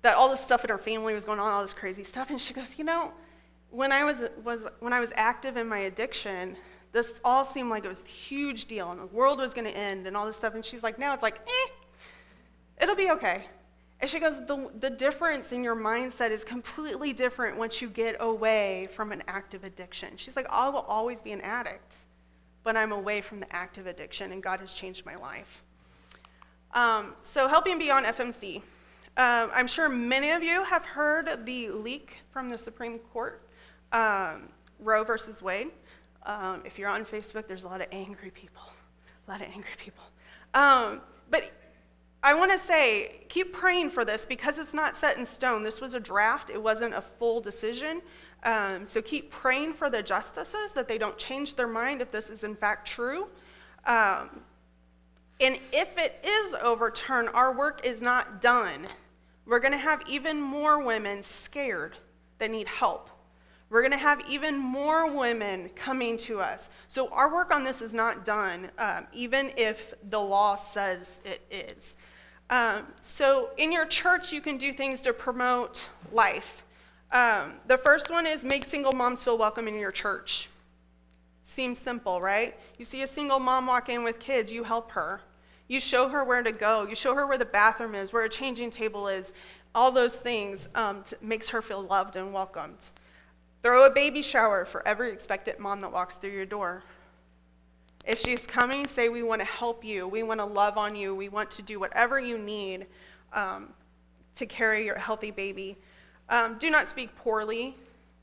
that 0.00 0.14
all 0.14 0.30
this 0.30 0.40
stuff 0.40 0.64
in 0.64 0.70
her 0.70 0.78
family 0.78 1.12
was 1.12 1.26
going 1.26 1.40
on, 1.40 1.52
all 1.52 1.60
this 1.60 1.74
crazy 1.74 2.04
stuff. 2.04 2.30
And 2.30 2.40
she 2.40 2.54
goes, 2.54 2.78
You 2.78 2.84
know, 2.84 3.12
when 3.68 3.92
I 3.92 4.02
was, 4.04 4.30
was, 4.42 4.60
when 4.78 4.94
I 4.94 5.00
was 5.00 5.12
active 5.14 5.58
in 5.58 5.68
my 5.68 5.80
addiction, 5.80 6.56
this 6.92 7.20
all 7.22 7.44
seemed 7.44 7.68
like 7.68 7.84
it 7.84 7.88
was 7.88 8.02
a 8.02 8.08
huge 8.08 8.64
deal 8.64 8.90
and 8.90 8.98
the 8.98 9.06
world 9.06 9.40
was 9.40 9.52
going 9.52 9.66
to 9.66 9.76
end 9.76 10.06
and 10.06 10.16
all 10.16 10.26
this 10.26 10.36
stuff. 10.36 10.54
And 10.54 10.64
she's 10.64 10.82
like, 10.82 10.98
Now 10.98 11.12
it's 11.12 11.22
like, 11.22 11.38
eh, 11.46 11.70
it'll 12.80 12.96
be 12.96 13.10
okay. 13.10 13.44
And 14.00 14.08
she 14.08 14.18
goes, 14.18 14.38
the, 14.46 14.70
the 14.80 14.88
difference 14.88 15.52
in 15.52 15.62
your 15.62 15.76
mindset 15.76 16.30
is 16.30 16.42
completely 16.42 17.12
different 17.12 17.58
once 17.58 17.82
you 17.82 17.88
get 17.90 18.16
away 18.20 18.88
from 18.92 19.12
an 19.12 19.22
active 19.28 19.62
addiction. 19.64 20.16
She's 20.16 20.36
like, 20.36 20.46
I 20.48 20.68
will 20.70 20.80
always 20.80 21.20
be 21.20 21.32
an 21.32 21.42
addict 21.42 21.96
but 22.62 22.76
I'm 22.76 22.92
away 22.92 23.20
from 23.20 23.40
the 23.40 23.54
active 23.54 23.86
addiction, 23.86 24.32
and 24.32 24.42
God 24.42 24.60
has 24.60 24.74
changed 24.74 25.06
my 25.06 25.16
life. 25.16 25.62
Um, 26.72 27.14
so, 27.22 27.48
helping 27.48 27.78
beyond 27.78 28.06
FMC. 28.06 28.56
Um, 29.16 29.50
I'm 29.52 29.66
sure 29.66 29.88
many 29.88 30.30
of 30.30 30.42
you 30.42 30.62
have 30.62 30.84
heard 30.84 31.44
the 31.44 31.70
leak 31.70 32.18
from 32.30 32.48
the 32.48 32.56
Supreme 32.56 32.98
Court, 32.98 33.42
um, 33.92 34.48
Roe 34.78 35.02
versus 35.02 35.42
Wade. 35.42 35.68
Um, 36.24 36.62
if 36.64 36.78
you're 36.78 36.88
on 36.88 37.04
Facebook, 37.04 37.48
there's 37.48 37.64
a 37.64 37.68
lot 37.68 37.80
of 37.80 37.88
angry 37.92 38.30
people. 38.30 38.62
A 39.26 39.30
lot 39.30 39.40
of 39.40 39.48
angry 39.48 39.72
people. 39.78 40.04
Um, 40.54 41.00
but 41.28 41.50
I 42.22 42.34
want 42.34 42.52
to 42.52 42.58
say, 42.58 43.24
keep 43.28 43.52
praying 43.52 43.90
for 43.90 44.04
this 44.04 44.26
because 44.26 44.58
it's 44.58 44.74
not 44.74 44.96
set 44.96 45.16
in 45.16 45.24
stone. 45.24 45.62
This 45.62 45.80
was 45.80 45.94
a 45.94 46.00
draft, 46.00 46.50
it 46.50 46.62
wasn't 46.62 46.94
a 46.94 47.00
full 47.00 47.40
decision. 47.40 48.02
Um, 48.42 48.86
so 48.86 49.02
keep 49.02 49.30
praying 49.30 49.74
for 49.74 49.90
the 49.90 50.02
justices 50.02 50.72
that 50.74 50.88
they 50.88 50.98
don't 50.98 51.16
change 51.18 51.56
their 51.56 51.66
mind 51.66 52.00
if 52.00 52.10
this 52.10 52.30
is 52.30 52.44
in 52.44 52.54
fact 52.54 52.86
true. 52.86 53.28
Um, 53.86 54.42
and 55.40 55.58
if 55.72 55.96
it 55.96 56.22
is 56.24 56.54
overturned, 56.62 57.30
our 57.30 57.56
work 57.56 57.84
is 57.84 58.00
not 58.00 58.42
done. 58.42 58.86
We're 59.46 59.60
going 59.60 59.72
to 59.72 59.78
have 59.78 60.02
even 60.08 60.40
more 60.40 60.82
women 60.82 61.22
scared 61.22 61.96
that 62.38 62.50
need 62.50 62.68
help. 62.68 63.08
We're 63.70 63.82
going 63.82 63.92
to 63.92 63.98
have 63.98 64.20
even 64.28 64.58
more 64.58 65.10
women 65.14 65.70
coming 65.76 66.16
to 66.18 66.40
us. 66.40 66.68
So 66.88 67.08
our 67.08 67.32
work 67.32 67.54
on 67.54 67.62
this 67.62 67.80
is 67.80 67.94
not 67.94 68.24
done, 68.24 68.70
um, 68.78 69.06
even 69.12 69.52
if 69.56 69.94
the 70.10 70.18
law 70.18 70.56
says 70.56 71.20
it 71.24 71.40
is. 71.50 71.94
Um, 72.50 72.86
so 73.00 73.50
in 73.56 73.70
your 73.70 73.86
church, 73.86 74.32
you 74.32 74.40
can 74.40 74.58
do 74.58 74.72
things 74.72 75.00
to 75.02 75.12
promote 75.12 75.88
life. 76.12 76.64
Um, 77.12 77.54
the 77.66 77.78
first 77.78 78.10
one 78.10 78.26
is 78.26 78.44
make 78.44 78.64
single 78.64 78.92
moms 78.92 79.24
feel 79.24 79.38
welcome 79.38 79.68
in 79.68 79.78
your 79.78 79.92
church. 79.92 80.48
Seems 81.44 81.78
simple, 81.78 82.20
right? 82.20 82.56
You 82.76 82.84
see 82.84 83.02
a 83.02 83.06
single 83.06 83.38
mom 83.38 83.66
walk 83.66 83.88
in 83.88 84.02
with 84.02 84.18
kids, 84.18 84.52
you 84.52 84.64
help 84.64 84.90
her. 84.92 85.20
You 85.68 85.78
show 85.78 86.08
her 86.08 86.24
where 86.24 86.42
to 86.42 86.50
go. 86.50 86.86
You 86.88 86.96
show 86.96 87.14
her 87.14 87.26
where 87.28 87.38
the 87.38 87.44
bathroom 87.44 87.94
is, 87.94 88.12
where 88.12 88.24
a 88.24 88.28
changing 88.28 88.70
table 88.70 89.06
is. 89.06 89.32
All 89.72 89.92
those 89.92 90.16
things 90.16 90.68
um, 90.74 91.04
makes 91.22 91.48
her 91.50 91.62
feel 91.62 91.82
loved 91.82 92.16
and 92.16 92.32
welcomed. 92.32 92.90
Throw 93.62 93.86
a 93.86 93.90
baby 93.90 94.22
shower 94.22 94.64
for 94.64 94.86
every 94.86 95.12
expectant 95.12 95.60
mom 95.60 95.80
that 95.80 95.92
walks 95.92 96.16
through 96.16 96.30
your 96.30 96.46
door. 96.46 96.82
If 98.06 98.18
she's 98.18 98.46
coming, 98.46 98.86
say, 98.86 99.08
We 99.08 99.22
want 99.22 99.40
to 99.40 99.46
help 99.46 99.84
you. 99.84 100.08
We 100.08 100.22
want 100.22 100.40
to 100.40 100.46
love 100.46 100.78
on 100.78 100.94
you. 100.94 101.14
We 101.14 101.28
want 101.28 101.50
to 101.52 101.62
do 101.62 101.78
whatever 101.78 102.18
you 102.18 102.38
need 102.38 102.86
um, 103.32 103.68
to 104.36 104.46
carry 104.46 104.84
your 104.84 104.98
healthy 104.98 105.30
baby. 105.30 105.76
Um, 106.28 106.56
do 106.58 106.70
not 106.70 106.88
speak 106.88 107.14
poorly 107.16 107.76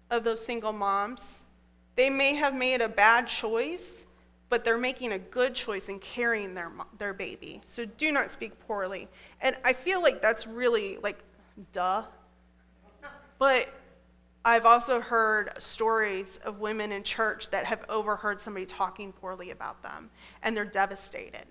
of 0.09 0.23
those 0.23 0.43
single 0.43 0.73
moms. 0.73 1.43
They 1.95 2.09
may 2.09 2.35
have 2.35 2.53
made 2.53 2.81
a 2.81 2.87
bad 2.87 3.27
choice, 3.27 4.05
but 4.49 4.63
they're 4.63 4.77
making 4.77 5.11
a 5.11 5.19
good 5.19 5.53
choice 5.53 5.89
in 5.89 5.99
carrying 5.99 6.53
their, 6.53 6.71
their 6.97 7.13
baby. 7.13 7.61
So 7.65 7.85
do 7.85 8.11
not 8.11 8.29
speak 8.29 8.57
poorly. 8.67 9.07
And 9.41 9.57
I 9.63 9.73
feel 9.73 10.01
like 10.01 10.21
that's 10.21 10.47
really 10.47 10.97
like, 10.97 11.19
duh. 11.73 12.03
But 13.39 13.69
I've 14.47 14.65
also 14.65 15.01
heard 15.01 15.51
stories 15.61 16.39
of 16.45 16.59
women 16.59 16.93
in 16.93 17.03
church 17.03 17.49
that 17.49 17.65
have 17.65 17.83
overheard 17.89 18.39
somebody 18.39 18.65
talking 18.65 19.11
poorly 19.11 19.51
about 19.51 19.83
them, 19.83 20.09
and 20.41 20.55
they're 20.55 20.63
devastated 20.63 21.45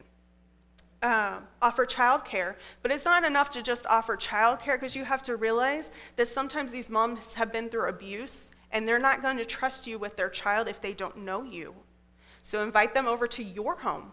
um, 1.02 1.46
offer 1.60 1.84
childcare. 1.84 2.54
But 2.82 2.90
it's 2.90 3.04
not 3.04 3.24
enough 3.24 3.50
to 3.50 3.62
just 3.62 3.86
offer 3.86 4.16
childcare 4.16 4.74
because 4.74 4.96
you 4.96 5.04
have 5.04 5.22
to 5.24 5.36
realize 5.36 5.90
that 6.16 6.28
sometimes 6.28 6.72
these 6.72 6.90
moms 6.90 7.34
have 7.34 7.52
been 7.52 7.68
through 7.68 7.88
abuse 7.88 8.50
and 8.72 8.86
they're 8.86 8.98
not 8.98 9.22
going 9.22 9.36
to 9.36 9.44
trust 9.44 9.86
you 9.86 9.98
with 9.98 10.16
their 10.16 10.30
child 10.30 10.68
if 10.68 10.80
they 10.80 10.92
don't 10.92 11.18
know 11.18 11.42
you. 11.42 11.74
So 12.42 12.62
invite 12.62 12.94
them 12.94 13.06
over 13.06 13.26
to 13.26 13.42
your 13.42 13.76
home 13.76 14.12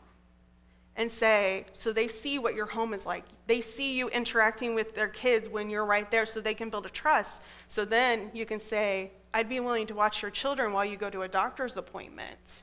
and 0.95 1.09
say, 1.09 1.65
so 1.73 1.91
they 1.91 2.07
see 2.07 2.37
what 2.37 2.53
your 2.53 2.67
home 2.67 2.93
is 2.93 3.05
like. 3.05 3.25
They 3.47 3.61
see 3.61 3.97
you 3.97 4.09
interacting 4.09 4.75
with 4.75 4.93
their 4.93 5.07
kids 5.07 5.49
when 5.49 5.69
you're 5.69 5.85
right 5.85 6.09
there 6.11 6.25
so 6.25 6.39
they 6.39 6.53
can 6.53 6.69
build 6.69 6.85
a 6.85 6.89
trust. 6.89 7.41
So 7.67 7.83
then 7.83 8.29
you 8.33 8.45
can 8.45 8.59
say, 8.59 9.11
I'd 9.33 9.49
be 9.49 9.59
willing 9.59 9.87
to 9.87 9.95
watch 9.95 10.21
your 10.21 10.29
children 10.29 10.71
while 10.71 10.85
you 10.85 10.95
go 10.95 11.09
to 11.09 11.23
a 11.23 11.27
doctor's 11.27 11.77
appointment. 11.77 12.61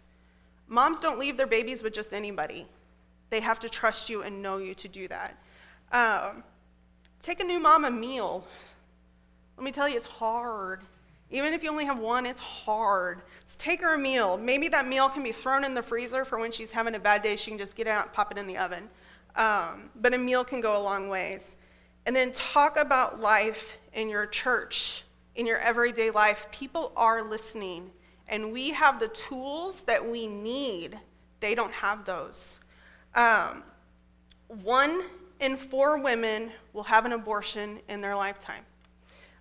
Moms 0.68 1.00
don't 1.00 1.18
leave 1.18 1.36
their 1.36 1.48
babies 1.48 1.82
with 1.82 1.92
just 1.92 2.12
anybody. 2.12 2.66
They 3.30 3.40
have 3.40 3.58
to 3.60 3.68
trust 3.68 4.08
you 4.08 4.22
and 4.22 4.40
know 4.40 4.58
you 4.58 4.74
to 4.74 4.88
do 4.88 5.08
that. 5.08 5.36
Um, 5.90 6.44
take 7.22 7.40
a 7.40 7.44
new 7.44 7.58
mom 7.58 7.84
a 7.84 7.90
meal. 7.90 8.44
Let 9.56 9.64
me 9.64 9.72
tell 9.72 9.88
you, 9.88 9.96
it's 9.96 10.06
hard. 10.06 10.82
Even 11.30 11.52
if 11.52 11.62
you 11.62 11.70
only 11.70 11.84
have 11.84 11.98
one, 11.98 12.26
it's 12.26 12.40
hard. 12.40 13.22
Just 13.44 13.60
take 13.60 13.80
her 13.82 13.94
a 13.94 13.98
meal. 13.98 14.36
Maybe 14.36 14.68
that 14.68 14.86
meal 14.86 15.08
can 15.08 15.22
be 15.22 15.32
thrown 15.32 15.64
in 15.64 15.74
the 15.74 15.82
freezer 15.82 16.24
for 16.24 16.38
when 16.38 16.50
she's 16.50 16.72
having 16.72 16.94
a 16.94 16.98
bad 16.98 17.22
day. 17.22 17.36
She 17.36 17.50
can 17.50 17.58
just 17.58 17.76
get 17.76 17.86
it 17.86 17.90
out 17.90 18.06
and 18.06 18.12
pop 18.12 18.32
it 18.32 18.38
in 18.38 18.46
the 18.46 18.56
oven. 18.56 18.88
Um, 19.36 19.90
but 19.94 20.12
a 20.12 20.18
meal 20.18 20.44
can 20.44 20.60
go 20.60 20.76
a 20.76 20.82
long 20.82 21.08
ways. 21.08 21.56
And 22.06 22.16
then 22.16 22.32
talk 22.32 22.76
about 22.78 23.20
life 23.20 23.76
in 23.92 24.08
your 24.08 24.26
church, 24.26 25.04
in 25.36 25.46
your 25.46 25.58
everyday 25.58 26.10
life. 26.10 26.48
People 26.50 26.92
are 26.96 27.22
listening, 27.22 27.90
and 28.28 28.52
we 28.52 28.70
have 28.70 28.98
the 28.98 29.08
tools 29.08 29.82
that 29.82 30.04
we 30.04 30.26
need. 30.26 30.98
They 31.38 31.54
don't 31.54 31.72
have 31.72 32.04
those. 32.04 32.58
Um, 33.14 33.62
one 34.48 35.04
in 35.38 35.56
four 35.56 35.98
women 35.98 36.50
will 36.72 36.82
have 36.82 37.04
an 37.04 37.12
abortion 37.12 37.80
in 37.88 38.00
their 38.00 38.16
lifetime. 38.16 38.64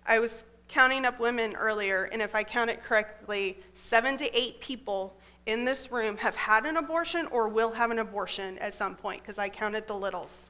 I 0.06 0.18
was 0.18 0.44
counting 0.70 1.04
up 1.04 1.18
women 1.18 1.54
earlier, 1.56 2.04
and 2.12 2.22
if 2.22 2.34
I 2.34 2.44
count 2.44 2.70
it 2.70 2.82
correctly, 2.82 3.58
seven 3.74 4.16
to 4.18 4.38
eight 4.38 4.60
people 4.60 5.18
in 5.46 5.64
this 5.64 5.90
room 5.90 6.16
have 6.18 6.36
had 6.36 6.64
an 6.64 6.76
abortion 6.76 7.26
or 7.26 7.48
will 7.48 7.72
have 7.72 7.90
an 7.90 7.98
abortion 7.98 8.56
at 8.58 8.72
some 8.72 8.94
point, 8.94 9.20
because 9.20 9.36
I 9.36 9.48
counted 9.48 9.88
the 9.88 9.94
littles, 9.94 10.42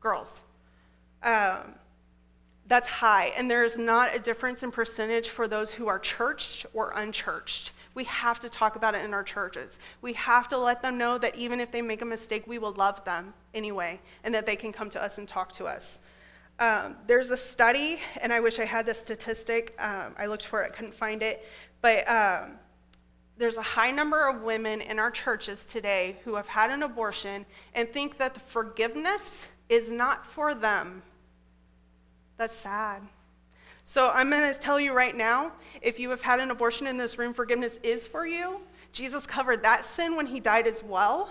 girls. 0.00 0.42
Um, 1.22 1.74
that's 2.66 2.88
high, 2.88 3.32
and 3.36 3.50
there 3.50 3.62
is 3.62 3.76
not 3.76 4.14
a 4.14 4.18
difference 4.18 4.62
in 4.62 4.70
percentage 4.70 5.28
for 5.28 5.46
those 5.46 5.70
who 5.72 5.86
are 5.86 5.98
churched 5.98 6.64
or 6.72 6.92
unchurched. 6.96 7.72
We 7.94 8.04
have 8.04 8.40
to 8.40 8.48
talk 8.48 8.76
about 8.76 8.94
it 8.94 9.04
in 9.04 9.12
our 9.12 9.22
churches. 9.22 9.78
We 10.00 10.14
have 10.14 10.48
to 10.48 10.56
let 10.56 10.80
them 10.80 10.96
know 10.96 11.18
that 11.18 11.36
even 11.36 11.60
if 11.60 11.70
they 11.70 11.82
make 11.82 12.00
a 12.00 12.06
mistake, 12.06 12.46
we 12.46 12.58
will 12.58 12.72
love 12.72 13.04
them 13.04 13.34
anyway, 13.52 14.00
and 14.24 14.34
that 14.34 14.46
they 14.46 14.56
can 14.56 14.72
come 14.72 14.88
to 14.90 15.02
us 15.02 15.18
and 15.18 15.28
talk 15.28 15.52
to 15.52 15.66
us. 15.66 15.98
Um, 16.58 16.96
there's 17.06 17.30
a 17.30 17.36
study, 17.36 17.98
and 18.20 18.32
I 18.32 18.40
wish 18.40 18.58
I 18.58 18.64
had 18.64 18.86
the 18.86 18.94
statistic. 18.94 19.74
Um, 19.78 20.14
I 20.18 20.26
looked 20.26 20.46
for 20.46 20.62
it, 20.62 20.72
couldn't 20.74 20.94
find 20.94 21.22
it. 21.22 21.46
But 21.80 22.08
um, 22.08 22.52
there's 23.36 23.56
a 23.56 23.62
high 23.62 23.90
number 23.90 24.28
of 24.28 24.42
women 24.42 24.80
in 24.80 24.98
our 24.98 25.10
churches 25.10 25.64
today 25.64 26.16
who 26.24 26.34
have 26.36 26.46
had 26.46 26.70
an 26.70 26.82
abortion 26.82 27.44
and 27.74 27.88
think 27.88 28.18
that 28.18 28.34
the 28.34 28.40
forgiveness 28.40 29.46
is 29.68 29.90
not 29.90 30.26
for 30.26 30.54
them. 30.54 31.02
That's 32.36 32.56
sad. 32.56 33.02
So 33.84 34.10
I'm 34.10 34.30
going 34.30 34.52
to 34.52 34.58
tell 34.58 34.78
you 34.78 34.92
right 34.92 35.16
now 35.16 35.52
if 35.80 35.98
you 35.98 36.10
have 36.10 36.20
had 36.20 36.38
an 36.38 36.50
abortion 36.50 36.86
in 36.86 36.96
this 36.96 37.18
room, 37.18 37.34
forgiveness 37.34 37.78
is 37.82 38.06
for 38.06 38.26
you. 38.26 38.60
Jesus 38.92 39.26
covered 39.26 39.62
that 39.62 39.84
sin 39.84 40.14
when 40.14 40.26
he 40.26 40.38
died 40.38 40.66
as 40.66 40.84
well, 40.84 41.30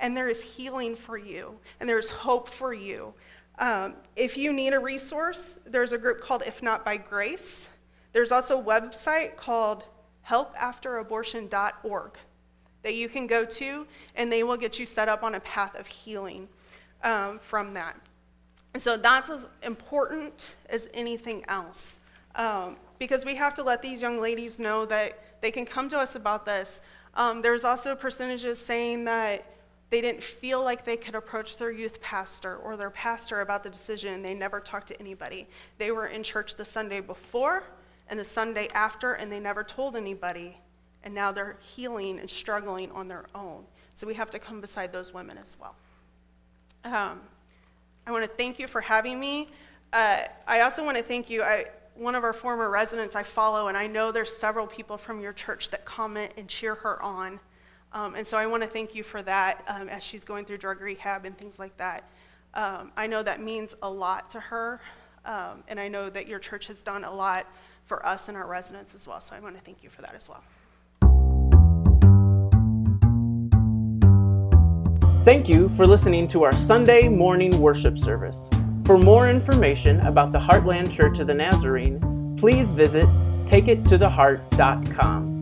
and 0.00 0.16
there 0.16 0.28
is 0.28 0.42
healing 0.42 0.96
for 0.96 1.16
you, 1.18 1.54
and 1.78 1.88
there's 1.88 2.08
hope 2.08 2.48
for 2.48 2.72
you. 2.74 3.14
Um, 3.58 3.94
if 4.16 4.36
you 4.36 4.52
need 4.52 4.72
a 4.72 4.78
resource, 4.78 5.58
there's 5.66 5.92
a 5.92 5.98
group 5.98 6.20
called 6.20 6.42
If 6.46 6.62
Not 6.62 6.84
by 6.84 6.96
Grace. 6.96 7.68
There's 8.12 8.32
also 8.32 8.60
a 8.60 8.62
website 8.62 9.36
called 9.36 9.84
helpafterabortion.org 10.28 12.18
that 12.82 12.94
you 12.94 13.08
can 13.08 13.26
go 13.26 13.44
to, 13.44 13.86
and 14.16 14.32
they 14.32 14.42
will 14.42 14.56
get 14.56 14.78
you 14.78 14.86
set 14.86 15.08
up 15.08 15.22
on 15.22 15.34
a 15.34 15.40
path 15.40 15.78
of 15.78 15.86
healing 15.86 16.48
um, 17.02 17.38
from 17.38 17.74
that. 17.74 17.96
So 18.76 18.96
that's 18.96 19.30
as 19.30 19.46
important 19.62 20.54
as 20.70 20.88
anything 20.94 21.44
else. 21.48 21.98
Um, 22.34 22.76
because 22.98 23.24
we 23.24 23.34
have 23.34 23.54
to 23.54 23.62
let 23.62 23.82
these 23.82 24.00
young 24.00 24.20
ladies 24.20 24.58
know 24.58 24.86
that 24.86 25.18
they 25.40 25.50
can 25.50 25.66
come 25.66 25.88
to 25.90 25.98
us 25.98 26.14
about 26.14 26.46
this. 26.46 26.80
Um, 27.14 27.42
there's 27.42 27.64
also 27.64 27.94
percentages 27.94 28.58
saying 28.58 29.04
that 29.04 29.44
they 29.92 30.00
didn't 30.00 30.22
feel 30.22 30.64
like 30.64 30.86
they 30.86 30.96
could 30.96 31.14
approach 31.14 31.58
their 31.58 31.70
youth 31.70 32.00
pastor 32.00 32.56
or 32.56 32.78
their 32.78 32.88
pastor 32.88 33.42
about 33.42 33.62
the 33.62 33.68
decision. 33.68 34.22
They 34.22 34.32
never 34.32 34.58
talked 34.58 34.88
to 34.88 34.98
anybody. 34.98 35.46
They 35.76 35.90
were 35.90 36.06
in 36.06 36.22
church 36.22 36.54
the 36.54 36.64
Sunday 36.64 37.00
before 37.00 37.64
and 38.08 38.18
the 38.18 38.24
Sunday 38.24 38.68
after, 38.72 39.12
and 39.12 39.30
they 39.30 39.38
never 39.38 39.62
told 39.62 39.94
anybody. 39.94 40.56
And 41.04 41.14
now 41.14 41.30
they're 41.30 41.58
healing 41.60 42.18
and 42.18 42.30
struggling 42.30 42.90
on 42.92 43.06
their 43.06 43.26
own. 43.34 43.64
So 43.92 44.06
we 44.06 44.14
have 44.14 44.30
to 44.30 44.38
come 44.38 44.62
beside 44.62 44.92
those 44.92 45.12
women 45.12 45.36
as 45.36 45.56
well. 45.60 45.74
Um, 46.84 47.20
I 48.06 48.12
want 48.12 48.24
to 48.24 48.30
thank 48.30 48.58
you 48.58 48.68
for 48.68 48.80
having 48.80 49.20
me. 49.20 49.48
Uh, 49.92 50.22
I 50.48 50.62
also 50.62 50.82
want 50.86 50.96
to 50.96 51.02
thank 51.02 51.28
you. 51.28 51.42
I, 51.42 51.66
one 51.96 52.14
of 52.14 52.24
our 52.24 52.32
former 52.32 52.70
residents 52.70 53.14
I 53.14 53.24
follow, 53.24 53.68
and 53.68 53.76
I 53.76 53.88
know 53.88 54.10
there's 54.10 54.34
several 54.34 54.66
people 54.66 54.96
from 54.96 55.20
your 55.20 55.34
church 55.34 55.68
that 55.68 55.84
comment 55.84 56.32
and 56.38 56.48
cheer 56.48 56.76
her 56.76 57.02
on. 57.02 57.40
Um, 57.94 58.14
and 58.14 58.26
so 58.26 58.38
I 58.38 58.46
want 58.46 58.62
to 58.62 58.68
thank 58.68 58.94
you 58.94 59.02
for 59.02 59.22
that 59.22 59.62
um, 59.68 59.88
as 59.88 60.02
she's 60.02 60.24
going 60.24 60.44
through 60.44 60.58
drug 60.58 60.80
rehab 60.80 61.24
and 61.24 61.36
things 61.36 61.58
like 61.58 61.76
that. 61.76 62.08
Um, 62.54 62.92
I 62.96 63.06
know 63.06 63.22
that 63.22 63.40
means 63.40 63.74
a 63.82 63.90
lot 63.90 64.30
to 64.30 64.40
her, 64.40 64.80
um, 65.24 65.62
and 65.68 65.78
I 65.78 65.88
know 65.88 66.10
that 66.10 66.26
your 66.26 66.38
church 66.38 66.66
has 66.66 66.80
done 66.80 67.04
a 67.04 67.12
lot 67.12 67.46
for 67.84 68.04
us 68.06 68.28
and 68.28 68.36
our 68.36 68.46
residents 68.46 68.94
as 68.94 69.06
well. 69.06 69.20
So 69.20 69.34
I 69.34 69.40
want 69.40 69.56
to 69.56 69.62
thank 69.62 69.82
you 69.82 69.90
for 69.90 70.02
that 70.02 70.14
as 70.14 70.28
well. 70.28 70.42
Thank 75.24 75.48
you 75.48 75.68
for 75.70 75.86
listening 75.86 76.26
to 76.28 76.42
our 76.42 76.52
Sunday 76.52 77.08
morning 77.08 77.58
worship 77.60 77.96
service. 77.96 78.50
For 78.84 78.98
more 78.98 79.30
information 79.30 80.00
about 80.00 80.32
the 80.32 80.40
Heartland 80.40 80.90
Church 80.90 81.20
of 81.20 81.28
the 81.28 81.34
Nazarene, 81.34 82.36
please 82.36 82.72
visit 82.72 83.06
takeittotheheart.com. 83.46 85.41